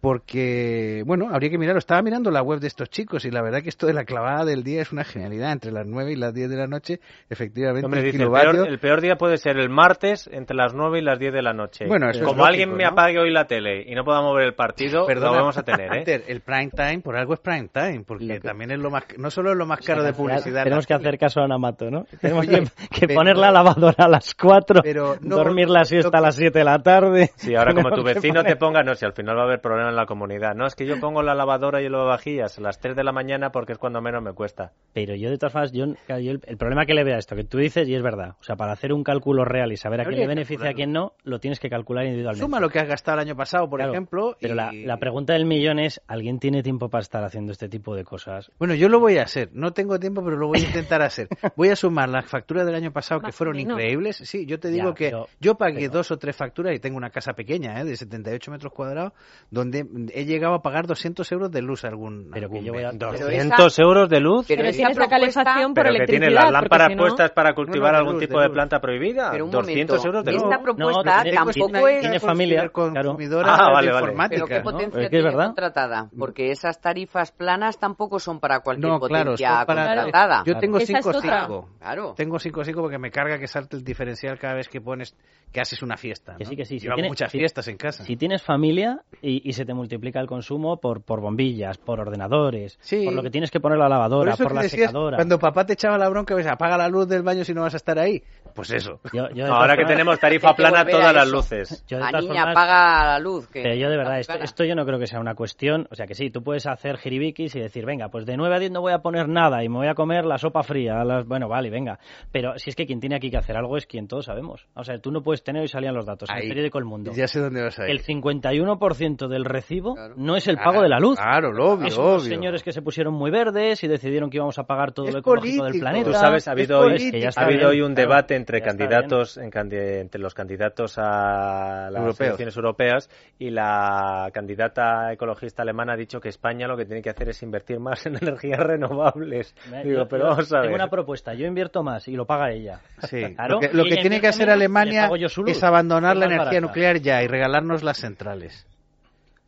porque, 0.00 1.02
bueno, 1.06 1.28
habría 1.30 1.50
que 1.50 1.58
mirarlo. 1.58 1.78
Estaba 1.78 2.02
mirando 2.02 2.30
la 2.30 2.42
web 2.42 2.60
de 2.60 2.66
estos 2.68 2.88
chicos 2.90 3.24
y 3.24 3.30
la 3.30 3.42
verdad 3.42 3.62
que 3.62 3.68
esto 3.68 3.86
de 3.86 3.92
la 3.92 4.04
clavada 4.04 4.44
del 4.44 4.62
día 4.62 4.82
es 4.82 4.92
una 4.92 5.04
genialidad. 5.04 5.52
Entre 5.52 5.72
las 5.72 5.86
9 5.86 6.12
y 6.12 6.16
las 6.16 6.32
10 6.34 6.50
de 6.50 6.56
la 6.56 6.66
noche, 6.66 7.00
efectivamente, 7.28 7.84
Hombre, 7.86 8.00
el 8.00 8.06
dice, 8.12 8.22
el 8.22 8.30
peor, 8.30 8.68
el 8.68 8.78
peor 8.78 9.00
día 9.00 9.16
puede 9.16 9.36
ser 9.36 9.58
el 9.58 9.68
martes 9.68 10.28
entre 10.32 10.56
las 10.56 10.74
9 10.74 10.98
y 10.98 11.02
las 11.02 11.18
10 11.18 11.32
de 11.32 11.42
la 11.42 11.52
noche. 11.52 11.86
Bueno, 11.86 12.08
eso 12.10 12.20
es 12.20 12.24
Como 12.26 12.38
lógico, 12.38 12.46
alguien 12.46 12.74
me 12.74 12.84
¿no? 12.84 12.90
apague 12.90 13.18
hoy 13.18 13.30
la 13.30 13.46
tele 13.46 13.82
y 13.86 13.94
no 13.94 14.04
pueda 14.04 14.20
mover 14.22 14.44
el 14.44 14.54
partido, 14.54 15.06
Perdona, 15.06 15.32
lo 15.32 15.36
vamos 15.38 15.58
a 15.58 15.62
tener, 15.62 16.08
¿eh? 16.08 16.22
El 16.26 16.40
prime 16.40 16.70
time, 16.70 17.00
por 17.00 17.16
algo 17.16 17.34
es 17.34 17.40
prime 17.40 17.68
time, 17.72 18.04
porque 18.06 18.40
también 18.40 18.70
es 18.70 18.78
lo 18.78 18.90
más, 18.90 19.04
no 19.18 19.30
solo 19.30 19.50
es 19.52 19.56
lo 19.56 19.66
más 19.66 19.80
caro 19.80 20.02
de 20.02 20.12
publicidad. 20.12 20.64
Tenemos 20.64 20.86
que 20.86 20.94
hacer 20.94 21.18
caso 21.18 21.40
a 21.40 21.46
Namato, 21.48 21.90
¿no? 21.90 22.04
Tenemos 22.20 22.46
Oye, 22.46 22.64
que, 22.90 23.06
pero- 23.06 23.14
poner 23.14 23.36
la 23.36 23.50
lavadora 23.50 24.04
a 24.04 24.08
las 24.08 24.34
4, 24.34 24.80
Pero 24.82 25.16
no- 25.20 25.36
dormir 25.36 25.68
la 25.68 25.84
siesta 25.84 26.18
a 26.18 26.20
las 26.20 26.36
7 26.36 26.58
de 26.58 26.64
la 26.64 26.78
tarde. 26.82 27.30
Sí, 27.36 27.54
ahora 27.54 27.74
como 27.74 27.90
tu 27.90 28.02
vecino 28.02 28.42
te 28.44 28.56
ponga, 28.56 28.82
no, 28.82 28.94
si 28.94 29.04
al 29.04 29.12
final 29.12 29.36
va 29.36 29.42
a 29.42 29.44
haber 29.44 29.60
problema 29.60 29.89
en 29.90 29.96
la 29.96 30.06
comunidad. 30.06 30.54
No, 30.54 30.66
es 30.66 30.74
que 30.74 30.86
yo 30.86 30.98
pongo 30.98 31.22
la 31.22 31.34
lavadora 31.34 31.82
y 31.82 31.84
el 31.86 31.92
lavavajillas 31.92 32.58
a 32.58 32.62
las 32.62 32.78
3 32.80 32.96
de 32.96 33.04
la 33.04 33.12
mañana 33.12 33.50
porque 33.52 33.72
es 33.72 33.78
cuando 33.78 34.00
menos 34.00 34.22
me 34.22 34.32
cuesta. 34.32 34.72
Pero 34.94 35.14
yo, 35.14 35.28
de 35.30 35.36
todas 35.38 35.52
formas, 35.52 35.72
yo, 35.72 35.84
el, 36.08 36.40
el 36.46 36.56
problema 36.56 36.86
que 36.86 36.94
le 36.94 37.04
veo 37.04 37.16
a 37.16 37.18
esto, 37.18 37.36
que 37.36 37.44
tú 37.44 37.58
dices, 37.58 37.88
y 37.88 37.94
es 37.94 38.02
verdad, 38.02 38.36
o 38.40 38.42
sea, 38.42 38.56
para 38.56 38.72
hacer 38.72 38.92
un 38.92 39.04
cálculo 39.04 39.44
real 39.44 39.70
y 39.72 39.76
saber 39.76 40.00
a 40.00 40.04
quién 40.04 40.18
le 40.20 40.26
beneficia 40.26 40.66
y 40.66 40.70
a 40.70 40.74
quién 40.74 40.92
no, 40.92 41.12
lo 41.24 41.38
tienes 41.40 41.60
que 41.60 41.68
calcular 41.68 42.04
individualmente. 42.06 42.44
Suma 42.44 42.60
lo 42.60 42.68
que 42.70 42.78
has 42.78 42.88
gastado 42.88 43.18
el 43.20 43.26
año 43.28 43.36
pasado, 43.36 43.68
por 43.68 43.78
Claro, 43.80 43.92
ejemplo. 43.92 44.36
Pero 44.40 44.54
y- 44.54 44.56
la, 44.56 44.72
la 44.72 44.96
pregunta 44.98 45.32
del 45.34 45.44
millón 45.44 45.78
es, 45.78 46.00
¿alguien 46.06 46.38
tiene 46.38 46.62
tiempo 46.62 46.88
para 46.88 47.02
estar 47.02 47.22
haciendo 47.24 47.52
este 47.52 47.68
tipo 47.68 47.94
de 47.94 48.04
cosas? 48.04 48.50
Bueno, 48.58 48.74
yo 48.74 48.88
lo 48.88 49.00
voy 49.00 49.18
a 49.18 49.22
hacer. 49.22 49.50
No 49.52 49.72
tengo 49.72 49.98
tiempo, 49.98 50.22
pero 50.24 50.36
lo 50.36 50.46
voy 50.48 50.60
a 50.60 50.66
intentar 50.66 51.02
hacer. 51.02 51.28
Voy 51.56 51.68
a 51.68 51.76
sumar 51.76 52.08
las 52.08 52.26
facturas 52.26 52.64
del 52.66 52.74
año 52.74 52.92
pasado 52.92 53.20
que 53.20 53.32
fueron 53.32 53.58
increíbles. 53.58 54.16
Sí, 54.16 54.46
yo 54.46 54.58
te 54.60 54.68
digo 54.70 54.90
Ya, 54.90 54.94
que 54.94 55.04
pero- 55.06 55.26
yo 55.40 55.54
pagué 55.56 55.80
pero- 55.80 55.92
dos 55.92 56.10
o 56.10 56.18
tres 56.18 56.36
facturas 56.36 56.74
y 56.74 56.78
tengo 56.78 56.96
una 56.96 57.10
casa 57.10 57.32
pequeña, 57.34 57.80
¿eh? 57.80 57.84
de 57.84 57.96
78 57.96 58.50
metros 58.50 58.72
cuadrados, 58.72 59.12
donde 59.50 59.79
he 60.12 60.24
llegado 60.24 60.54
a 60.54 60.62
pagar 60.62 60.86
200 60.86 61.30
euros 61.32 61.50
de 61.50 61.62
luz 61.62 61.84
algún, 61.84 62.30
Pero 62.32 62.48
que 62.48 62.56
algún 62.58 62.64
yo 62.64 62.72
voy 62.72 62.84
a- 62.84 62.88
mes. 62.92 62.96
Pero 62.98 63.12
200 63.26 63.78
euros 63.78 64.08
de 64.08 64.20
luz. 64.20 64.46
Pero 64.48 64.58
Pero 64.60 64.68
esa 64.70 64.76
tienes 64.76 64.96
la 64.96 65.06
propuesta- 65.06 65.42
calefacción 65.44 65.74
por 65.74 65.82
Pero 65.82 65.84
que 65.92 65.96
electricidad. 65.96 66.20
tienen 66.28 66.34
las 66.34 66.52
lámparas 66.52 66.88
si 66.88 66.94
no- 66.94 67.02
puestas 67.02 67.30
para 67.32 67.54
cultivar 67.54 67.80
No, 67.80 67.86
no, 67.86 67.92
de 67.92 67.98
algún 67.98 68.12
luz, 68.14 68.20
tipo 68.22 68.40
de 68.40 68.46
de 68.48 68.50
planta 68.54 68.80
prohibida. 68.80 69.30
Pero 69.32 69.44
un 69.44 69.50
200 69.50 69.96
momento, 69.98 70.06
euros 70.08 70.24
de 70.24 70.32
luz. 70.32 70.42
esta 70.42 70.56
No, 70.56 70.62
propuesta 70.62 71.22
tengo- 71.22 71.36
tampoco 71.36 71.88
es... 71.88 72.00
Tiene 72.00 72.20
familia, 72.20 72.68
claro. 72.68 72.72
consumidora 72.72 73.54
Ah, 73.54 73.56
de 73.56 73.72
vale, 73.72 73.92
vale. 73.92 74.00
informática. 74.06 74.44
Pero 74.46 74.46
qué 74.58 74.60
potencia 74.62 74.86
Es 74.88 74.94
que 74.94 75.04
es 75.04 75.10
tiene 75.10 75.24
verdad. 75.24 75.46
contratada, 75.46 76.08
porque 76.18 76.50
esas 76.50 76.80
tarifas 76.80 77.32
planas 77.32 77.78
tampoco 77.78 78.18
son 78.18 78.40
para 78.40 78.60
cualquier 78.60 78.88
No, 78.90 78.98
claro, 79.00 79.32
potencia 79.32 79.64
contratada. 79.66 80.42
Yo 80.46 80.58
tengo 80.58 80.78
Esa 80.78 80.98
es 80.98 81.06
otra. 81.06 81.46
5.5. 81.48 81.68
Claro. 81.78 82.14
Tengo 82.16 82.38
5.5 82.38 82.80
porque 82.80 82.98
me 82.98 83.10
carga 83.10 83.38
que 83.38 83.46
salte 83.46 83.76
el 83.76 83.84
diferencial 83.84 84.38
cada 84.38 84.54
vez 84.54 84.68
que 84.68 84.80
pones 84.80 85.16
que 85.52 85.60
haces 85.60 85.82
una 85.82 85.96
fiesta. 85.96 86.36
Que 86.36 86.44
sí, 86.44 86.56
que 86.56 86.64
sí. 86.64 86.76
Yo 86.76 86.80
Si 86.80 86.86
hago 86.88 86.94
tiene- 86.96 87.08
muchas 87.08 87.30
fiestas 87.30 87.66
en 87.68 87.76
casa. 87.76 88.04
Si 88.04 88.16
tienes 88.16 88.42
familia 88.42 89.00
y, 89.22 89.48
y 89.48 89.52
se 89.52 89.64
te 89.70 89.74
multiplica 89.74 90.18
el 90.18 90.26
consumo 90.26 90.80
por, 90.80 91.00
por 91.04 91.20
bombillas, 91.20 91.78
por 91.78 92.00
ordenadores, 92.00 92.76
Sí. 92.80 93.04
por 93.04 93.14
lo 93.14 93.22
que 93.22 93.30
tienes 93.30 93.52
que 93.52 93.60
poner 93.60 93.78
la 93.78 93.88
lavadora, 93.88 94.34
por 94.36 94.52
la 94.52 94.62
decías, 94.62 94.88
secadora. 94.88 95.16
Cuando 95.16 95.38
papá 95.38 95.64
te 95.64 95.74
echaba 95.74 95.96
la 95.96 96.08
bronca, 96.08 96.34
ves, 96.34 96.48
apaga 96.48 96.76
la 96.76 96.88
luz 96.88 97.06
del 97.08 97.22
baño 97.22 97.44
si 97.44 97.54
no 97.54 97.60
vas 97.62 97.74
a 97.74 97.76
estar 97.76 97.96
ahí. 98.00 98.20
Pues 98.52 98.72
eso. 98.72 98.98
Yo- 99.12 99.28
yo 99.30 99.46
ahora 99.46 99.74
que 99.76 99.82
formas- 99.82 99.86
tenemos 99.92 100.18
tarifa 100.20 100.54
plana 100.56 100.84
todas 100.84 101.14
las 101.14 101.28
luces. 101.30 101.84
yo 101.86 101.98
de 101.98 102.04
A 102.04 102.08
todas 102.10 102.24
niña, 102.24 102.40
formas- 102.46 102.54
paga 102.56 103.06
la 103.12 103.18
luz. 103.20 103.46
Que 103.48 103.62
Pero 103.62 103.74
yo 103.76 103.88
de 103.88 103.96
verdad, 103.96 104.18
esto, 104.18 104.64
yo 104.64 104.74
no 104.74 104.84
creo 104.84 104.98
que 104.98 105.06
sea 105.06 105.20
una 105.20 105.36
cuestión, 105.36 105.86
o 105.88 105.94
sea 105.94 106.06
que 106.08 106.16
sí, 106.16 106.30
tú 106.30 106.42
puedes 106.42 106.66
hacer 106.66 106.96
jiribiquis 106.98 107.54
y 107.54 107.60
decir, 107.60 107.86
venga, 107.86 108.08
pues 108.08 108.26
de 108.26 108.36
9 108.36 108.56
a 108.56 108.58
10 108.58 108.72
no 108.72 108.80
voy 108.80 108.92
a 108.92 108.98
poner 108.98 109.28
nada 109.28 109.62
y 109.62 109.68
me 109.68 109.76
voy 109.76 109.86
a 109.86 109.94
comer 109.94 110.24
la 110.24 110.36
sopa 110.38 110.64
fría, 110.64 111.04
las- 111.04 111.24
bueno, 111.26 111.48
vale, 111.48 111.70
venga, 111.70 112.00
pero 112.32 112.58
si 112.58 112.70
es 112.70 112.76
que 112.76 112.86
quien 112.86 112.98
tiene 112.98 113.14
aquí 113.14 113.30
que 113.30 113.36
hacer 113.36 113.56
algo 113.56 113.76
es 113.76 113.86
quien 113.86 114.08
todos 114.08 114.24
sabemos, 114.24 114.66
o 114.74 114.82
sea, 114.82 114.98
tú 114.98 115.12
no 115.12 115.22
puedes 115.22 115.44
tener, 115.44 115.62
hoy 115.62 115.68
salían 115.68 115.94
los 115.94 116.04
datos, 116.06 116.28
en 116.28 116.34
Ahí. 116.36 116.42
el 116.42 116.48
periódico 116.48 116.78
El 116.78 116.86
Mundo, 116.86 117.12
Ya 117.14 117.28
sé 117.28 117.38
dónde 117.38 117.62
vas 117.62 117.78
a 117.78 117.84
ir. 117.84 117.90
el 117.90 118.00
51% 118.00 119.28
del 119.28 119.44
recibo 119.60 119.94
Claro. 119.94 120.14
no 120.16 120.36
es 120.36 120.46
el 120.48 120.56
pago 120.56 120.82
de 120.82 120.88
la 120.88 120.98
luz. 120.98 121.18
Claro, 121.18 121.52
lo 121.52 121.72
obvio, 121.72 121.86
Es 121.88 121.96
unos 121.98 122.22
obvio. 122.22 122.34
señores 122.34 122.62
que 122.62 122.72
se 122.72 122.82
pusieron 122.82 123.14
muy 123.14 123.30
verdes 123.30 123.82
y 123.84 123.88
decidieron 123.88 124.30
que 124.30 124.38
íbamos 124.38 124.58
a 124.58 124.64
pagar 124.64 124.92
todo 124.92 125.06
Es 125.06 125.14
lo 125.14 125.20
ecológico 125.20 125.64
del 125.64 125.78
planeta. 125.80 126.04
Tú 126.10 126.12
sabes, 126.12 126.48
ha 126.48 126.52
habido 126.52 126.78
hoy, 126.80 126.84
político. 126.92 127.12
que 127.12 127.20
ya 127.20 127.28
está 127.28 127.42
ha 127.42 127.44
habido 127.44 127.68
hoy 127.68 127.80
un 127.82 127.94
debate 127.94 128.34
entre 128.36 128.60
candidatos, 128.62 129.36
en 129.36 129.50
entre 129.54 130.20
los 130.20 130.34
candidatos 130.34 130.98
a 130.98 131.88
las 131.90 132.00
Europeos. 132.00 132.20
elecciones 132.20 132.56
europeas 132.56 133.10
y 133.38 133.50
la 133.50 134.30
candidata 134.32 135.12
ecologista 135.12 135.62
alemana 135.62 135.92
ha 135.92 135.96
dicho 135.96 136.20
que 136.20 136.28
España 136.28 136.66
lo 136.66 136.76
que 136.76 136.84
tiene 136.86 137.02
que 137.02 137.10
hacer 137.10 137.28
es 137.28 137.42
invertir 137.42 137.78
más 137.80 138.04
en 138.06 138.16
energías 138.16 138.58
renovables. 138.60 139.54
Me- 139.70 139.84
Digo, 139.84 139.98
yo- 140.00 140.08
pero 140.08 140.24
yo 140.24 140.30
vamos 140.30 140.52
a 140.52 140.56
ver. 140.56 140.62
Tengo 140.66 140.74
una 140.76 140.88
propuesta, 140.90 141.34
yo 141.34 141.46
invierto 141.46 141.82
más 141.82 142.08
y 142.08 142.12
lo 142.16 142.24
paga 142.26 142.50
ella. 142.50 142.80
Sí. 143.02 143.20
Claro, 143.40 143.54
lo 143.54 143.60
que, 143.60 143.70
lo 143.72 143.84
tiene 143.84 144.20
que 144.20 144.28
hacer 144.28 144.50
Alemania 144.50 145.08
es 145.46 145.62
abandonar 145.62 146.16
la 146.16 146.26
energía 146.26 146.44
barata. 146.46 146.60
nuclear 146.60 147.00
ya 147.00 147.22
y 147.22 147.26
regalarnos 147.26 147.82
las 147.82 147.98
centrales. 147.98 148.66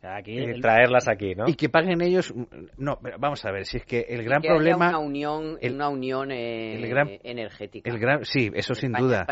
Aquí 0.03 0.33
Y 0.33 0.43
el- 0.43 0.61
traerlas 0.61 1.07
aquí, 1.07 1.33
¿no? 1.33 1.45
Y 1.47 1.55
que 1.55 1.69
paguen 1.69 2.01
ellos. 2.01 2.33
No, 2.77 2.99
pero 3.01 3.17
vamos 3.19 3.43
a 3.45 3.51
ver, 3.51 3.65
si 3.65 3.77
es 3.77 3.85
que 3.85 4.01
el 4.09 4.23
gran 4.23 4.41
que 4.41 4.49
haya 4.49 4.55
problema. 4.57 4.89
una 4.89 4.99
unión, 4.99 5.57
el- 5.61 5.75
una 5.75 5.89
unión 5.89 6.31
eh, 6.31 6.75
el 6.75 6.89
gran- 6.89 7.09
energética. 7.23 7.89
El 7.89 7.99
gran, 7.99 8.25
sí, 8.25 8.51
eso 8.53 8.75
sin 8.75 8.91
duda. 8.91 9.25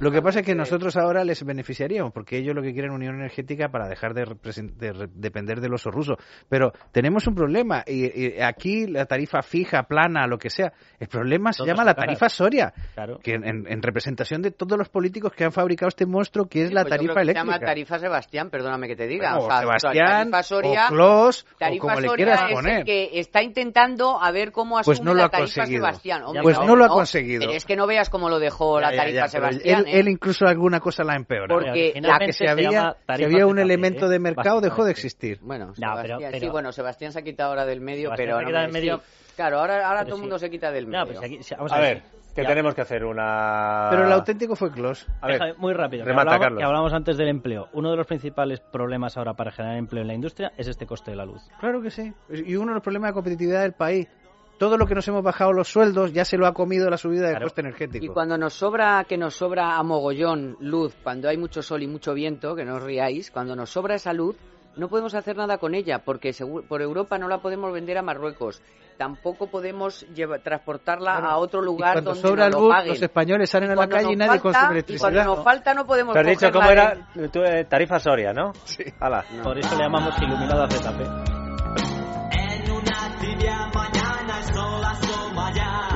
Lo 0.00 0.10
que 0.10 0.22
pasa 0.22 0.40
es 0.40 0.46
que 0.46 0.54
nosotros 0.54 0.96
ahora 0.96 1.24
les 1.24 1.44
beneficiaríamos, 1.44 2.12
porque 2.12 2.38
ellos 2.38 2.54
lo 2.54 2.62
que 2.62 2.72
quieren 2.72 2.90
es 2.90 2.96
unión 2.96 3.14
energética 3.16 3.68
para 3.68 3.88
dejar 3.88 4.14
de, 4.14 4.24
de 4.24 4.92
re- 4.92 5.06
depender 5.14 5.60
del 5.60 5.74
oso 5.74 5.90
ruso. 5.90 6.16
Pero 6.48 6.72
tenemos 6.92 7.26
un 7.26 7.34
problema, 7.34 7.84
y, 7.86 8.06
y 8.36 8.40
aquí 8.40 8.86
la 8.86 9.06
tarifa 9.06 9.42
fija, 9.42 9.84
plana, 9.84 10.26
lo 10.26 10.38
que 10.38 10.50
sea, 10.50 10.72
el 10.98 11.08
problema 11.08 11.52
se 11.52 11.58
Todos 11.58 11.68
llama 11.68 11.84
la 11.84 11.94
caras. 11.94 12.06
tarifa 12.06 12.28
Soria, 12.28 12.72
Claro. 12.94 13.18
que 13.22 13.32
en, 13.34 13.44
en- 13.46 13.66
en 13.68 13.82
representación 13.82 14.42
de 14.42 14.50
todos 14.50 14.76
los 14.78 14.88
políticos 14.88 15.32
que 15.32 15.44
han 15.44 15.52
fabricado 15.52 15.88
este 15.88 16.06
monstruo 16.06 16.46
que 16.46 16.62
es 16.62 16.68
Sí, 16.68 16.74
la 16.74 16.82
pues 16.82 16.90
tarifa 16.96 17.20
eléctrica. 17.22 17.40
Se 17.40 17.46
llama 17.52 17.58
tarifa 17.64 17.98
Sebastián, 17.98 18.50
perdóname 18.50 18.88
que 18.88 18.96
te 18.96 19.06
diga. 19.06 19.36
Bueno, 19.36 19.46
o 19.46 19.50
sea, 19.50 19.60
Sebastián, 19.60 20.15
tarifa 20.18 20.42
Soria, 20.42 20.86
o 20.86 20.88
Clos, 20.88 21.42
o 21.54 21.58
tarifa 21.58 21.80
como 21.80 22.00
le 22.00 22.08
Soria 22.08 22.24
quieras 22.24 22.42
es 22.42 22.48
el 22.48 22.54
poner. 22.54 22.84
que 22.84 23.10
está 23.20 23.42
intentando 23.42 24.22
a 24.22 24.30
ver 24.30 24.52
cómo 24.52 24.78
asume 24.78 24.96
Pues 24.96 25.04
no 25.04 25.12
lo 25.14 25.18
la 25.20 25.24
ha 25.26 25.28
tarifa 25.30 25.54
conseguido. 25.60 25.84
Sebastián. 25.86 26.22
Hombre, 26.24 26.42
Pues 26.42 26.58
no 26.60 26.76
lo 26.76 26.84
ha 26.84 26.88
conseguido. 26.88 27.40
Pero 27.40 27.52
es 27.52 27.64
que 27.64 27.76
no 27.76 27.86
veas 27.86 28.10
cómo 28.10 28.28
lo 28.28 28.38
dejó 28.38 28.80
la 28.80 28.90
Ya, 28.90 28.96
ya, 28.96 29.02
tarifa 29.02 29.26
ya, 29.26 29.32
pero 29.32 29.48
Sebastián. 29.50 29.80
él, 29.86 29.94
¿eh? 29.94 29.98
él 30.00 30.08
incluso 30.08 30.46
alguna 30.46 30.80
cosa 30.80 31.04
la 31.04 31.14
empeora. 31.14 31.54
Porque 31.54 31.70
Originalmente 31.70 32.26
que 32.26 32.32
si 32.32 32.44
se 32.44 32.50
había, 32.50 32.96
tarifa 33.06 33.26
había 33.30 33.46
un 33.46 33.58
elemento 33.58 34.08
de 34.08 34.18
mercado 34.18 34.60
dejó 34.60 34.84
de 34.84 34.90
existir. 34.92 35.38
Bueno, 35.42 35.66
No, 35.66 35.74
Sebastián, 35.74 36.18
pero- 36.18 36.30
sí, 36.32 36.38
pero- 36.40 36.52
bueno, 36.52 36.72
Sebastián 36.72 37.12
se 37.12 37.18
ha 37.18 37.22
quitado 37.22 37.50
ahora 37.50 37.64
del 37.66 37.80
medio, 37.80 38.04
Sebastián 38.10 38.28
pero... 38.28 38.38
se 38.38 38.42
ha 38.42 38.46
quitado 38.46 38.62
del 38.64 38.72
medio. 38.72 38.96
sí. 38.98 39.32
Claro, 39.36 39.58
ahora, 39.60 39.86
ahora 39.86 40.00
todo 40.04 40.14
el 40.14 40.16
sí. 40.16 40.20
mundo 40.22 40.38
se 40.38 40.48
quita 40.50 40.70
del 40.72 40.86
medio. 40.86 41.00
No, 41.00 41.06
pues 41.06 41.18
aquí- 41.22 41.38
vamos 41.56 41.72
A 41.72 41.78
ver, 41.78 42.02
que 42.36 42.44
tenemos 42.44 42.74
que 42.74 42.82
hacer 42.82 43.04
una... 43.04 43.88
Pero 43.90 44.06
el 44.06 44.12
auténtico 44.12 44.54
fue 44.54 44.70
Clos. 44.70 45.06
A 45.20 45.26
ver, 45.26 45.40
Déjame, 45.40 45.58
muy 45.58 45.72
rápido. 45.72 46.04
que 46.04 46.10
remata, 46.10 46.30
hablamos, 46.30 46.44
Carlos. 46.44 46.58
que 46.58 46.64
hablábamos 46.64 46.92
antes 46.92 47.16
del 47.16 47.28
empleo. 47.28 47.68
Uno 47.72 47.90
de 47.90 47.96
los 47.96 48.06
principales 48.06 48.60
problemas 48.60 49.16
ahora 49.16 49.34
para 49.34 49.50
generar 49.50 49.76
empleo 49.78 50.02
en 50.02 50.08
la 50.08 50.14
industria 50.14 50.52
es 50.56 50.68
este 50.68 50.86
coste 50.86 51.10
de 51.10 51.16
la 51.16 51.24
luz. 51.24 51.42
Claro 51.58 51.80
que 51.82 51.90
sí. 51.90 52.12
Y 52.28 52.56
uno 52.56 52.68
de 52.68 52.74
los 52.74 52.82
problemas 52.82 53.10
de 53.10 53.14
competitividad 53.14 53.62
del 53.62 53.72
país. 53.72 54.06
Todo 54.58 54.78
lo 54.78 54.86
que 54.86 54.94
nos 54.94 55.06
hemos 55.08 55.22
bajado 55.22 55.52
los 55.52 55.68
sueldos 55.68 56.14
ya 56.14 56.24
se 56.24 56.38
lo 56.38 56.46
ha 56.46 56.54
comido 56.54 56.88
la 56.88 56.96
subida 56.96 57.28
del 57.28 57.42
coste 57.42 57.60
energético. 57.60 58.04
Y 58.04 58.08
cuando 58.08 58.38
nos 58.38 58.54
sobra, 58.54 59.04
que 59.04 59.18
nos 59.18 59.34
sobra 59.34 59.76
a 59.76 59.82
mogollón 59.82 60.56
luz, 60.60 60.96
cuando 61.02 61.28
hay 61.28 61.36
mucho 61.36 61.60
sol 61.60 61.82
y 61.82 61.86
mucho 61.86 62.14
viento, 62.14 62.56
que 62.56 62.64
no 62.64 62.76
os 62.76 62.82
riáis, 62.82 63.30
cuando 63.30 63.54
nos 63.54 63.68
sobra 63.68 63.96
esa 63.96 64.14
luz, 64.14 64.36
no 64.76 64.88
podemos 64.88 65.14
hacer 65.14 65.36
nada 65.36 65.58
con 65.58 65.74
ella, 65.74 66.00
porque 66.04 66.30
segu- 66.30 66.66
por 66.66 66.82
Europa 66.82 67.18
no 67.18 67.28
la 67.28 67.38
podemos 67.38 67.72
vender 67.72 67.98
a 67.98 68.02
Marruecos. 68.02 68.62
Tampoco 68.96 69.48
podemos 69.48 70.06
lleva- 70.14 70.38
transportarla 70.38 71.16
a 71.18 71.36
otro 71.36 71.60
Y 71.62 71.66
lugar 71.66 71.92
cuando 71.94 72.14
donde 72.14 72.28
sobra 72.28 72.48
lo 72.48 72.60
luz, 72.60 72.74
paguen. 72.74 72.88
los 72.90 73.02
españoles 73.02 73.50
salen 73.50 73.70
a 73.72 73.74
la 73.74 73.88
calle 73.88 74.12
y 74.12 74.16
nadie 74.16 74.30
falta- 74.40 74.42
consume 74.42 74.66
Y 74.68 74.70
electricidad. 74.72 75.10
cuando 75.12 75.34
nos 75.36 75.44
falta 75.44 75.74
no 75.74 75.86
podemos 75.86 76.14
Te 76.14 76.20
has 76.20 76.26
dicho 76.26 76.50
cómo 76.52 76.70
era 76.70 76.92
en- 77.14 77.30
eh, 77.34 77.64
tarifa 77.68 77.98
Soria, 77.98 78.32
¿no? 78.32 78.52
Sí. 78.64 78.84
Por 79.42 79.58
eso 79.58 79.76
le 79.76 79.82
llamamos 79.82 80.14
iluminada 80.22 80.66
ZP. 80.68 81.35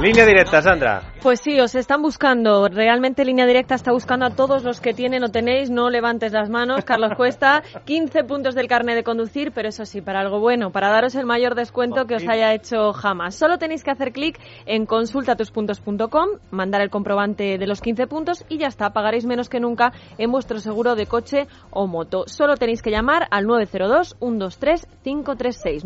Línea 0.00 0.24
directa, 0.24 0.62
Sandra. 0.62 1.02
Pues 1.20 1.40
sí, 1.40 1.60
os 1.60 1.74
están 1.74 2.00
buscando. 2.00 2.66
Realmente 2.68 3.26
Línea 3.26 3.44
Directa 3.44 3.74
está 3.74 3.92
buscando 3.92 4.24
a 4.24 4.30
todos 4.30 4.64
los 4.64 4.80
que 4.80 4.94
tienen 4.94 5.22
o 5.24 5.28
tenéis. 5.28 5.68
No 5.68 5.90
levantes 5.90 6.32
las 6.32 6.48
manos. 6.48 6.86
Carlos 6.86 7.12
Cuesta, 7.14 7.62
15 7.84 8.24
puntos 8.24 8.54
del 8.54 8.66
carnet 8.66 8.96
de 8.96 9.04
conducir, 9.04 9.52
pero 9.52 9.68
eso 9.68 9.84
sí, 9.84 10.00
para 10.00 10.20
algo 10.20 10.40
bueno, 10.40 10.70
para 10.70 10.88
daros 10.88 11.14
el 11.16 11.26
mayor 11.26 11.54
descuento 11.54 12.06
que 12.06 12.14
os 12.14 12.26
haya 12.26 12.54
hecho 12.54 12.94
jamás. 12.94 13.34
Solo 13.34 13.58
tenéis 13.58 13.84
que 13.84 13.90
hacer 13.90 14.12
clic 14.12 14.40
en 14.64 14.86
consultatuspuntos.com, 14.86 16.28
mandar 16.50 16.80
el 16.80 16.88
comprobante 16.88 17.58
de 17.58 17.66
los 17.66 17.82
15 17.82 18.06
puntos 18.06 18.46
y 18.48 18.56
ya 18.56 18.68
está. 18.68 18.94
Pagaréis 18.94 19.26
menos 19.26 19.50
que 19.50 19.60
nunca 19.60 19.92
en 20.16 20.32
vuestro 20.32 20.60
seguro 20.60 20.94
de 20.94 21.04
coche 21.04 21.46
o 21.70 21.86
moto. 21.86 22.24
Solo 22.26 22.56
tenéis 22.56 22.80
que 22.80 22.90
llamar 22.90 23.26
al 23.30 23.44
902-123-536. 23.44 25.84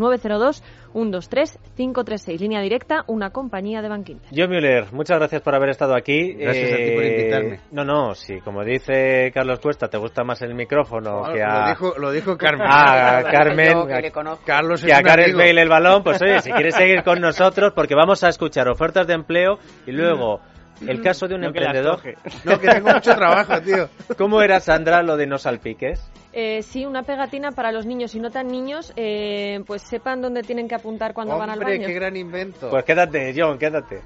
902-123-536. 0.94 2.38
Línea 2.40 2.61
Directa, 2.61 3.04
una 3.09 3.30
compañía 3.30 3.83
de 3.83 3.88
Bank 3.88 4.09
Inter. 4.09 4.30
John 4.35 4.50
Müller, 4.50 4.92
muchas 4.92 5.18
gracias 5.18 5.42
por 5.42 5.54
haber 5.54 5.70
estado 5.70 5.94
aquí. 5.94 6.30
Eh, 6.30 6.37
Gracias 6.38 6.72
a 6.72 6.76
ti 6.76 6.90
por 6.94 7.04
invitarme. 7.04 7.61
No, 7.72 7.85
no, 7.85 8.14
sí, 8.14 8.40
como 8.40 8.64
dice 8.64 9.30
Carlos 9.35 9.61
Cuesta, 9.61 9.88
te 9.88 9.98
gusta 9.98 10.24
más 10.24 10.40
el 10.42 10.54
micrófono 10.54 11.22
que 11.33 11.42
a... 11.42 11.61
Lo 11.62 11.68
dijo, 11.68 11.94
lo 11.98 12.11
dijo 12.12 12.37
Carmen. 12.38 12.66
Ah, 12.70 13.22
Carmen, 13.30 13.72
Yo 13.72 13.87
que 13.87 13.94
a- 13.94 14.00
le 14.00 14.11
conozco. 14.12 14.44
Carlos 14.46 14.80
es 14.80 14.87
que 14.87 14.92
a 14.92 14.98
amigo. 14.98 15.38
Bale 15.38 15.61
el 15.62 15.68
balón, 15.68 16.02
pues 16.02 16.20
oye, 16.22 16.40
si 16.40 16.50
quieres 16.52 16.74
seguir 16.74 17.02
con 17.02 17.20
nosotros, 17.20 17.72
porque 17.74 17.94
vamos 17.94 18.22
a 18.24 18.28
escuchar 18.28 18.68
ofertas 18.68 19.07
de 19.07 19.14
empleo 19.14 19.59
y 19.87 19.92
luego 19.92 20.40
el 20.87 21.00
caso 21.02 21.28
de 21.28 21.35
un 21.37 21.42
No 21.42 21.52
que 21.52 21.59
emprendedor. 21.59 21.96
coge. 21.96 22.14
No, 22.44 22.59
que 22.59 22.68
tengo 22.68 22.90
mucho 22.90 23.14
trabajo, 23.14 23.61
tío. 23.61 23.88
¿Cómo 24.18 24.42
era, 24.42 24.61
Sandra, 24.61 25.02
lo 25.02 25.16
de 25.16 25.26
no 25.26 25.38
salpiques? 25.38 26.11
Eh, 26.37 26.62
sí, 26.62 26.85
una 26.85 27.05
pegatina 27.05 27.53
para 27.53 27.70
los 27.70 27.87
niños 27.87 28.12
y 28.16 28.18
no 28.18 28.29
tan 28.29 28.49
niños, 28.49 28.92
eh, 28.97 29.61
pues 29.68 29.83
sepan 29.83 30.20
dónde 30.20 30.42
tienen 30.42 30.66
que 30.66 30.75
apuntar 30.75 31.14
cuando 31.14 31.38
van 31.38 31.49
al 31.49 31.59
Hombre, 31.61 31.79
baño. 31.79 31.87
qué 31.87 31.94
gran 31.94 32.16
invento. 32.16 32.70
Pues 32.70 32.85
quédate, 32.85 33.33
John, 33.37 33.57
quédate. 33.57 34.03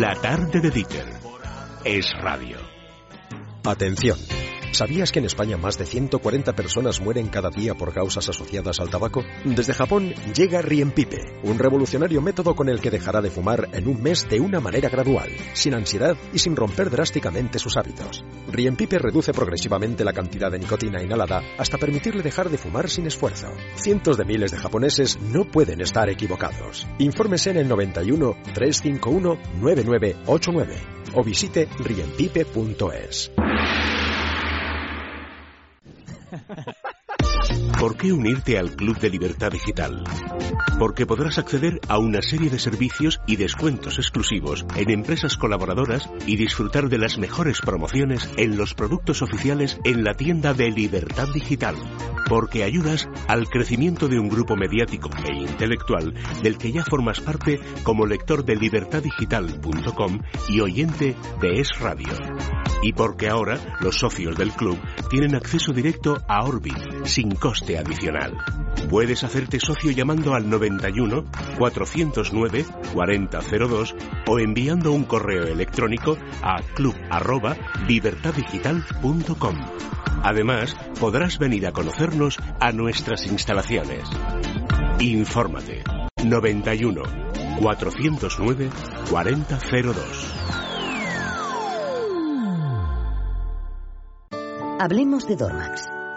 La 0.00 0.14
tarde 0.20 0.60
de 0.60 0.70
Dieter. 0.70 1.06
Es 1.84 2.12
radio. 2.20 2.67
Atención. 3.68 4.16
¿Sabías 4.72 5.12
que 5.12 5.18
en 5.18 5.26
España 5.26 5.58
más 5.58 5.76
de 5.76 5.84
140 5.84 6.54
personas 6.54 7.02
mueren 7.02 7.28
cada 7.28 7.50
día 7.50 7.74
por 7.74 7.92
causas 7.92 8.26
asociadas 8.26 8.80
al 8.80 8.88
tabaco? 8.88 9.22
Desde 9.44 9.74
Japón 9.74 10.14
llega 10.34 10.62
Riempipe, 10.62 11.18
un 11.42 11.58
revolucionario 11.58 12.22
método 12.22 12.54
con 12.54 12.70
el 12.70 12.80
que 12.80 12.90
dejará 12.90 13.20
de 13.20 13.30
fumar 13.30 13.68
en 13.72 13.86
un 13.86 14.02
mes 14.02 14.26
de 14.26 14.40
una 14.40 14.60
manera 14.60 14.88
gradual, 14.88 15.28
sin 15.52 15.74
ansiedad 15.74 16.16
y 16.32 16.38
sin 16.38 16.56
romper 16.56 16.88
drásticamente 16.88 17.58
sus 17.58 17.76
hábitos. 17.76 18.24
Riempipe 18.50 18.98
reduce 18.98 19.34
progresivamente 19.34 20.02
la 20.02 20.14
cantidad 20.14 20.50
de 20.50 20.60
nicotina 20.60 21.02
inhalada 21.02 21.42
hasta 21.58 21.76
permitirle 21.76 22.22
dejar 22.22 22.48
de 22.48 22.56
fumar 22.56 22.88
sin 22.88 23.06
esfuerzo. 23.06 23.48
Cientos 23.74 24.16
de 24.16 24.24
miles 24.24 24.50
de 24.50 24.56
japoneses 24.56 25.20
no 25.20 25.44
pueden 25.44 25.82
estar 25.82 26.08
equivocados. 26.08 26.86
Infórmese 26.98 27.50
en 27.50 27.58
el 27.58 27.68
91 27.68 28.34
351 28.54 29.38
9989 29.60 30.97
o 31.14 31.22
visite 31.22 31.68
riempipe.es. 31.78 33.30
¿Por 37.78 37.96
qué 37.96 38.12
unirte 38.12 38.58
al 38.58 38.74
Club 38.74 38.98
de 38.98 39.08
Libertad 39.08 39.52
Digital? 39.52 40.02
Porque 40.80 41.06
podrás 41.06 41.38
acceder 41.38 41.80
a 41.88 41.98
una 41.98 42.22
serie 42.22 42.50
de 42.50 42.58
servicios 42.58 43.20
y 43.26 43.36
descuentos 43.36 43.98
exclusivos 43.98 44.66
en 44.76 44.90
empresas 44.90 45.36
colaboradoras 45.36 46.10
y 46.26 46.36
disfrutar 46.36 46.88
de 46.88 46.98
las 46.98 47.18
mejores 47.18 47.60
promociones 47.60 48.28
en 48.36 48.56
los 48.56 48.74
productos 48.74 49.22
oficiales 49.22 49.78
en 49.84 50.02
la 50.02 50.14
tienda 50.14 50.54
de 50.54 50.70
Libertad 50.70 51.28
Digital. 51.32 51.76
Porque 52.28 52.64
ayudas 52.64 53.08
al 53.26 53.48
crecimiento 53.48 54.08
de 54.08 54.18
un 54.18 54.28
grupo 54.28 54.54
mediático 54.56 55.10
e 55.26 55.34
intelectual 55.34 56.14
del 56.42 56.58
que 56.58 56.72
ya 56.72 56.84
formas 56.84 57.20
parte 57.20 57.60
como 57.82 58.06
lector 58.06 58.44
de 58.44 58.56
libertaddigital.com 58.56 60.20
y 60.48 60.60
oyente 60.60 61.16
de 61.40 61.60
Es 61.60 61.78
Radio. 61.78 62.12
Y 62.82 62.92
porque 62.92 63.28
ahora 63.28 63.58
los 63.80 63.96
socios 63.98 64.36
del 64.36 64.52
club 64.52 64.78
tienen 65.10 65.34
acceso 65.34 65.72
directo 65.72 66.18
a 66.28 66.44
Orbit 66.44 67.04
sin 67.04 67.34
coste 67.34 67.78
adicional. 67.78 68.36
Puedes 68.88 69.24
hacerte 69.24 69.58
socio 69.60 69.90
llamando 69.90 70.34
al 70.34 70.48
91 70.48 71.26
409 71.58 72.64
4002 72.94 73.94
o 74.26 74.38
enviando 74.38 74.92
un 74.92 75.04
correo 75.04 75.46
electrónico 75.46 76.16
a 76.42 76.62
club@libertaddigital.com. 76.74 79.56
Además, 80.22 80.74
podrás 80.98 81.38
venir 81.38 81.66
a 81.66 81.72
conocernos 81.72 82.38
a 82.60 82.72
nuestras 82.72 83.26
instalaciones. 83.26 84.08
Infórmate 85.00 85.84
91 86.24 87.02
409 87.60 88.70
4002. 89.10 90.34
Hablemos 94.80 95.26
de 95.26 95.36
Dormax. 95.36 95.97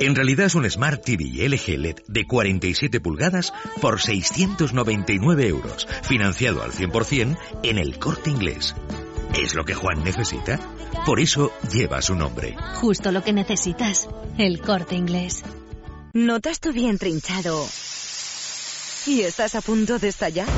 En 0.00 0.14
realidad 0.14 0.46
es 0.46 0.54
un 0.54 0.68
Smart 0.70 1.02
TV 1.04 1.48
LG 1.48 1.76
LED 1.76 1.96
de 2.06 2.24
47 2.24 3.00
pulgadas 3.00 3.52
por 3.80 4.00
699 4.00 5.48
euros, 5.48 5.88
financiado 6.02 6.62
al 6.62 6.70
100% 6.70 7.36
en 7.64 7.78
el 7.78 7.98
corte 7.98 8.30
inglés. 8.30 8.76
¿Es 9.36 9.54
lo 9.54 9.64
que 9.64 9.74
Juan 9.74 10.04
necesita? 10.04 10.60
Por 11.04 11.18
eso 11.18 11.50
lleva 11.72 12.00
su 12.00 12.14
nombre. 12.14 12.56
Justo 12.74 13.10
lo 13.10 13.24
que 13.24 13.32
necesitas. 13.32 14.08
El 14.38 14.60
corte 14.60 14.94
inglés. 14.94 15.42
¿Notas 16.12 16.60
tu 16.60 16.72
vientre 16.72 17.10
hinchado? 17.10 17.66
¿Y 19.06 19.22
estás 19.22 19.56
a 19.56 19.60
punto 19.60 19.98
de 19.98 20.08
estallar? 20.08 20.48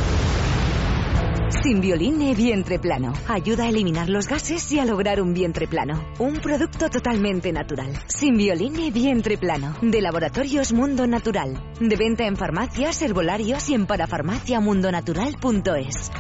Simbioline 1.51 2.35
Vientre 2.35 2.79
Plano. 2.79 3.13
Ayuda 3.29 3.65
a 3.65 3.69
eliminar 3.69 4.09
los 4.09 4.29
gases 4.29 4.71
y 4.73 4.79
a 4.79 4.85
lograr 4.85 5.21
un 5.21 5.35
vientre 5.35 5.67
plano. 5.67 6.13
Un 6.21 6.35
producto 6.35 6.89
totalmente 6.89 7.53
natural. 7.53 7.93
Simbioline 8.07 8.93
Vientre 8.93 9.37
Plano. 9.37 9.75
De 9.83 10.01
Laboratorios 10.01 10.73
Mundo 10.73 11.07
Natural. 11.09 11.73
De 11.81 11.97
venta 11.97 12.25
en 12.27 12.37
farmacias, 12.37 13.03
herbolarios 13.03 13.69
y 13.69 13.75
en 13.75 13.87
parafarmaciamundonatural.es. 13.87 16.13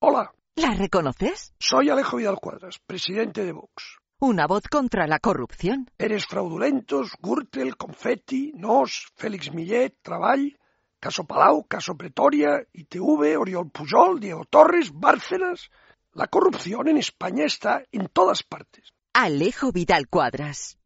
Hola, 0.00 0.32
¿La 0.56 0.70
reconoces? 0.74 1.52
soy 1.58 1.90
Alejo 1.90 2.16
Vidal 2.16 2.38
Cuadras, 2.40 2.78
presidente 2.86 3.44
de 3.44 3.52
Vox. 3.52 3.98
Una 4.18 4.46
voz 4.46 4.62
contra 4.68 5.06
la 5.06 5.18
corrupción. 5.18 5.90
Eres 5.98 6.24
fraudulentos, 6.26 7.12
Gürtel, 7.20 7.76
Confetti, 7.76 8.52
Nos, 8.54 9.08
Félix 9.14 9.52
Millet, 9.52 9.94
Travall... 10.02 10.56
Caso 11.02 11.24
Palau, 11.24 11.64
caso 11.64 11.96
Pretoria, 11.96 12.64
ITV, 12.72 13.36
Oriol 13.36 13.68
Pujol, 13.72 14.20
Diego 14.20 14.44
Torres, 14.44 14.92
Bárcenas. 14.94 15.68
La 16.14 16.28
corrupción 16.28 16.86
en 16.86 16.96
España 16.96 17.44
está 17.44 17.82
en 17.90 18.06
todas 18.06 18.44
partes. 18.44 18.92
Alejo 19.12 19.72
Vidal 19.72 20.06
Cuadras. 20.06 20.78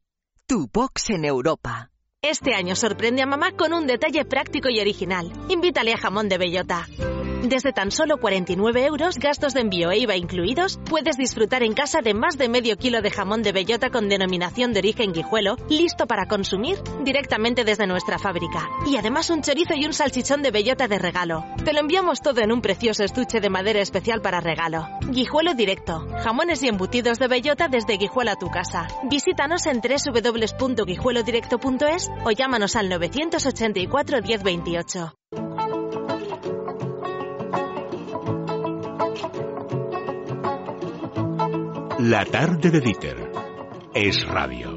Tu 0.47 0.71
box 0.73 1.11
en 1.11 1.27
Europa. 1.27 1.91
Este 2.23 2.55
año 2.55 2.77
sorprende 2.77 3.21
a 3.21 3.27
mamá 3.27 3.53
con 3.53 3.75
un 3.75 3.87
detalle 3.87 4.25
práctico 4.25 4.71
y 4.71 4.81
original. 4.81 5.31
Invítale 5.51 5.93
a 5.93 5.99
jamón 5.99 6.31
de 6.31 6.39
bellota. 6.39 6.87
Desde 7.49 7.73
tan 7.73 7.91
solo 7.93 8.19
49 8.19 8.87
euros, 8.87 9.19
gastos 9.19 9.55
de 9.55 9.61
envío 9.61 9.93
e 9.93 9.99
IVA 9.99 10.17
incluidos, 10.17 10.81
puedes 10.91 11.17
disfrutar 11.17 11.63
en 11.63 11.75
casa 11.75 12.03
de 12.03 12.13
más 12.13 12.37
de 12.39 12.49
medio 12.49 12.77
kilo 12.77 13.03
de 13.03 13.13
jamón 13.13 13.45
de 13.45 13.53
bellota 13.53 13.91
con 13.91 14.09
denominación 14.09 14.73
de 14.73 14.81
origen 14.81 15.13
guijuelo, 15.13 15.55
listo 15.69 16.09
para 16.09 16.27
consumir 16.27 16.77
directamente 17.05 17.63
desde 17.63 17.87
nuestra 17.87 18.19
fábrica. 18.19 18.69
Y 18.85 18.97
además 18.97 19.31
un 19.31 19.43
chorizo 19.43 19.75
y 19.75 19.87
un 19.87 19.93
salchichón 19.93 20.43
de 20.43 20.51
bellota 20.51 20.89
de 20.89 20.99
regalo. 20.99 21.45
Te 21.65 21.73
lo 21.73 21.79
enviamos 21.79 22.21
todo 22.21 22.41
en 22.41 22.51
un 22.51 22.63
precioso 22.63 23.05
estuche 23.05 23.39
de 23.39 23.49
madera 23.49 23.81
especial 23.81 24.21
para 24.23 24.41
regalo. 24.41 24.89
Guijuelo 25.09 25.55
directo. 25.55 26.05
Jamones 26.25 26.65
y 26.65 26.69
embutidos 26.69 27.21
de 27.21 27.29
bellota 27.29 27.69
desde 27.69 27.97
Guijuelo 27.97 28.33
a 28.33 28.39
tu 28.41 28.51
casa. 28.51 28.89
Visítanos 29.05 29.67
en 29.67 29.81
www.guijuelodirecto.es 29.81 32.11
o 32.25 32.33
llámanos 32.33 32.75
al 32.75 32.89
984 32.89 34.23
1028. 34.23 35.15
La 42.09 42.25
tarde 42.25 42.71
de 42.71 42.81
Dieter 42.81 43.33
es 43.93 44.25
radio. 44.29 44.76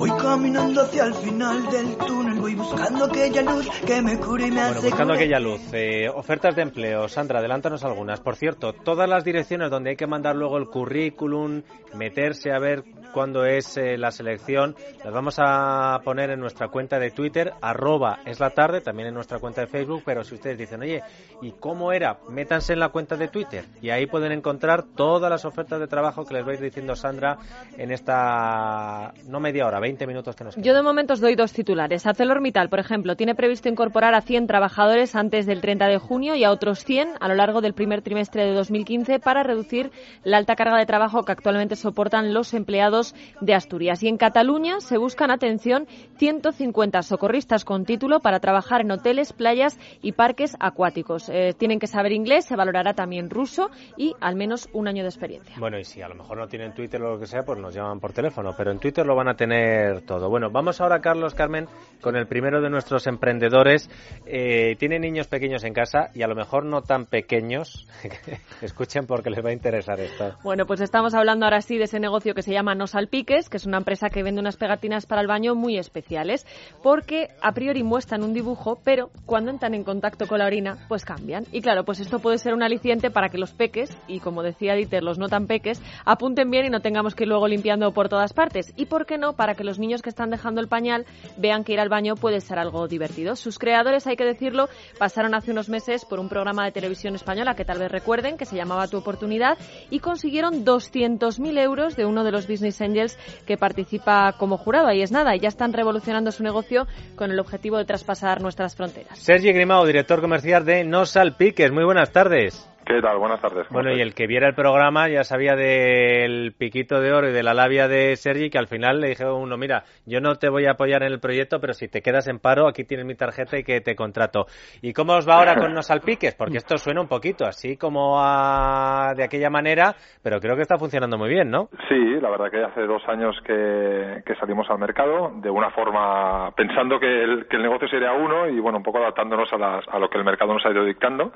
Voy 0.00 0.10
caminando 0.12 0.80
hacia 0.80 1.04
el 1.04 1.12
final 1.12 1.70
del 1.70 1.94
túnel, 1.98 2.40
voy 2.40 2.54
buscando 2.54 3.04
aquella 3.04 3.42
luz 3.42 3.68
que 3.86 4.00
me 4.00 4.16
cure 4.18 4.46
y 4.46 4.50
me 4.50 4.62
Bueno, 4.62 4.80
buscando 4.80 5.12
aquella 5.12 5.38
luz. 5.38 5.60
eh, 5.74 6.08
ofertas 6.08 6.56
de 6.56 6.62
empleo. 6.62 7.06
Sandra, 7.06 7.40
adelántanos 7.40 7.84
algunas. 7.84 8.18
Por 8.18 8.36
cierto, 8.36 8.72
todas 8.72 9.06
las 9.10 9.24
direcciones 9.24 9.70
donde 9.70 9.90
hay 9.90 9.96
que 9.96 10.06
mandar 10.06 10.36
luego 10.36 10.56
el 10.56 10.68
currículum, 10.68 11.60
meterse 11.92 12.50
a 12.50 12.58
ver 12.58 12.82
cuándo 13.12 13.44
es 13.44 13.76
eh, 13.76 13.98
la 13.98 14.10
selección, 14.10 14.74
las 15.04 15.12
vamos 15.12 15.34
a 15.38 16.00
poner 16.02 16.30
en 16.30 16.40
nuestra 16.40 16.68
cuenta 16.68 16.98
de 16.98 17.10
Twitter, 17.10 17.52
arroba 17.60 18.20
es 18.24 18.40
la 18.40 18.50
tarde, 18.50 18.80
también 18.80 19.08
en 19.08 19.14
nuestra 19.14 19.38
cuenta 19.38 19.60
de 19.62 19.66
Facebook, 19.66 20.02
pero 20.06 20.24
si 20.24 20.36
ustedes 20.36 20.56
dicen, 20.56 20.80
oye, 20.80 21.02
¿y 21.42 21.50
cómo 21.52 21.92
era? 21.92 22.20
Métanse 22.28 22.72
en 22.72 22.78
la 22.78 22.88
cuenta 22.90 23.16
de 23.16 23.28
Twitter 23.28 23.64
y 23.82 23.90
ahí 23.90 24.06
pueden 24.06 24.32
encontrar 24.32 24.84
todas 24.94 25.28
las 25.28 25.44
ofertas 25.44 25.80
de 25.80 25.88
trabajo 25.88 26.24
que 26.24 26.34
les 26.34 26.44
vais 26.46 26.60
diciendo 26.60 26.94
Sandra 26.94 27.36
en 27.76 27.90
esta, 27.90 29.12
no 29.26 29.40
media 29.40 29.66
hora, 29.66 29.80
20 29.80 29.89
minutos 30.06 30.36
que 30.36 30.44
nos 30.44 30.54
quedan. 30.54 30.64
Yo 30.64 30.74
de 30.74 30.82
momento 30.82 31.14
os 31.14 31.20
doy 31.20 31.34
dos 31.34 31.52
titulares. 31.52 32.06
ArcelorMittal, 32.06 32.68
por 32.68 32.78
ejemplo, 32.78 33.16
tiene 33.16 33.34
previsto 33.34 33.68
incorporar 33.68 34.14
a 34.14 34.20
100 34.20 34.46
trabajadores 34.46 35.14
antes 35.14 35.46
del 35.46 35.60
30 35.60 35.86
de 35.86 35.98
junio 35.98 36.34
y 36.34 36.44
a 36.44 36.50
otros 36.50 36.84
100 36.84 37.14
a 37.20 37.28
lo 37.28 37.34
largo 37.34 37.60
del 37.60 37.74
primer 37.74 38.02
trimestre 38.02 38.44
de 38.44 38.52
2015 38.52 39.18
para 39.20 39.42
reducir 39.42 39.90
la 40.24 40.38
alta 40.38 40.56
carga 40.56 40.78
de 40.78 40.86
trabajo 40.86 41.24
que 41.24 41.32
actualmente 41.32 41.76
soportan 41.76 42.34
los 42.34 42.54
empleados 42.54 43.14
de 43.40 43.54
Asturias. 43.54 44.02
Y 44.02 44.08
en 44.08 44.16
Cataluña 44.16 44.80
se 44.80 44.98
buscan, 44.98 45.30
atención, 45.30 45.86
150 46.18 47.02
socorristas 47.02 47.64
con 47.64 47.84
título 47.84 48.20
para 48.20 48.40
trabajar 48.40 48.82
en 48.82 48.90
hoteles, 48.90 49.32
playas 49.32 49.78
y 50.02 50.12
parques 50.12 50.56
acuáticos. 50.60 51.28
Eh, 51.28 51.54
tienen 51.56 51.78
que 51.78 51.86
saber 51.86 52.12
inglés, 52.12 52.44
se 52.44 52.56
valorará 52.56 52.94
también 52.94 53.30
ruso 53.30 53.70
y 53.96 54.14
al 54.20 54.36
menos 54.36 54.68
un 54.72 54.88
año 54.88 55.02
de 55.02 55.08
experiencia. 55.08 55.56
Bueno, 55.58 55.78
y 55.78 55.84
si 55.84 56.02
a 56.02 56.08
lo 56.08 56.14
mejor 56.14 56.38
no 56.38 56.48
tienen 56.48 56.74
Twitter 56.74 57.02
o 57.02 57.14
lo 57.14 57.18
que 57.18 57.26
sea, 57.26 57.42
pues 57.42 57.58
nos 57.58 57.74
llaman 57.74 58.00
por 58.00 58.12
teléfono, 58.12 58.54
pero 58.56 58.70
en 58.70 58.78
Twitter 58.78 59.06
lo 59.06 59.14
van 59.14 59.28
a 59.28 59.34
tener 59.34 59.79
todo. 60.06 60.28
Bueno, 60.28 60.50
vamos 60.50 60.80
ahora, 60.80 61.00
Carlos 61.00 61.34
Carmen, 61.34 61.66
con 62.00 62.16
el 62.16 62.26
primero 62.26 62.60
de 62.60 62.70
nuestros 62.70 63.06
emprendedores. 63.06 63.90
Eh, 64.26 64.76
tiene 64.78 64.98
niños 64.98 65.26
pequeños 65.28 65.64
en 65.64 65.74
casa 65.74 66.10
y 66.14 66.22
a 66.22 66.26
lo 66.26 66.34
mejor 66.34 66.64
no 66.64 66.82
tan 66.82 67.06
pequeños. 67.06 67.86
Escuchen 68.62 69.06
porque 69.06 69.30
les 69.30 69.44
va 69.44 69.50
a 69.50 69.52
interesar 69.52 70.00
esto. 70.00 70.36
Bueno, 70.42 70.66
pues 70.66 70.80
estamos 70.80 71.14
hablando 71.14 71.46
ahora 71.46 71.60
sí 71.60 71.78
de 71.78 71.84
ese 71.84 72.00
negocio 72.00 72.34
que 72.34 72.42
se 72.42 72.52
llama 72.52 72.74
No 72.74 72.86
Salpiques, 72.86 73.48
que 73.48 73.56
es 73.56 73.66
una 73.66 73.78
empresa 73.78 74.10
que 74.10 74.22
vende 74.22 74.40
unas 74.40 74.56
pegatinas 74.56 75.06
para 75.06 75.20
el 75.20 75.26
baño 75.26 75.54
muy 75.54 75.78
especiales, 75.78 76.46
porque 76.82 77.28
a 77.42 77.52
priori 77.52 77.82
muestran 77.82 78.22
un 78.22 78.32
dibujo, 78.32 78.78
pero 78.84 79.10
cuando 79.26 79.50
entran 79.50 79.74
en 79.74 79.84
contacto 79.84 80.26
con 80.26 80.38
la 80.38 80.46
orina, 80.46 80.78
pues 80.88 81.04
cambian. 81.04 81.44
Y 81.52 81.60
claro, 81.60 81.84
pues 81.84 82.00
esto 82.00 82.18
puede 82.18 82.38
ser 82.38 82.54
un 82.54 82.62
aliciente 82.62 83.10
para 83.10 83.28
que 83.28 83.38
los 83.38 83.52
peques, 83.52 83.96
y 84.08 84.20
como 84.20 84.42
decía 84.42 84.74
Dieter, 84.74 85.02
los 85.02 85.18
no 85.18 85.28
tan 85.28 85.46
peques, 85.46 85.82
apunten 86.04 86.50
bien 86.50 86.66
y 86.66 86.70
no 86.70 86.80
tengamos 86.80 87.14
que 87.14 87.24
ir 87.24 87.28
luego 87.28 87.48
limpiando 87.48 87.92
por 87.92 88.08
todas 88.08 88.32
partes. 88.32 88.72
Y 88.76 88.86
por 88.86 89.06
qué 89.06 89.18
no, 89.18 89.34
para 89.34 89.54
que 89.54 89.64
los 89.64 89.69
niños 89.78 90.02
que 90.02 90.10
están 90.10 90.30
dejando 90.30 90.60
el 90.60 90.68
pañal 90.68 91.06
vean 91.36 91.64
que 91.64 91.72
ir 91.72 91.80
al 91.80 91.88
baño 91.88 92.14
puede 92.14 92.40
ser 92.40 92.58
algo 92.58 92.88
divertido. 92.88 93.36
Sus 93.36 93.58
creadores, 93.58 94.06
hay 94.06 94.16
que 94.16 94.24
decirlo, 94.24 94.68
pasaron 94.98 95.34
hace 95.34 95.50
unos 95.50 95.68
meses 95.68 96.04
por 96.04 96.20
un 96.20 96.28
programa 96.28 96.64
de 96.64 96.72
televisión 96.72 97.14
española 97.14 97.54
que 97.54 97.64
tal 97.64 97.78
vez 97.78 97.90
recuerden, 97.90 98.36
que 98.36 98.46
se 98.46 98.56
llamaba 98.56 98.88
Tu 98.88 98.96
Oportunidad, 98.96 99.58
y 99.90 100.00
consiguieron 100.00 100.64
200.000 100.64 101.58
euros 101.58 101.96
de 101.96 102.06
uno 102.06 102.24
de 102.24 102.32
los 102.32 102.46
Business 102.46 102.80
Angels 102.80 103.18
que 103.46 103.56
participa 103.56 104.32
como 104.38 104.56
jurado. 104.56 104.88
Ahí 104.88 105.02
es 105.02 105.12
nada, 105.12 105.36
y 105.36 105.40
ya 105.40 105.48
están 105.48 105.72
revolucionando 105.72 106.32
su 106.32 106.42
negocio 106.42 106.86
con 107.16 107.30
el 107.30 107.40
objetivo 107.40 107.78
de 107.78 107.84
traspasar 107.84 108.40
nuestras 108.40 108.74
fronteras. 108.76 109.18
Sergi 109.18 109.52
Grimao, 109.52 109.86
director 109.86 110.20
comercial 110.20 110.64
de 110.64 110.84
No 110.84 111.06
Salpiques. 111.06 111.72
Muy 111.72 111.84
buenas 111.84 112.12
tardes. 112.12 112.69
¿Qué 112.90 113.00
tal? 113.00 113.18
Buenas 113.18 113.40
tardes. 113.40 113.68
¿cómo 113.68 113.80
Bueno, 113.82 113.96
y 113.96 114.00
el 114.00 114.14
que 114.14 114.26
viera 114.26 114.48
el 114.48 114.54
programa 114.56 115.08
ya 115.08 115.22
sabía 115.22 115.54
del 115.54 116.52
piquito 116.58 117.00
de 117.00 117.12
oro 117.12 117.28
y 117.28 117.32
de 117.32 117.44
la 117.44 117.54
labia 117.54 117.86
de 117.86 118.16
Sergi, 118.16 118.50
que 118.50 118.58
al 118.58 118.66
final 118.66 119.00
le 119.00 119.10
dije 119.10 119.22
a 119.22 119.32
uno, 119.32 119.56
mira, 119.56 119.84
yo 120.06 120.20
no 120.20 120.34
te 120.34 120.48
voy 120.48 120.66
a 120.66 120.72
apoyar 120.72 121.04
en 121.04 121.12
el 121.12 121.20
proyecto, 121.20 121.60
pero 121.60 121.72
si 121.72 121.86
te 121.88 122.02
quedas 122.02 122.26
en 122.26 122.40
paro, 122.40 122.66
aquí 122.66 122.82
tienes 122.84 123.06
mi 123.06 123.14
tarjeta 123.14 123.56
y 123.56 123.62
que 123.62 123.80
te 123.80 123.94
contrato. 123.94 124.46
¿Y 124.82 124.92
cómo 124.92 125.12
os 125.12 125.28
va 125.28 125.36
ahora 125.36 125.54
con 125.54 125.72
No 125.72 125.82
Salpiques? 125.82 126.34
Porque 126.34 126.56
esto 126.56 126.78
suena 126.78 127.00
un 127.00 127.06
poquito 127.06 127.46
así 127.46 127.76
como 127.76 128.16
a- 128.20 129.12
de 129.16 129.22
aquella 129.22 129.50
manera, 129.50 129.94
pero 130.24 130.40
creo 130.40 130.56
que 130.56 130.62
está 130.62 130.76
funcionando 130.76 131.16
muy 131.16 131.28
bien, 131.28 131.48
¿no? 131.48 131.68
Sí, 131.88 132.18
la 132.20 132.28
verdad 132.30 132.50
que 132.50 132.64
hace 132.64 132.82
dos 132.88 133.02
años 133.06 133.36
que, 133.46 134.22
que 134.26 134.34
salimos 134.34 134.68
al 134.68 134.78
mercado 134.80 135.30
de 135.36 135.48
una 135.48 135.70
forma 135.70 136.50
pensando 136.56 136.98
que 136.98 137.06
el, 137.22 137.46
que 137.46 137.54
el 137.54 137.62
negocio 137.62 137.86
sería 137.86 138.12
uno 138.14 138.48
y 138.48 138.58
bueno, 138.58 138.78
un 138.78 138.84
poco 138.84 138.98
adaptándonos 138.98 139.52
a, 139.52 139.58
las- 139.58 139.86
a 139.88 139.98
lo 140.00 140.10
que 140.10 140.18
el 140.18 140.24
mercado 140.24 140.52
nos 140.54 140.66
ha 140.66 140.70
ido 140.70 140.84
dictando. 140.84 141.30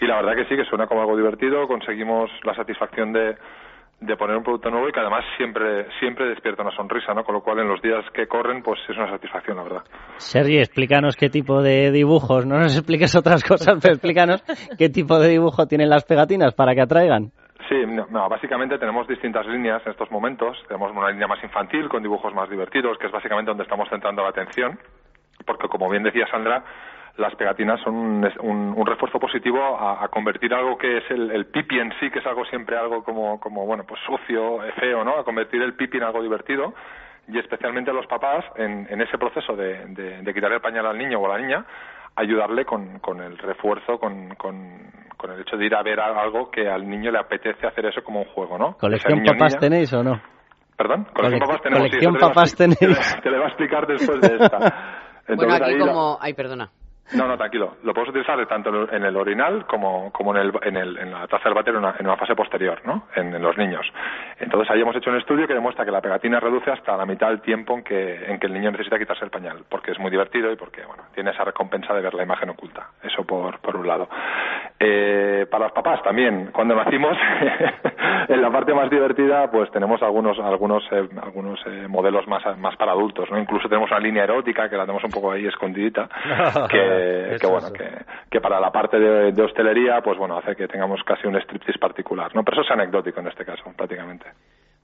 Y 0.00 0.06
la 0.06 0.16
verdad 0.22 0.34
que 0.36 0.44
sí, 0.46 0.56
que 0.56 0.64
suena 0.64 0.86
como 0.86 0.99
algo 1.00 1.16
divertido, 1.16 1.66
conseguimos 1.66 2.30
la 2.44 2.54
satisfacción 2.54 3.12
de, 3.12 3.36
de 4.00 4.16
poner 4.16 4.36
un 4.36 4.42
producto 4.42 4.70
nuevo 4.70 4.88
y 4.88 4.92
que 4.92 5.00
además 5.00 5.24
siempre 5.36 5.86
siempre 5.98 6.26
despierta 6.26 6.62
una 6.62 6.74
sonrisa, 6.74 7.12
¿no? 7.12 7.22
Con 7.24 7.34
lo 7.34 7.42
cual 7.42 7.58
en 7.58 7.68
los 7.68 7.82
días 7.82 8.04
que 8.14 8.26
corren 8.26 8.62
pues 8.62 8.80
es 8.88 8.96
una 8.96 9.10
satisfacción, 9.10 9.58
la 9.58 9.62
verdad. 9.62 9.82
Sergi, 10.16 10.58
explícanos 10.58 11.16
qué 11.16 11.28
tipo 11.28 11.62
de 11.62 11.90
dibujos, 11.90 12.46
no 12.46 12.58
nos 12.58 12.76
expliques 12.76 13.14
otras 13.14 13.44
cosas, 13.44 13.78
pero 13.80 13.94
explícanos 13.94 14.42
qué 14.78 14.88
tipo 14.88 15.18
de 15.18 15.28
dibujo 15.28 15.66
tienen 15.66 15.90
las 15.90 16.04
pegatinas 16.04 16.54
para 16.54 16.74
que 16.74 16.80
atraigan. 16.80 17.32
Sí, 17.68 17.76
no, 17.86 18.06
no, 18.10 18.28
básicamente 18.28 18.78
tenemos 18.78 19.06
distintas 19.06 19.46
líneas 19.46 19.82
en 19.84 19.92
estos 19.92 20.10
momentos. 20.10 20.56
Tenemos 20.66 20.90
una 20.90 21.10
línea 21.10 21.28
más 21.28 21.42
infantil 21.44 21.88
con 21.88 22.02
dibujos 22.02 22.34
más 22.34 22.48
divertidos, 22.48 22.98
que 22.98 23.06
es 23.06 23.12
básicamente 23.12 23.50
donde 23.50 23.62
estamos 23.62 23.88
centrando 23.88 24.22
la 24.22 24.30
atención, 24.30 24.78
porque 25.46 25.68
como 25.68 25.88
bien 25.88 26.02
decía 26.02 26.26
Sandra, 26.30 26.64
las 27.16 27.34
pegatinas 27.34 27.80
son 27.82 27.94
un, 27.94 28.28
un- 28.40 28.74
un 28.76 28.86
refuerzo 28.86 29.18
positivo 29.18 29.58
a, 29.78 30.02
a 30.04 30.08
convertir 30.08 30.54
algo 30.54 30.78
que 30.78 30.98
es 30.98 31.10
el, 31.10 31.30
el 31.30 31.46
pipi 31.46 31.78
en 31.78 31.92
sí, 32.00 32.10
que 32.10 32.20
es 32.20 32.26
algo 32.26 32.44
siempre 32.46 32.76
algo 32.78 33.02
como, 33.04 33.38
como 33.40 33.66
bueno, 33.66 33.84
pues 33.86 34.00
sucio, 34.06 34.64
eh, 34.64 34.72
feo, 34.78 35.04
¿no? 35.04 35.18
A 35.18 35.24
convertir 35.24 35.60
el 35.62 35.74
pipi 35.74 35.98
en 35.98 36.04
algo 36.04 36.22
divertido 36.22 36.72
y 37.28 37.38
especialmente 37.38 37.90
a 37.90 37.94
los 37.94 38.06
papás 38.06 38.44
en, 38.56 38.86
en 38.90 39.00
ese 39.02 39.18
proceso 39.18 39.54
de, 39.54 39.86
de, 39.88 40.22
de 40.22 40.34
quitar 40.34 40.50
el 40.52 40.60
pañal 40.60 40.86
al 40.86 40.98
niño 40.98 41.18
o 41.20 41.26
a 41.30 41.36
la 41.36 41.42
niña, 41.44 41.64
ayudarle 42.16 42.64
con, 42.64 42.98
con 43.00 43.20
el 43.20 43.36
refuerzo, 43.38 43.98
con, 43.98 44.34
con, 44.36 44.90
con 45.16 45.30
el 45.32 45.40
hecho 45.42 45.56
de 45.56 45.66
ir 45.66 45.74
a 45.74 45.82
ver 45.82 46.00
algo 46.00 46.50
que 46.50 46.68
al 46.68 46.88
niño 46.88 47.10
le 47.12 47.18
apetece 47.18 47.66
hacer 47.66 47.86
eso 47.86 48.02
como 48.02 48.20
un 48.20 48.26
juego, 48.26 48.58
¿no? 48.58 48.76
¿Colección 48.78 49.18
niño 49.20 49.32
papás 49.32 49.52
niña- 49.52 49.60
tenéis 49.60 49.92
o 49.92 50.02
no? 50.02 50.20
¿Perdón? 50.76 51.04
Colección 51.14 51.40
Colec- 51.40 51.46
papás 51.46 51.62
tenemos. 51.62 51.84
sí, 51.84 51.90
colección 51.90 52.16
a 52.16 52.18
papás 52.28 52.56
tenéis. 52.56 53.20
Te 53.22 53.30
lo 53.30 53.36
voy 53.36 53.44
a 53.44 53.48
explicar 53.48 53.86
después 53.86 54.20
de 54.22 54.36
esta. 54.36 54.58
bueno, 54.58 54.72
Entonces, 55.28 55.60
aquí 55.60 55.70
ahí 55.72 55.78
lo- 55.78 55.86
como... 55.86 56.18
Ay, 56.20 56.34
perdona. 56.34 56.70
No, 57.12 57.26
no, 57.26 57.36
tranquilo. 57.36 57.76
Lo 57.82 57.92
podemos 57.92 58.10
utilizar 58.10 58.46
tanto 58.46 58.90
en 58.92 59.04
el 59.04 59.16
orinal 59.16 59.66
como, 59.66 60.12
como 60.12 60.34
en, 60.36 60.42
el, 60.42 60.52
en, 60.62 60.76
el, 60.76 60.98
en 60.98 61.10
la 61.12 61.26
taza 61.26 61.44
del 61.44 61.54
váter 61.54 61.74
en 61.74 61.80
una, 61.80 61.94
en 61.98 62.06
una 62.06 62.16
fase 62.16 62.34
posterior, 62.34 62.80
¿no? 62.84 63.08
En, 63.14 63.34
en 63.34 63.42
los 63.42 63.56
niños. 63.56 63.86
Entonces 64.40 64.70
ahí 64.70 64.80
hemos 64.80 64.96
hecho 64.96 65.10
un 65.10 65.18
estudio 65.18 65.46
que 65.46 65.54
demuestra 65.54 65.84
que 65.84 65.90
la 65.90 66.00
pegatina 66.00 66.40
reduce 66.40 66.70
hasta 66.70 66.96
la 66.96 67.04
mitad 67.04 67.28
del 67.28 67.42
tiempo 67.42 67.74
en 67.74 67.84
que, 67.84 68.24
en 68.24 68.40
que 68.40 68.46
el 68.46 68.54
niño 68.54 68.70
necesita 68.70 68.98
quitarse 68.98 69.24
el 69.24 69.30
pañal, 69.30 69.64
porque 69.68 69.92
es 69.92 69.98
muy 69.98 70.10
divertido 70.10 70.50
y 70.50 70.56
porque, 70.56 70.84
bueno, 70.84 71.04
tiene 71.14 71.30
esa 71.30 71.44
recompensa 71.44 71.92
de 71.92 72.00
ver 72.00 72.14
la 72.14 72.22
imagen 72.22 72.50
oculta. 72.50 72.88
Eso 73.02 73.22
por, 73.24 73.58
por 73.60 73.76
un 73.76 73.86
lado. 73.86 74.08
Eh, 74.78 75.46
para 75.50 75.64
los 75.64 75.72
papás 75.72 76.02
también, 76.02 76.50
cuando 76.52 76.74
nacimos, 76.74 77.16
en 78.28 78.40
la 78.40 78.50
parte 78.50 78.72
más 78.72 78.88
divertida, 78.88 79.50
pues 79.50 79.70
tenemos 79.70 80.02
algunos, 80.02 80.38
algunos, 80.38 80.82
eh, 80.90 81.06
algunos 81.22 81.60
eh, 81.66 81.86
modelos 81.86 82.26
más, 82.26 82.42
más 82.58 82.76
para 82.76 82.92
adultos, 82.92 83.30
¿no? 83.30 83.38
Incluso 83.38 83.68
tenemos 83.68 83.90
una 83.90 84.00
línea 84.00 84.24
erótica 84.24 84.70
que 84.70 84.76
la 84.76 84.84
tenemos 84.84 85.04
un 85.04 85.10
poco 85.10 85.32
ahí 85.32 85.46
escondidita, 85.46 86.08
que, 86.70 87.46
bueno, 87.46 87.72
que, 87.72 87.88
que 88.30 88.40
para 88.40 88.58
la 88.58 88.70
parte 88.70 88.98
de, 88.98 89.32
de 89.32 89.42
hostelería, 89.42 90.00
pues 90.00 90.16
bueno, 90.16 90.38
hace 90.38 90.56
que 90.56 90.66
tengamos 90.66 91.02
casi 91.04 91.26
un 91.26 91.36
striptease 91.36 91.78
particular, 91.78 92.34
¿no? 92.34 92.42
Pero 92.42 92.62
eso 92.62 92.66
es 92.66 92.70
anecdótico 92.70 93.20
en 93.20 93.28
este 93.28 93.44
caso, 93.44 93.64
prácticamente. 93.76 94.29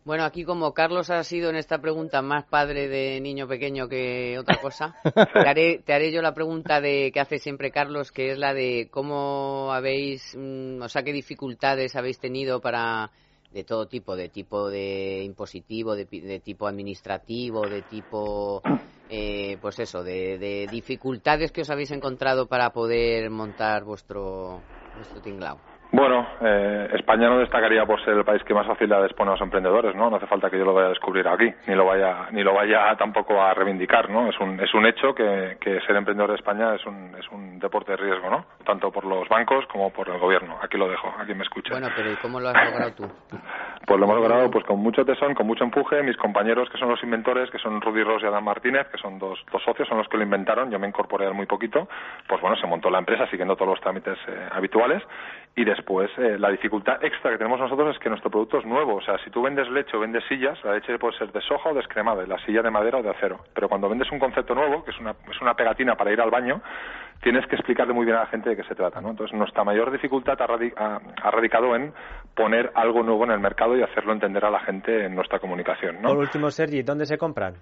Bueno, 0.06 0.24
aquí 0.24 0.44
como 0.44 0.72
Carlos 0.72 1.10
ha 1.10 1.24
sido 1.24 1.50
en 1.50 1.56
esta 1.56 1.78
pregunta 1.78 2.22
más 2.22 2.44
padre 2.44 2.86
de 2.86 3.20
niño 3.20 3.48
pequeño 3.48 3.88
que 3.88 4.38
otra 4.38 4.60
cosa, 4.60 4.94
te 5.32 5.48
haré, 5.48 5.78
te 5.84 5.92
haré 5.92 6.12
yo 6.12 6.22
la 6.22 6.32
pregunta 6.32 6.80
de 6.80 7.10
que 7.12 7.18
hace 7.18 7.40
siempre 7.40 7.72
Carlos, 7.72 8.12
que 8.12 8.30
es 8.30 8.38
la 8.38 8.54
de 8.54 8.88
cómo 8.88 9.72
habéis, 9.72 10.36
mm, 10.38 10.80
o 10.80 10.88
sea, 10.88 11.02
qué 11.02 11.12
dificultades 11.12 11.96
habéis 11.96 12.20
tenido 12.20 12.60
para 12.60 13.10
de 13.50 13.64
todo 13.64 13.88
tipo, 13.88 14.14
de 14.14 14.28
tipo 14.28 14.70
de 14.70 15.24
impositivo, 15.24 15.96
de, 15.96 16.04
de 16.04 16.38
tipo 16.38 16.68
administrativo, 16.68 17.68
de 17.68 17.82
tipo, 17.82 18.62
eh, 19.08 19.56
pues 19.60 19.78
eso, 19.80 20.04
de, 20.04 20.38
de 20.38 20.68
dificultades 20.70 21.50
que 21.50 21.62
os 21.62 21.70
habéis 21.70 21.90
encontrado 21.90 22.46
para 22.46 22.70
poder 22.70 23.28
montar 23.30 23.82
vuestro, 23.82 24.62
vuestro 24.94 25.20
tinglao. 25.20 25.58
Bueno, 25.96 26.26
eh, 26.42 26.90
España 26.92 27.30
no 27.30 27.38
destacaría 27.38 27.86
por 27.86 28.04
ser 28.04 28.12
el 28.12 28.24
país 28.24 28.44
que 28.44 28.52
más 28.52 28.66
facilidades 28.66 29.14
pone 29.14 29.30
a 29.30 29.32
los 29.32 29.40
emprendedores, 29.40 29.96
¿no? 29.96 30.10
No 30.10 30.16
hace 30.16 30.26
falta 30.26 30.50
que 30.50 30.58
yo 30.58 30.64
lo 30.66 30.74
vaya 30.74 30.88
a 30.88 30.90
descubrir 30.90 31.26
aquí, 31.26 31.50
ni 31.66 31.74
lo 31.74 31.86
vaya, 31.86 32.28
ni 32.32 32.42
lo 32.42 32.52
vaya 32.52 32.94
tampoco 32.98 33.40
a 33.40 33.54
reivindicar, 33.54 34.10
¿no? 34.10 34.28
Es 34.28 34.38
un, 34.38 34.60
es 34.60 34.74
un 34.74 34.84
hecho 34.84 35.14
que, 35.14 35.56
que 35.58 35.80
ser 35.86 35.96
emprendedor 35.96 36.32
de 36.32 36.36
España 36.36 36.74
es 36.74 36.84
un, 36.84 37.16
es 37.18 37.26
un 37.30 37.58
deporte 37.58 37.92
de 37.92 37.96
riesgo, 37.96 38.28
¿no? 38.28 38.44
Tanto 38.66 38.92
por 38.92 39.06
los 39.06 39.26
bancos 39.30 39.64
como 39.72 39.88
por 39.88 40.10
el 40.10 40.18
gobierno. 40.18 40.58
Aquí 40.62 40.76
lo 40.76 40.86
dejo, 40.86 41.14
aquí 41.18 41.32
me 41.32 41.44
escucha. 41.44 41.70
Bueno, 41.70 41.88
pero 41.96 42.12
¿y 42.12 42.16
cómo 42.16 42.40
lo 42.40 42.50
has 42.50 42.64
logrado 42.70 42.92
tú? 42.92 43.10
Pues 43.86 44.00
lo 44.00 44.06
hemos 44.06 44.16
logrado 44.16 44.50
pues 44.50 44.64
con 44.64 44.80
mucho 44.80 45.04
tesón, 45.04 45.32
con 45.34 45.46
mucho 45.46 45.62
empuje. 45.62 46.02
Mis 46.02 46.16
compañeros 46.16 46.68
que 46.70 46.76
son 46.76 46.88
los 46.88 47.00
inventores, 47.04 47.48
que 47.50 47.58
son 47.58 47.80
Rudy 47.80 48.02
Ross 48.02 48.20
y 48.24 48.26
Adam 48.26 48.42
Martínez, 48.42 48.88
que 48.88 48.98
son 48.98 49.16
dos, 49.16 49.38
dos 49.52 49.62
socios, 49.62 49.86
son 49.86 49.98
los 49.98 50.08
que 50.08 50.16
lo 50.16 50.24
inventaron. 50.24 50.72
Yo 50.72 50.78
me 50.80 50.88
incorporé 50.88 51.30
muy 51.32 51.46
poquito. 51.46 51.86
Pues 52.26 52.40
bueno, 52.40 52.56
se 52.56 52.66
montó 52.66 52.90
la 52.90 52.98
empresa 52.98 53.28
siguiendo 53.30 53.54
todos 53.54 53.70
los 53.70 53.80
trámites 53.80 54.18
eh, 54.26 54.48
habituales. 54.50 55.04
Y 55.58 55.64
después 55.64 56.10
eh, 56.18 56.36
la 56.38 56.50
dificultad 56.50 57.02
extra 57.02 57.30
que 57.30 57.38
tenemos 57.38 57.58
nosotros 57.58 57.94
es 57.96 57.98
que 58.02 58.10
nuestro 58.10 58.30
producto 58.30 58.58
es 58.58 58.66
nuevo. 58.66 58.96
O 58.96 59.00
sea, 59.00 59.16
si 59.24 59.30
tú 59.30 59.40
vendes 59.40 59.66
leche 59.70 59.96
o 59.96 60.00
vendes 60.00 60.22
sillas, 60.28 60.62
la 60.62 60.74
leche 60.74 60.98
puede 60.98 61.16
ser 61.16 61.32
de 61.32 61.40
soja 61.40 61.70
o 61.70 61.74
descremada, 61.74 62.22
y 62.22 62.26
la 62.26 62.38
silla 62.44 62.60
de 62.60 62.70
madera 62.70 62.98
o 62.98 63.02
de 63.02 63.08
acero. 63.08 63.40
Pero 63.54 63.66
cuando 63.66 63.88
vendes 63.88 64.12
un 64.12 64.18
concepto 64.18 64.54
nuevo, 64.54 64.84
que 64.84 64.90
es 64.90 65.00
una, 65.00 65.12
es 65.12 65.40
una 65.40 65.54
pegatina 65.54 65.94
para 65.94 66.12
ir 66.12 66.20
al 66.20 66.30
baño, 66.30 66.60
tienes 67.22 67.46
que 67.46 67.56
explicarle 67.56 67.94
muy 67.94 68.04
bien 68.04 68.18
a 68.18 68.20
la 68.20 68.26
gente 68.26 68.50
de 68.50 68.56
qué 68.56 68.64
se 68.64 68.74
trata. 68.74 69.00
¿no? 69.00 69.08
Entonces, 69.08 69.34
nuestra 69.34 69.64
mayor 69.64 69.90
dificultad 69.90 70.36
ha, 70.42 70.46
radi- 70.46 70.74
ha- 70.76 71.30
radicado 71.30 71.74
en 71.74 71.90
poner 72.34 72.70
algo 72.74 73.02
nuevo 73.02 73.24
en 73.24 73.30
el 73.30 73.40
mercado 73.40 73.78
y 73.78 73.82
hacerlo 73.82 74.12
entender 74.12 74.44
a 74.44 74.50
la 74.50 74.60
gente 74.60 75.06
en 75.06 75.14
nuestra 75.14 75.38
comunicación. 75.38 76.02
¿no? 76.02 76.10
Por 76.10 76.18
último, 76.18 76.50
Sergi, 76.50 76.82
¿dónde 76.82 77.06
se 77.06 77.16
compran? 77.16 77.54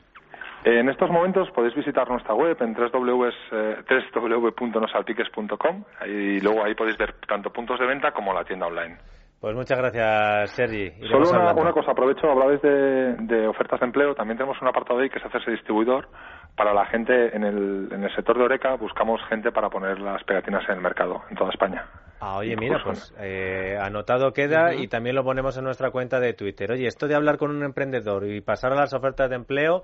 En 0.64 0.88
estos 0.88 1.10
momentos 1.10 1.50
podéis 1.50 1.74
visitar 1.74 2.08
nuestra 2.08 2.34
web 2.34 2.56
en 2.60 2.72
www, 2.72 3.28
eh, 3.52 3.76
www.nosalpiques.com 4.14 5.84
y 6.06 6.40
luego 6.40 6.64
ahí 6.64 6.74
podéis 6.74 6.96
ver 6.96 7.14
tanto 7.28 7.52
puntos 7.52 7.78
de 7.78 7.86
venta 7.86 8.12
como 8.12 8.32
la 8.32 8.44
tienda 8.44 8.66
online. 8.66 8.96
Pues 9.42 9.54
muchas 9.54 9.76
gracias, 9.76 10.52
Sergi. 10.52 10.90
Solo 11.06 11.28
una 11.28 11.72
cosa, 11.72 11.90
aprovecho, 11.90 12.30
hablabais 12.30 12.62
de, 12.62 13.14
de 13.26 13.46
ofertas 13.46 13.78
de 13.80 13.86
empleo, 13.86 14.14
también 14.14 14.38
tenemos 14.38 14.56
un 14.62 14.68
apartado 14.68 15.00
ahí 15.00 15.10
que 15.10 15.18
es 15.18 15.24
hacerse 15.26 15.50
distribuidor. 15.50 16.08
Para 16.56 16.72
la 16.72 16.86
gente 16.86 17.36
en 17.36 17.44
el, 17.44 17.88
en 17.92 18.04
el 18.04 18.14
sector 18.14 18.38
de 18.38 18.44
Oreca 18.44 18.76
buscamos 18.76 19.20
gente 19.28 19.52
para 19.52 19.68
poner 19.68 19.98
las 20.00 20.24
pegatinas 20.24 20.62
en 20.68 20.76
el 20.76 20.80
mercado, 20.80 21.24
en 21.28 21.36
toda 21.36 21.50
España. 21.50 21.84
Ah, 22.20 22.38
oye, 22.38 22.56
mira, 22.56 22.80
pues 22.82 23.14
eh, 23.20 23.76
anotado 23.78 24.32
queda 24.32 24.74
y 24.74 24.88
también 24.88 25.14
lo 25.14 25.24
ponemos 25.24 25.58
en 25.58 25.64
nuestra 25.64 25.90
cuenta 25.90 26.20
de 26.20 26.32
Twitter. 26.32 26.72
Oye, 26.72 26.86
esto 26.86 27.06
de 27.06 27.14
hablar 27.14 27.36
con 27.36 27.50
un 27.50 27.64
emprendedor 27.64 28.24
y 28.24 28.40
pasar 28.40 28.72
a 28.72 28.76
las 28.76 28.94
ofertas 28.94 29.28
de 29.28 29.36
empleo 29.36 29.82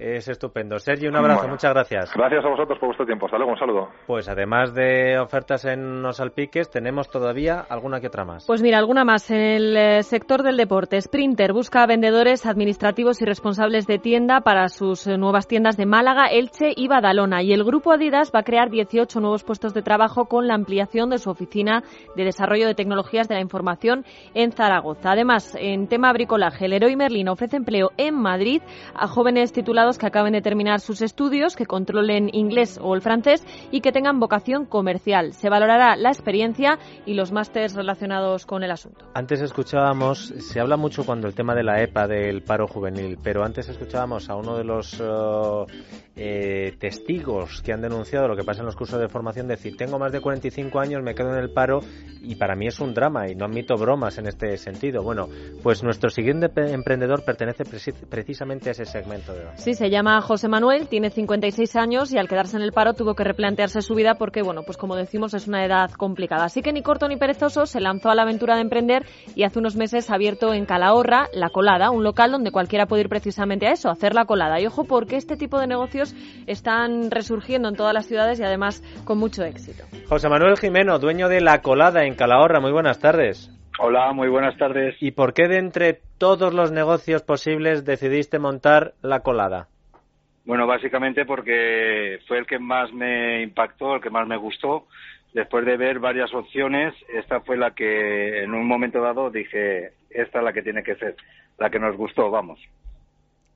es 0.00 0.28
estupendo. 0.28 0.78
Sergi, 0.78 1.06
un 1.06 1.16
abrazo, 1.16 1.40
Bueno. 1.40 1.52
muchas 1.54 1.72
gracias. 1.74 2.10
Gracias 2.14 2.44
a 2.44 2.48
vosotros 2.48 2.78
por 2.78 2.88
vuestro 2.88 3.06
tiempo. 3.06 3.26
Hasta 3.26 3.36
luego, 3.36 3.52
un 3.52 3.58
saludo. 3.58 3.88
Pues 4.06 4.28
además 4.28 4.74
de 4.74 5.18
ofertas 5.18 5.64
en 5.66 6.02
los 6.02 6.20
alpiques, 6.20 6.70
tenemos 6.70 7.10
todavía 7.10 7.60
alguna 7.68 8.00
que 8.00 8.06
otra 8.06 8.24
más. 8.24 8.46
Pues 8.46 8.62
mira, 8.62 8.78
alguna 8.78 9.04
más. 9.04 9.30
En 9.30 9.38
el 9.40 9.76
eh, 9.76 10.02
sector 10.02 10.42
del 10.42 10.56
deporte, 10.56 11.00
Sprinter 11.00 11.52
busca 11.52 11.86
vendedores 11.86 12.46
administrativos 12.46 13.20
y 13.20 13.26
responsables 13.26 13.86
de 13.86 13.98
tienda 13.98 14.40
para 14.40 14.68
sus 14.68 15.06
eh, 15.06 15.18
nuevas 15.18 15.46
tiendas 15.46 15.76
de 15.76 15.84
Málaga, 15.86 16.28
Elche 16.28 16.72
y 16.74 16.88
Badalona. 16.88 17.42
Y 17.42 17.52
el 17.52 17.64
grupo 17.64 17.92
Adidas 17.92 18.32
va 18.34 18.40
a 18.40 18.44
crear 18.44 18.70
18 18.70 19.20
nuevos 19.20 19.44
puestos 19.44 19.74
de 19.74 19.82
trabajo 19.82 20.24
con 20.26 20.46
la 20.48 20.54
ampliación 20.54 21.10
de 21.10 21.18
su 21.18 21.30
oficina 21.30 21.82
de 22.16 22.24
desarrollo 22.24 22.66
de 22.66 22.74
tecnologías 22.74 23.28
de 23.28 23.34
la 23.34 23.40
información 23.42 24.04
en 24.34 24.52
Zaragoza. 24.52 25.12
Además, 25.12 25.54
en 25.58 25.88
tema 25.88 26.12
bricolaje, 26.12 26.64
el 26.64 26.70
Leroy 26.70 26.96
Merlin 26.96 27.28
ofrece 27.28 27.56
empleo 27.56 27.90
en 27.96 28.14
Madrid 28.14 28.62
a 28.94 29.06
jóvenes 29.06 29.52
titulados 29.52 29.89
que 29.98 30.06
acaben 30.06 30.32
de 30.32 30.42
terminar 30.42 30.80
sus 30.80 31.02
estudios, 31.02 31.56
que 31.56 31.66
controlen 31.66 32.28
inglés 32.32 32.78
o 32.82 32.94
el 32.94 33.00
francés 33.02 33.44
y 33.70 33.80
que 33.80 33.92
tengan 33.92 34.20
vocación 34.20 34.64
comercial. 34.66 35.32
Se 35.32 35.48
valorará 35.48 35.96
la 35.96 36.10
experiencia 36.10 36.78
y 37.06 37.14
los 37.14 37.32
másteres 37.32 37.74
relacionados 37.74 38.46
con 38.46 38.62
el 38.62 38.70
asunto. 38.70 39.04
Antes 39.14 39.40
escuchábamos, 39.40 40.28
se 40.38 40.60
habla 40.60 40.76
mucho 40.76 41.04
cuando 41.04 41.26
el 41.28 41.34
tema 41.34 41.54
de 41.54 41.62
la 41.62 41.82
EPA, 41.82 42.06
del 42.06 42.42
paro 42.42 42.66
juvenil, 42.66 43.18
pero 43.22 43.44
antes 43.44 43.68
escuchábamos 43.68 44.28
a 44.30 44.36
uno 44.36 44.56
de 44.56 44.64
los 44.64 45.00
eh, 45.00 45.04
eh, 46.16 46.72
testigos 46.78 47.62
que 47.62 47.72
han 47.72 47.80
denunciado 47.80 48.28
lo 48.28 48.36
que 48.36 48.44
pasa 48.44 48.60
en 48.60 48.66
los 48.66 48.76
cursos 48.76 49.00
de 49.00 49.08
formación, 49.08 49.48
decir, 49.48 49.76
tengo 49.76 49.98
más 49.98 50.12
de 50.12 50.20
45 50.20 50.78
años, 50.80 51.02
me 51.02 51.14
quedo 51.14 51.32
en 51.34 51.38
el 51.40 51.50
paro 51.50 51.80
y 52.22 52.34
para 52.36 52.54
mí 52.54 52.66
es 52.66 52.80
un 52.80 52.92
drama 52.94 53.28
y 53.28 53.34
no 53.34 53.44
admito 53.46 53.76
bromas 53.76 54.18
en 54.18 54.26
este 54.26 54.56
sentido. 54.58 55.02
Bueno, 55.02 55.28
pues 55.62 55.82
nuestro 55.82 56.10
siguiente 56.10 56.50
emprendedor 56.72 57.24
pertenece 57.24 57.64
preci- 57.64 57.94
precisamente 58.08 58.68
a 58.68 58.72
ese 58.72 58.84
segmento 58.84 59.32
de 59.32 59.42
edad. 59.42 59.52
Sí, 59.56 59.69
se 59.74 59.90
llama 59.90 60.20
José 60.20 60.48
Manuel, 60.48 60.88
tiene 60.88 61.10
56 61.10 61.76
años 61.76 62.12
y 62.12 62.18
al 62.18 62.28
quedarse 62.28 62.56
en 62.56 62.62
el 62.62 62.72
paro 62.72 62.94
tuvo 62.94 63.14
que 63.14 63.24
replantearse 63.24 63.82
su 63.82 63.94
vida 63.94 64.14
porque, 64.14 64.42
bueno, 64.42 64.62
pues 64.62 64.76
como 64.76 64.96
decimos, 64.96 65.34
es 65.34 65.46
una 65.46 65.64
edad 65.64 65.90
complicada. 65.92 66.44
Así 66.44 66.62
que 66.62 66.72
ni 66.72 66.82
corto 66.82 67.08
ni 67.08 67.16
perezoso 67.16 67.66
se 67.66 67.80
lanzó 67.80 68.10
a 68.10 68.14
la 68.14 68.22
aventura 68.22 68.54
de 68.54 68.62
emprender 68.62 69.06
y 69.34 69.44
hace 69.44 69.58
unos 69.58 69.76
meses 69.76 70.10
ha 70.10 70.14
abierto 70.14 70.54
en 70.54 70.66
Calahorra 70.66 71.28
La 71.32 71.50
Colada, 71.50 71.90
un 71.90 72.04
local 72.04 72.30
donde 72.32 72.52
cualquiera 72.52 72.86
puede 72.86 73.02
ir 73.02 73.08
precisamente 73.08 73.66
a 73.66 73.72
eso, 73.72 73.88
a 73.88 73.92
hacer 73.92 74.14
la 74.14 74.24
colada. 74.24 74.60
Y 74.60 74.66
ojo, 74.66 74.84
porque 74.84 75.16
este 75.16 75.36
tipo 75.36 75.58
de 75.60 75.66
negocios 75.66 76.14
están 76.46 77.10
resurgiendo 77.10 77.68
en 77.68 77.76
todas 77.76 77.94
las 77.94 78.06
ciudades 78.06 78.40
y 78.40 78.44
además 78.44 78.82
con 79.04 79.18
mucho 79.18 79.44
éxito. 79.44 79.84
José 80.08 80.28
Manuel 80.28 80.56
Jimeno, 80.56 80.98
dueño 80.98 81.28
de 81.28 81.40
La 81.40 81.62
Colada 81.62 82.04
en 82.04 82.14
Calahorra, 82.14 82.60
muy 82.60 82.72
buenas 82.72 82.98
tardes. 82.98 83.50
Hola, 83.82 84.12
muy 84.12 84.28
buenas 84.28 84.58
tardes. 84.58 84.94
¿Y 85.00 85.12
por 85.12 85.32
qué 85.32 85.48
de 85.48 85.56
entre 85.56 86.00
todos 86.18 86.52
los 86.52 86.70
negocios 86.70 87.22
posibles 87.22 87.86
decidiste 87.86 88.38
montar 88.38 88.92
La 89.00 89.20
Colada? 89.20 89.68
Bueno, 90.44 90.66
básicamente 90.66 91.24
porque 91.24 92.18
fue 92.28 92.36
el 92.40 92.46
que 92.46 92.58
más 92.58 92.92
me 92.92 93.40
impactó, 93.42 93.94
el 93.94 94.02
que 94.02 94.10
más 94.10 94.28
me 94.28 94.36
gustó. 94.36 94.84
Después 95.32 95.64
de 95.64 95.78
ver 95.78 95.98
varias 95.98 96.34
opciones, 96.34 96.92
esta 97.08 97.40
fue 97.40 97.56
la 97.56 97.70
que 97.70 98.42
en 98.42 98.52
un 98.52 98.68
momento 98.68 99.00
dado 99.00 99.30
dije, 99.30 99.92
esta 100.10 100.40
es 100.40 100.44
la 100.44 100.52
que 100.52 100.60
tiene 100.60 100.82
que 100.82 100.96
ser, 100.96 101.16
la 101.56 101.70
que 101.70 101.78
nos 101.78 101.96
gustó, 101.96 102.30
vamos. 102.30 102.60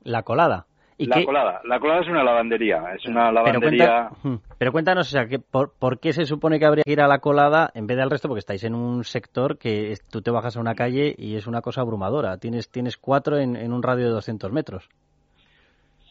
La 0.01 0.23
colada. 0.23 0.65
¿Y 0.97 1.07
la 1.07 1.17
qué- 1.17 1.25
colada. 1.25 1.61
La 1.65 1.79
colada 1.79 2.01
es 2.01 2.07
una 2.07 2.23
lavandería, 2.23 2.81
es 2.95 3.05
una 3.05 3.23
Pero, 3.29 3.31
lavandería... 3.33 4.09
cuenta- 4.09 4.29
Hmm. 4.29 4.39
Pero 4.57 4.71
cuéntanos, 4.71 5.07
o 5.07 5.11
sea, 5.11 5.27
que 5.27 5.39
por, 5.39 5.73
por 5.77 5.99
qué 5.99 6.13
se 6.13 6.25
supone 6.25 6.57
que 6.57 6.65
habría 6.65 6.83
que 6.85 6.91
ir 6.93 7.01
a 7.01 7.07
la 7.07 7.19
colada 7.19 7.69
en 7.73 7.85
vez 7.85 7.97
del 7.97 8.09
resto? 8.09 8.27
Porque 8.29 8.39
estáis 8.39 8.63
en 8.63 8.73
un 8.75 9.03
sector 9.03 9.57
que 9.57 9.91
es- 9.91 10.05
tú 10.07 10.21
te 10.21 10.31
bajas 10.31 10.55
a 10.55 10.61
una 10.61 10.73
calle 10.75 11.13
y 11.17 11.35
es 11.35 11.47
una 11.47 11.61
cosa 11.61 11.81
abrumadora. 11.81 12.37
Tienes, 12.37 12.69
tienes 12.71 12.95
cuatro 12.97 13.37
en, 13.37 13.55
en 13.57 13.73
un 13.73 13.83
radio 13.83 14.05
de 14.05 14.11
200 14.11 14.51
metros. 14.53 14.87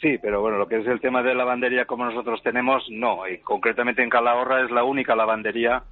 Sí, 0.00 0.18
pero 0.20 0.42
bueno, 0.42 0.58
lo 0.58 0.66
que 0.66 0.76
es 0.80 0.86
el 0.86 1.00
tema 1.00 1.22
de 1.22 1.34
lavandería 1.34 1.86
como 1.86 2.04
nosotros 2.04 2.42
tenemos, 2.42 2.84
no. 2.90 3.26
Y 3.26 3.38
concretamente 3.38 4.02
en 4.02 4.10
Calahorra 4.10 4.62
es 4.64 4.70
la 4.70 4.84
única 4.84 5.16
lavandería 5.16 5.82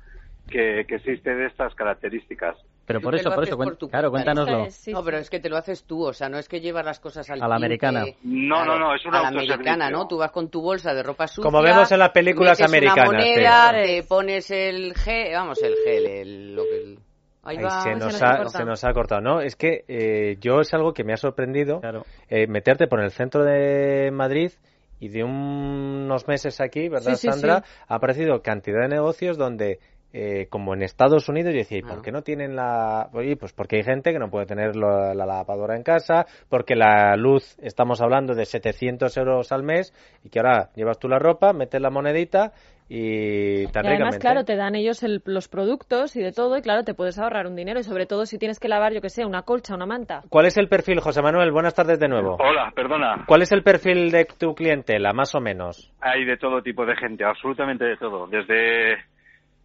que, 0.51 0.85
que 0.87 0.97
existe 0.97 1.35
de 1.35 1.47
estas 1.47 1.75
características. 1.75 2.57
Pero 2.85 3.01
por 3.01 3.15
eso, 3.15 3.31
por 3.33 3.45
eso, 3.45 3.57
cuen- 3.57 3.65
por 3.65 3.77
tu 3.77 3.89
claro, 3.89 4.11
cuenta. 4.11 4.33
cuéntanoslo. 4.35 4.69
No, 4.93 5.05
pero 5.05 5.19
es 5.19 5.31
que 5.31 5.39
te 5.39 5.49
lo 5.49 5.57
haces 5.57 5.85
tú, 5.85 6.05
o 6.05 6.13
sea, 6.13 6.29
no 6.29 6.39
es 6.39 6.49
que 6.49 6.61
llevas 6.61 6.85
las 6.85 6.99
cosas 6.99 7.29
al 7.31 7.41
A 7.43 7.47
la 7.49 7.55
americana. 7.57 8.05
No, 8.25 8.65
no, 8.65 8.77
no, 8.79 8.95
es 8.95 9.05
un 9.07 9.15
A 9.15 9.23
la 9.23 9.29
americana, 9.29 9.89
¿no? 9.89 10.09
Tú 10.09 10.19
vas 10.19 10.33
con 10.33 10.49
tu 10.49 10.61
bolsa 10.61 10.93
de 10.93 11.03
ropa 11.03 11.29
sucia. 11.29 11.45
Como 11.49 11.63
vemos 11.63 11.91
en 11.93 11.99
las 12.01 12.11
películas 12.11 12.59
metes 12.59 12.69
americanas, 12.69 13.09
Una 13.09 13.23
sí. 13.23 13.31
moneda, 13.31 13.73
te 13.73 14.03
pones 14.03 14.51
el 14.51 14.95
gel, 14.95 15.33
vamos, 15.35 15.63
el 15.63 15.77
gel, 15.77 16.07
el, 16.07 16.57
lo 16.57 16.65
que... 16.65 16.97
Ahí 17.45 17.57
Ay, 17.59 17.65
va, 17.65 17.71
se, 17.71 17.89
se 17.91 17.95
nos 17.97 18.13
nos 18.13 18.23
ha, 18.23 18.49
se 18.49 18.65
nos 18.65 18.85
ha 18.85 18.93
cortado. 18.93 19.21
No, 19.21 19.41
es 19.41 19.57
que 19.57 19.85
eh, 19.89 20.37
yo 20.41 20.61
es 20.61 20.73
algo 20.75 20.93
que 20.93 21.03
me 21.03 21.13
ha 21.13 21.17
sorprendido 21.17 21.81
eh, 22.29 22.47
meterte 22.47 22.87
por 22.87 23.01
el 23.01 23.11
centro 23.11 23.43
de 23.45 24.11
Madrid 24.13 24.53
y 25.01 25.09
de 25.09 25.25
un- 25.25 26.03
unos 26.05 26.29
meses 26.29 26.61
aquí, 26.61 26.89
¿verdad, 26.89 27.15
Sí, 27.15 27.17
sí, 27.17 27.29
Sandra? 27.29 27.63
sí. 27.65 27.73
Ha 27.89 27.95
aparecido 27.97 28.43
cantidad 28.43 28.83
de 28.83 28.89
negocios 28.89 29.37
donde, 29.39 29.81
eh, 30.13 30.47
como 30.51 30.75
en 30.75 30.83
Estados 30.83 31.29
Unidos, 31.29 31.53
yo 31.53 31.59
decía, 31.59 31.79
¿y 31.79 31.83
por 31.83 32.03
qué 32.03 32.13
no 32.13 32.23
tienen 32.23 32.55
la...? 32.55 33.09
Oye, 33.13 33.37
pues 33.37 33.53
porque 33.53 33.77
hay 33.77 33.83
gente 33.83 34.13
que 34.13 34.19
no 34.19 34.31
puede 34.31 34.47
tener 34.47 34.77
lo- 34.77 35.15
la 35.15 35.27
lavadora 35.27 35.77
en 35.77 35.83
casa, 35.83 36.27
porque 36.49 36.75
la 36.77 37.17
luz, 37.17 37.57
estamos 37.63 38.01
hablando 38.03 38.35
de 38.35 38.45
700 38.45 39.17
euros 39.17 39.53
al 39.53 39.63
mes, 39.63 39.93
y 40.23 40.29
que 40.29 40.39
ahora 40.39 40.71
llevas 40.75 40.99
tú 40.99 41.09
la 41.09 41.19
ropa, 41.19 41.53
metes 41.53 41.81
la 41.81 41.91
monedita 41.91 42.53
y 42.95 43.67
tan 43.69 43.87
Y 43.87 43.89
además, 43.89 44.19
claro, 44.19 44.45
te 44.45 44.55
dan 44.55 44.75
ellos 44.75 45.03
el- 45.03 45.23
los 45.25 45.49
productos 45.49 46.15
y 46.15 46.21
de 46.21 46.33
todo, 46.33 46.59
y 46.59 46.63
claro, 46.63 46.85
te 46.85 46.93
puedes 46.93 47.19
ahorrar 47.19 47.47
un 47.47 47.57
dinero, 47.57 47.81
y 47.81 47.85
sobre 47.85 48.05
todo 48.05 48.27
si 48.27 48.39
tienes 48.39 48.61
que 48.61 48.69
lavar, 48.69 48.93
yo 48.93 49.01
que 49.01 49.09
sé, 49.09 49.25
una 49.25 49.43
colcha, 49.43 49.75
una 49.75 49.87
manta. 49.87 50.23
¿Cuál 50.29 50.45
es 50.47 50.59
el 50.59 50.69
perfil, 50.69 51.01
José 51.01 51.23
Manuel? 51.23 51.53
Buenas 51.53 51.75
tardes 51.75 51.99
de 51.99 52.09
nuevo. 52.09 52.37
Hola, 52.39 52.71
perdona. 52.75 53.25
¿Cuál 53.27 53.41
es 53.43 53.53
el 53.53 53.63
perfil 53.63 54.11
de 54.11 54.27
tu 54.27 54.55
clientela, 54.55 55.15
más 55.15 55.35
o 55.35 55.41
menos? 55.41 55.91
Hay 56.03 56.27
de 56.27 56.37
todo 56.37 56.61
tipo 56.63 56.85
de 56.85 56.95
gente, 56.97 57.25
absolutamente 57.25 57.85
de 57.85 57.97
todo. 57.97 58.27
Desde 58.27 58.97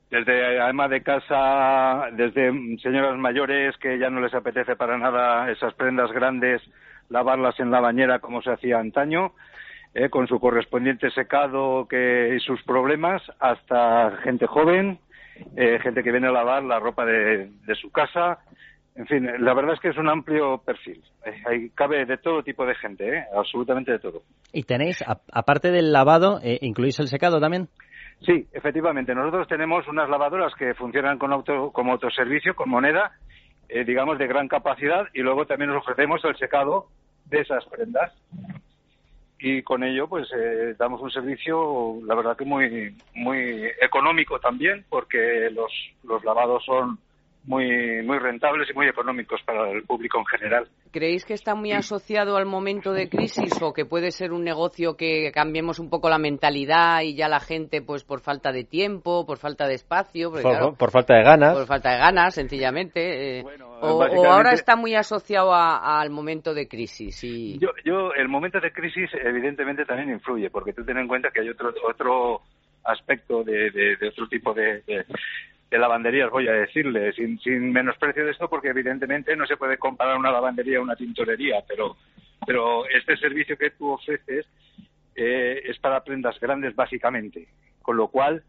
desde 0.10 0.62
ama 0.62 0.88
de 0.88 1.02
casa, 1.02 2.10
desde 2.14 2.52
señoras 2.82 3.18
mayores 3.18 3.76
que 3.78 4.00
ya 4.00 4.10
no 4.10 4.22
les 4.22 4.34
apetece 4.34 4.76
para 4.76 4.98
nada 4.98 5.52
esas 5.52 5.74
prendas 5.74 6.12
grandes, 6.12 6.62
lavarlas 7.10 7.60
en 7.60 7.72
la 7.72 7.82
bañera 7.82 8.20
como 8.20 8.42
se 8.42 8.52
hacía 8.52 8.80
antaño, 8.80 9.34
eh, 9.94 10.10
con 10.10 10.28
su 10.28 10.40
correspondiente 10.40 11.10
secado 11.12 11.88
que, 11.88 12.36
y 12.36 12.40
sus 12.40 12.62
problemas, 12.64 13.22
hasta 13.40 14.18
gente 14.24 14.46
joven, 14.48 15.00
eh, 15.56 15.80
gente 15.82 16.04
que 16.04 16.12
viene 16.12 16.28
a 16.28 16.32
lavar 16.32 16.64
la 16.64 16.80
ropa 16.80 17.06
de, 17.06 17.50
su 17.80 17.92
casa, 17.92 18.40
en 18.96 19.06
fin, 19.06 19.28
la 19.40 19.54
verdad 19.54 19.74
es 19.76 19.80
que 19.80 19.90
es 19.90 19.98
un 19.98 20.10
amplio 20.10 20.60
perfil. 20.60 21.04
Eh, 21.26 21.44
ahí 21.46 21.70
cabe 21.70 22.06
de 22.06 22.18
todo 22.18 22.44
tipo 22.44 22.66
de 22.66 22.76
gente, 22.76 23.08
¿eh? 23.08 23.24
absolutamente 23.36 23.92
de 23.92 24.00
todo. 24.00 24.24
¿Y 24.52 24.64
tenéis, 24.64 25.04
aparte 25.32 25.72
del 25.72 25.92
lavado, 25.92 26.40
eh, 26.44 26.58
incluís 26.62 27.00
el 27.00 27.08
secado 27.08 27.40
también? 27.40 27.68
Sí, 28.22 28.48
efectivamente. 28.52 29.14
Nosotros 29.14 29.48
tenemos 29.48 29.88
unas 29.88 30.10
lavadoras 30.10 30.54
que 30.56 30.74
funcionan 30.74 31.18
con 31.18 31.32
auto, 31.32 31.72
como 31.72 31.94
autoservicio, 31.94 32.56
con 32.56 32.70
moneda, 32.70 33.12
eh, 33.70 33.84
digamos, 33.84 34.18
de 34.18 34.28
gran 34.28 34.48
capacidad, 34.48 35.08
y 35.14 35.22
luego 35.22 35.46
también 35.46 35.72
nos 35.72 35.84
ofrecemos 35.84 36.24
el 36.26 36.36
secado 36.38 36.88
de 37.26 37.42
esas 37.42 37.66
prendas. 37.66 38.14
Y 39.40 39.62
con 39.62 39.84
ello, 39.84 40.08
pues, 40.08 40.28
eh, 40.36 40.76
damos 40.80 41.00
un 41.02 41.12
servicio, 41.12 42.00
la 42.06 42.16
verdad 42.16 42.36
que 42.36 42.46
muy, 42.46 42.98
muy 43.14 43.66
económico 43.82 44.40
también, 44.40 44.84
porque 44.90 45.50
los, 45.52 45.72
los 46.04 46.24
lavados 46.24 46.66
son 46.66 46.98
muy, 47.48 47.66
muy 48.04 48.20
rentables 48.20 48.70
y 48.70 48.74
muy 48.74 48.88
económicos 48.88 49.42
para 49.46 49.72
el 49.72 49.84
público 49.84 50.20
en 50.20 50.26
general. 50.26 50.68
¿Creéis 50.92 51.24
que 51.26 51.34
está 51.34 51.56
muy 51.56 51.72
asociado 51.72 52.36
al 52.36 52.46
momento 52.46 52.92
de 52.92 53.08
crisis 53.10 53.62
o 53.62 53.72
que 53.74 53.86
puede 53.86 54.12
ser 54.12 54.34
un 54.34 54.44
negocio 54.44 54.98
que 54.98 55.32
cambiemos 55.34 55.80
un 55.80 55.90
poco 55.90 56.10
la 56.10 56.18
mentalidad 56.20 57.02
y 57.02 57.16
ya 57.16 57.30
la 57.30 57.40
gente, 57.40 57.82
pues 57.82 58.04
por 58.04 58.20
falta 58.20 58.52
de 58.52 58.66
tiempo, 58.66 59.26
por 59.26 59.38
falta 59.38 59.66
de 59.66 59.76
espacio, 59.76 60.30
Por, 60.30 60.42
claro, 60.42 60.74
por 60.76 60.92
falta 60.92 61.16
de 61.16 61.24
ganas. 61.24 61.56
por 61.56 61.66
falta 61.68 61.92
de 61.94 61.98
ganas, 62.00 62.36
sencillamente, 62.36 63.40
eh, 63.40 63.44
o, 63.82 63.92
o 63.96 63.98
básicamente- 64.00 64.28
ahora 64.30 64.52
está 64.52 64.76
muy 64.76 64.96
asociado 64.96 65.54
a- 65.54 66.02
al 66.02 66.10
momento 66.10 66.54
de 66.54 66.68
crisis? 66.68 67.24
Y... 67.24 67.58
Yo, 67.60 67.70
yo, 67.86 68.12
el 68.14 68.28
momento 68.28 68.60
de 68.60 68.72
crisis 68.74 69.10
evidentemente 69.24 69.86
también 69.86 70.10
influye, 70.10 70.50
porque 70.50 70.74
tú 70.74 70.84
ten 70.84 70.98
en 70.98 71.08
cuenta 71.08 71.30
que 71.34 71.40
hay 71.42 71.50
otro 71.50 71.74
otro 71.90 72.42
aspecto 72.84 73.44
de, 73.44 73.72
de- 73.72 73.96
de 73.96 74.08
otro 74.10 74.28
tipo 74.28 74.54
de, 74.54 74.82
de- 74.86 75.06
de 75.70 75.78
lavanderías, 75.78 76.30
voy 76.30 76.48
a 76.48 76.54
decirle, 76.54 77.12
sin, 77.14 77.40
sin 77.40 77.72
menosprecio 77.72 78.26
de 78.26 78.32
esto, 78.32 78.50
porque 78.50 78.70
evidentemente 78.70 79.36
no 79.36 79.46
se 79.46 79.58
puede 79.58 79.78
comparar 79.78 80.18
una 80.18 80.32
lavandería 80.32 80.80
a 80.80 80.82
una 80.82 80.96
tintorería, 80.96 81.64
pero, 81.68 81.98
pero 82.46 82.88
este 82.88 83.18
servicio 83.18 83.58
que 83.58 83.72
tú 83.72 83.90
ofreces 83.92 84.46
eh, 85.16 85.62
es 85.66 85.78
para 85.80 86.04
prendas 86.04 86.40
grandes 86.40 86.76
básicamente, 86.76 87.48
con 87.82 87.98
lo 87.98 88.08
cual 88.08 88.44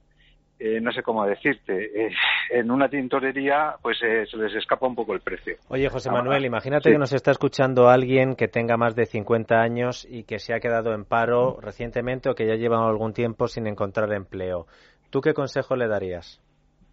eh, 0.60 0.80
no 0.80 0.90
sé 0.90 1.04
cómo 1.04 1.24
decirte, 1.24 2.06
eh, 2.06 2.10
en 2.50 2.70
una 2.72 2.88
tintorería 2.88 3.76
pues 3.80 3.96
eh, 4.02 4.26
se 4.28 4.36
les 4.36 4.52
escapa 4.56 4.88
un 4.88 4.96
poco 4.96 5.14
el 5.14 5.20
precio. 5.20 5.56
Oye, 5.68 5.88
José 5.88 6.10
Manuel, 6.10 6.44
imagínate 6.44 6.88
sí. 6.88 6.94
que 6.94 6.98
nos 6.98 7.12
está 7.12 7.30
escuchando 7.30 7.88
alguien 7.88 8.34
que 8.34 8.48
tenga 8.48 8.76
más 8.76 8.96
de 8.96 9.06
50 9.06 9.54
años 9.54 10.04
y 10.10 10.24
que 10.24 10.40
se 10.40 10.54
ha 10.54 10.58
quedado 10.58 10.92
en 10.94 11.04
paro 11.04 11.60
recientemente 11.60 12.28
o 12.28 12.34
que 12.34 12.44
ya 12.44 12.56
lleva 12.56 12.84
algún 12.84 13.12
tiempo 13.12 13.46
sin 13.46 13.68
encontrar 13.68 14.12
empleo. 14.12 14.66
¿Tú 15.10 15.20
qué 15.20 15.32
consejo 15.32 15.76
le 15.76 15.86
darías? 15.86 16.42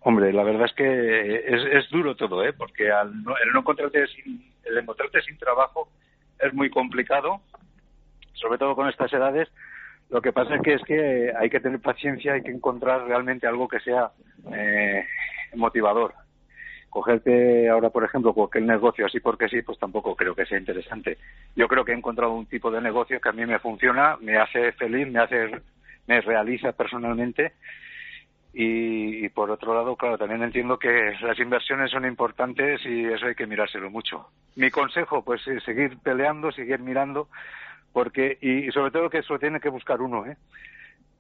Hombre, 0.08 0.32
la 0.32 0.44
verdad 0.44 0.66
es 0.66 0.74
que 0.74 1.36
es, 1.48 1.66
es 1.66 1.90
duro 1.90 2.16
todo, 2.16 2.46
¿eh? 2.46 2.54
Porque 2.54 2.92
al 2.92 3.24
no, 3.24 3.36
el 3.44 3.52
no 3.52 3.62
encontrarte 3.62 4.06
sin, 4.06 4.54
el 4.64 4.78
encontrarte 4.78 5.20
sin 5.24 5.36
trabajo 5.36 5.90
es 6.40 6.54
muy 6.54 6.70
complicado, 6.70 7.42
sobre 8.34 8.60
todo 8.60 8.76
con 8.76 8.88
estas 8.88 9.12
edades. 9.12 9.50
Lo 10.12 10.22
que 10.22 10.32
pasa 10.32 10.58
es 10.58 10.62
que 10.62 10.74
es 10.76 10.84
que 10.84 11.34
hay 11.36 11.50
que 11.50 11.60
tener 11.60 11.80
paciencia, 11.80 12.34
hay 12.34 12.44
que 12.44 12.52
encontrar 12.52 13.08
realmente 13.08 13.48
algo 13.48 13.68
que 13.68 13.80
sea 13.80 14.12
eh, 14.54 15.04
motivador. 15.56 16.14
Cogerte 16.92 17.68
ahora, 17.68 17.90
por 17.90 18.04
ejemplo, 18.04 18.32
cualquier 18.32 18.66
negocio 18.66 19.08
así 19.08 19.20
porque 19.20 19.50
sí, 19.50 19.64
pues 19.64 19.80
tampoco 19.80 20.16
creo 20.16 20.36
que 20.36 20.46
sea 20.46 20.60
interesante. 20.60 21.18
Yo 21.56 21.68
creo 21.68 21.84
que 21.84 21.94
he 21.94 21.98
encontrado 21.98 22.32
un 22.32 22.46
tipo 22.46 22.70
de 22.70 22.80
negocio 22.80 23.20
que 23.20 23.30
a 23.30 23.34
mí 23.34 23.44
me 23.48 23.58
funciona, 23.58 24.18
me 24.22 24.38
hace 24.38 24.72
feliz, 24.74 25.08
me 25.08 25.18
hace, 25.18 25.50
me 26.06 26.22
realiza 26.22 26.74
personalmente 26.74 27.54
y, 28.58 29.28
por 29.30 29.52
otro 29.52 29.74
lado, 29.74 29.98
claro, 29.98 30.18
también 30.18 30.42
entiendo 30.42 30.80
que 30.80 31.14
las 31.22 31.38
inversiones 31.40 31.92
son 31.92 32.06
importantes 32.06 32.80
y 32.86 33.04
eso 33.04 33.26
hay 33.26 33.36
que 33.36 33.46
mirárselo 33.46 33.90
mucho. 33.90 34.30
Mi 34.56 34.72
consejo, 34.72 35.26
pues 35.26 35.46
es 35.46 35.62
seguir 35.64 35.98
peleando, 35.98 36.54
seguir 36.54 36.80
mirando, 36.80 37.28
porque 37.92 38.38
y, 38.40 38.70
y 38.70 38.72
sobre 38.72 38.92
todo 38.92 39.10
que 39.10 39.18
eso 39.18 39.38
tiene 39.40 39.60
que 39.60 39.68
buscar 39.68 40.02
uno, 40.02 40.26
¿eh? 40.26 40.38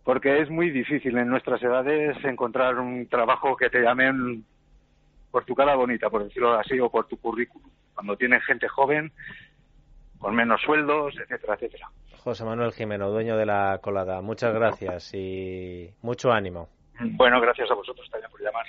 Porque 0.06 0.40
es 0.40 0.50
muy 0.50 0.70
difícil 0.70 1.18
en 1.18 1.28
nuestras 1.28 1.62
edades 1.62 2.16
encontrar 2.24 2.80
un 2.80 3.06
trabajo 3.08 3.58
que 3.58 3.70
te 3.70 3.82
llamen 3.82 4.46
por 5.30 5.44
tu 5.44 5.56
cara 5.56 5.76
bonita, 5.76 6.10
por 6.10 6.24
decirlo 6.24 6.54
así, 6.54 6.80
o 6.80 6.90
por 6.90 7.06
tu 7.08 7.18
currículum. 7.18 7.70
Cuando 7.94 8.16
tienes 8.16 8.46
gente 8.46 8.70
joven, 8.70 9.12
con 10.20 10.34
menos 10.36 10.62
sueldos, 10.62 11.16
etcétera, 11.20 11.56
etcétera. 11.56 11.90
José 12.24 12.46
Manuel 12.46 12.72
Jimeno, 12.72 13.10
dueño 13.10 13.36
de 13.36 13.46
la 13.46 13.80
colada. 13.82 14.22
Muchas 14.22 14.54
gracias 14.54 15.14
y 15.14 15.90
mucho 16.02 16.32
ánimo. 16.32 16.70
Bueno, 17.00 17.42
gracias 17.42 17.70
a 17.70 17.74
vosotros 17.74 18.10
también 18.10 18.32
por 18.32 18.42
llamar. 18.42 18.66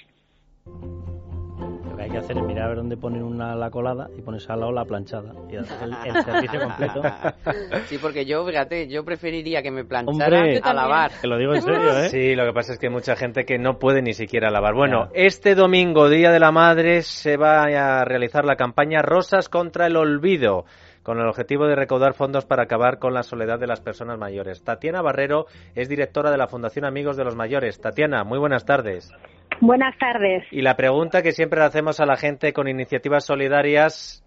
Lo 1.89 1.97
que 1.97 2.03
hay 2.03 2.11
que 2.11 2.19
hacer 2.19 2.37
es 2.37 2.43
mirar 2.45 2.65
a 2.65 2.69
ver 2.69 2.77
dónde 2.77 2.97
ponen 2.97 3.23
una 3.23 3.55
la 3.55 3.71
colada 3.71 4.09
y 4.17 4.21
pones 4.21 4.49
al 4.51 4.61
lado 4.61 4.73
la 4.73 4.85
planchada. 4.85 5.33
Y 5.49 5.57
hacer 5.57 5.89
el, 5.89 6.17
el 6.17 6.25
servicio 6.25 6.61
completo. 6.61 7.03
Sí, 7.87 7.99
porque 7.99 8.27
yo, 8.27 8.45
fíjate, 8.45 8.89
yo 8.89 9.05
preferiría 9.05 9.63
que 9.63 9.71
me 9.71 9.85
planchara 9.85 10.39
Hombre, 10.39 10.61
a 10.63 10.75
lavar. 10.75 11.13
Te 11.21 11.29
lo 11.29 11.39
digo 11.39 11.55
en 11.55 11.63
serio, 11.63 11.99
¿eh? 11.99 12.09
Sí, 12.09 12.35
lo 12.35 12.45
que 12.45 12.53
pasa 12.53 12.73
es 12.73 12.79
que 12.79 12.89
hay 12.89 12.93
mucha 12.93 13.15
gente 13.15 13.45
que 13.45 13.59
no 13.59 13.79
puede 13.79 14.03
ni 14.03 14.13
siquiera 14.13 14.51
lavar. 14.51 14.75
Bueno, 14.75 15.09
este 15.15 15.55
domingo, 15.55 16.09
Día 16.09 16.33
de 16.33 16.41
la 16.41 16.51
Madre, 16.51 17.03
se 17.03 17.37
va 17.37 17.63
a 17.65 18.05
realizar 18.05 18.45
la 18.45 18.57
campaña 18.57 19.03
Rosas 19.03 19.49
contra 19.49 19.87
el 19.87 19.97
Olvido 19.97 20.65
con 21.07 21.21
el 21.21 21.29
objetivo 21.29 21.69
de 21.69 21.77
recaudar 21.77 22.15
fondos 22.15 22.47
para 22.47 22.65
acabar 22.65 22.99
con 22.99 23.15
la 23.15 23.23
soledad 23.23 23.61
de 23.61 23.69
las 23.69 23.81
personas 23.81 24.19
mayores. 24.19 24.65
Tatiana 24.65 25.03
Barrero 25.03 25.47
es 25.77 25.89
directora 25.89 26.33
de 26.33 26.37
la 26.37 26.49
Fundación 26.49 26.85
Amigos 26.85 27.17
de 27.17 27.23
los 27.23 27.37
Mayores. 27.37 27.81
Tatiana, 27.81 28.25
muy 28.25 28.41
buenas 28.41 28.67
tardes. 28.67 29.15
Buenas 29.61 29.97
tardes. 29.99 30.43
Y 30.51 30.63
la 30.63 30.75
pregunta 30.75 31.23
que 31.23 31.31
siempre 31.31 31.63
hacemos 31.63 32.01
a 32.01 32.07
la 32.07 32.17
gente 32.17 32.53
con 32.53 32.67
iniciativas 32.67 33.25
solidarias, 33.25 34.27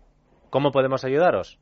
¿cómo 0.50 0.72
podemos 0.72 1.04
ayudaros? 1.04 1.60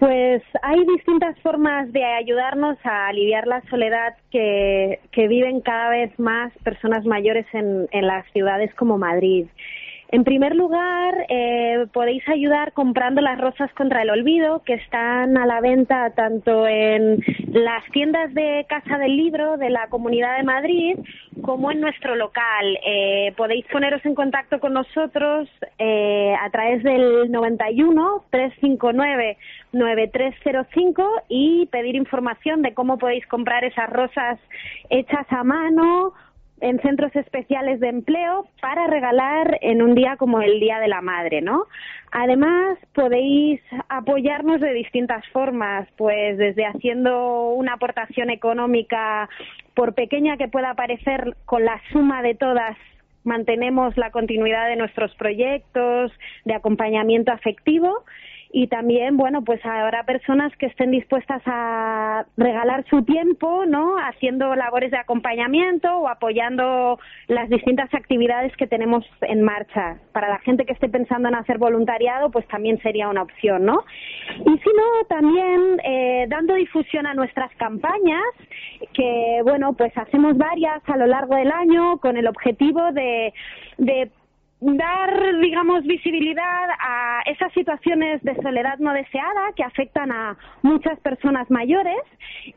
Pues 0.00 0.42
hay 0.62 0.84
distintas 0.84 1.38
formas 1.40 1.92
de 1.92 2.04
ayudarnos 2.04 2.76
a 2.82 3.06
aliviar 3.06 3.46
la 3.46 3.60
soledad 3.70 4.16
que, 4.32 4.98
que 5.12 5.28
viven 5.28 5.60
cada 5.60 5.90
vez 5.90 6.18
más 6.18 6.52
personas 6.64 7.04
mayores 7.04 7.46
en, 7.52 7.86
en 7.92 8.06
las 8.08 8.26
ciudades 8.32 8.74
como 8.74 8.98
Madrid. 8.98 9.46
En 10.10 10.24
primer 10.24 10.56
lugar, 10.56 11.26
eh, 11.28 11.86
podéis 11.92 12.26
ayudar 12.30 12.72
comprando 12.72 13.20
las 13.20 13.38
rosas 13.38 13.70
contra 13.74 14.00
el 14.00 14.08
olvido, 14.08 14.62
que 14.64 14.72
están 14.72 15.36
a 15.36 15.44
la 15.44 15.60
venta 15.60 16.10
tanto 16.16 16.66
en 16.66 17.22
las 17.52 17.84
tiendas 17.92 18.32
de 18.32 18.64
Casa 18.70 18.96
del 18.96 19.14
Libro 19.18 19.58
de 19.58 19.68
la 19.68 19.88
Comunidad 19.88 20.38
de 20.38 20.44
Madrid 20.44 20.96
como 21.42 21.70
en 21.70 21.82
nuestro 21.82 22.16
local. 22.16 22.78
Eh, 22.86 23.34
podéis 23.36 23.66
poneros 23.66 24.02
en 24.06 24.14
contacto 24.14 24.60
con 24.60 24.72
nosotros 24.72 25.46
eh, 25.78 26.34
a 26.40 26.48
través 26.48 26.82
del 26.82 27.30
91 27.30 28.24
359 28.30 29.36
9305 29.72 31.22
y 31.28 31.66
pedir 31.66 31.96
información 31.96 32.62
de 32.62 32.72
cómo 32.72 32.96
podéis 32.96 33.26
comprar 33.26 33.62
esas 33.64 33.90
rosas 33.90 34.38
hechas 34.88 35.26
a 35.28 35.44
mano 35.44 36.14
en 36.60 36.80
centros 36.80 37.14
especiales 37.16 37.80
de 37.80 37.88
empleo 37.88 38.46
para 38.60 38.86
regalar 38.86 39.58
en 39.60 39.82
un 39.82 39.94
día 39.94 40.16
como 40.16 40.40
el 40.40 40.60
Día 40.60 40.80
de 40.80 40.88
la 40.88 41.00
Madre, 41.00 41.40
¿no? 41.40 41.66
Además, 42.10 42.78
podéis 42.94 43.60
apoyarnos 43.88 44.60
de 44.60 44.72
distintas 44.72 45.26
formas, 45.28 45.88
pues 45.96 46.38
desde 46.38 46.66
haciendo 46.66 47.50
una 47.50 47.74
aportación 47.74 48.30
económica, 48.30 49.28
por 49.74 49.94
pequeña 49.94 50.36
que 50.36 50.48
pueda 50.48 50.74
parecer, 50.74 51.36
con 51.44 51.64
la 51.64 51.80
suma 51.92 52.22
de 52.22 52.34
todas 52.34 52.76
mantenemos 53.24 53.96
la 53.96 54.10
continuidad 54.10 54.68
de 54.68 54.76
nuestros 54.76 55.14
proyectos 55.16 56.10
de 56.44 56.54
acompañamiento 56.54 57.30
afectivo 57.30 58.04
y 58.50 58.68
también, 58.68 59.16
bueno, 59.16 59.42
pues 59.42 59.64
habrá 59.64 60.04
personas 60.04 60.56
que 60.56 60.66
estén 60.66 60.90
dispuestas 60.90 61.42
a 61.44 62.24
regalar 62.36 62.84
su 62.88 63.02
tiempo, 63.02 63.66
¿no? 63.66 63.96
Haciendo 63.98 64.54
labores 64.54 64.90
de 64.90 64.96
acompañamiento 64.96 65.98
o 65.98 66.08
apoyando 66.08 66.98
las 67.26 67.50
distintas 67.50 67.92
actividades 67.92 68.56
que 68.56 68.66
tenemos 68.66 69.04
en 69.20 69.42
marcha. 69.42 69.98
Para 70.12 70.28
la 70.28 70.38
gente 70.38 70.64
que 70.64 70.72
esté 70.72 70.88
pensando 70.88 71.28
en 71.28 71.34
hacer 71.34 71.58
voluntariado, 71.58 72.30
pues 72.30 72.46
también 72.48 72.80
sería 72.80 73.08
una 73.08 73.22
opción, 73.22 73.66
¿no? 73.66 73.84
Y 74.38 74.58
si 74.58 74.70
no, 74.76 75.04
también 75.08 75.80
eh, 75.84 76.26
dando 76.28 76.54
difusión 76.54 77.06
a 77.06 77.12
nuestras 77.12 77.54
campañas, 77.56 78.24
que, 78.94 79.40
bueno, 79.42 79.74
pues 79.74 79.96
hacemos 79.96 80.38
varias 80.38 80.82
a 80.88 80.96
lo 80.96 81.06
largo 81.06 81.36
del 81.36 81.52
año 81.52 81.98
con 81.98 82.16
el 82.16 82.26
objetivo 82.26 82.92
de, 82.92 83.34
de 83.76 84.10
dar, 84.60 85.38
digamos, 85.40 85.84
visibilidad 85.84 86.68
a 86.80 87.22
esas 87.26 87.52
situaciones 87.52 88.22
de 88.22 88.34
soledad 88.42 88.78
no 88.78 88.92
deseada 88.92 89.52
que 89.54 89.62
afectan 89.62 90.10
a 90.10 90.36
muchas 90.62 90.98
personas 91.00 91.48
mayores 91.50 91.96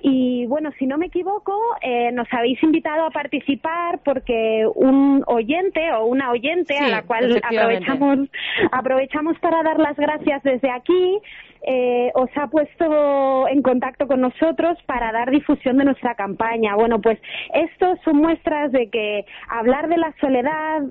Y 0.01 0.45
bueno, 0.47 0.71
si 0.79 0.87
no 0.87 0.97
me 0.97 1.07
equivoco, 1.07 1.53
eh, 1.81 2.11
nos 2.11 2.27
habéis 2.31 2.61
invitado 2.63 3.05
a 3.05 3.11
participar 3.11 3.99
porque 4.03 4.65
un 4.75 5.23
oyente 5.27 5.91
o 5.93 6.05
una 6.05 6.31
oyente 6.31 6.77
a 6.77 6.87
la 6.87 7.03
cual 7.03 7.39
aprovechamos, 7.43 8.29
aprovechamos 8.71 9.37
para 9.39 9.61
dar 9.63 9.79
las 9.79 9.95
gracias 9.97 10.41
desde 10.43 10.71
aquí, 10.71 11.19
eh, 11.63 12.11
os 12.15 12.29
ha 12.35 12.47
puesto 12.47 13.47
en 13.47 13.61
contacto 13.61 14.07
con 14.07 14.21
nosotros 14.21 14.77
para 14.87 15.11
dar 15.11 15.29
difusión 15.29 15.77
de 15.77 15.85
nuestra 15.85 16.15
campaña. 16.15 16.75
Bueno, 16.75 16.99
pues 16.99 17.19
esto 17.53 17.95
son 18.03 18.17
muestras 18.17 18.71
de 18.71 18.89
que 18.89 19.25
hablar 19.47 19.87
de 19.87 19.97
la 19.97 20.13
soledad 20.19 20.81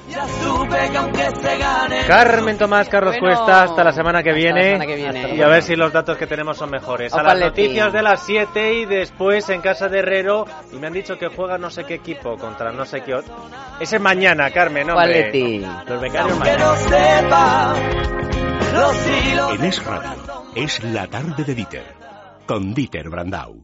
Carmen 2.07 2.57
Tomás, 2.57 2.87
Carlos 2.87 3.17
Bueno, 3.19 3.35
Cuesta, 3.35 3.63
hasta 3.63 3.83
la 3.83 3.91
semana 3.91 4.23
que 4.23 4.29
hasta 4.29 4.41
la 4.41 4.53
viene. 4.53 4.63
semana 4.71 4.85
que 4.85 4.95
viene. 4.95 5.35
Y 5.35 5.41
a 5.41 5.47
ver 5.49 5.61
si 5.61 5.75
los 5.75 5.91
datos 5.91 6.17
que 6.17 6.25
tenemos 6.25 6.57
son 6.57 6.71
mejores. 6.71 7.13
A 7.13 7.21
las 7.21 7.37
noticias 7.37 7.91
de 7.91 8.01
las 8.01 8.25
7 8.25 8.75
y 8.75 8.85
después 8.85 9.49
en 9.49 9.59
casa 9.59 9.89
de 9.89 9.99
Herrero. 9.99 10.45
Y 10.71 10.77
me 10.77 10.87
han 10.87 10.93
dicho 10.93 11.17
que 11.17 11.27
juega 11.27 11.57
no 11.57 11.69
sé 11.69 11.83
qué 11.83 11.95
equipo 11.95 12.37
contra 12.37 12.71
no 12.71 12.85
sé 12.85 13.01
qué 13.01 13.13
otro. 13.13 13.35
Ese 13.81 13.97
es 13.97 14.01
mañana, 14.01 14.49
Carmen, 14.51 14.87
¿no? 14.87 14.93
¿Cuál, 14.93 15.09
hombre? 15.09 15.59
Los 15.85 16.01
becarios 16.01 16.39
mañana. 16.39 17.72
En 19.53 19.63
Es 19.63 19.85
Radio, 19.85 20.43
es 20.55 20.83
la 20.83 21.07
tarde 21.07 21.43
de 21.43 21.55
Dieter, 21.55 21.95
con 22.47 22.73
Dieter 22.73 23.09
Brandau. 23.09 23.61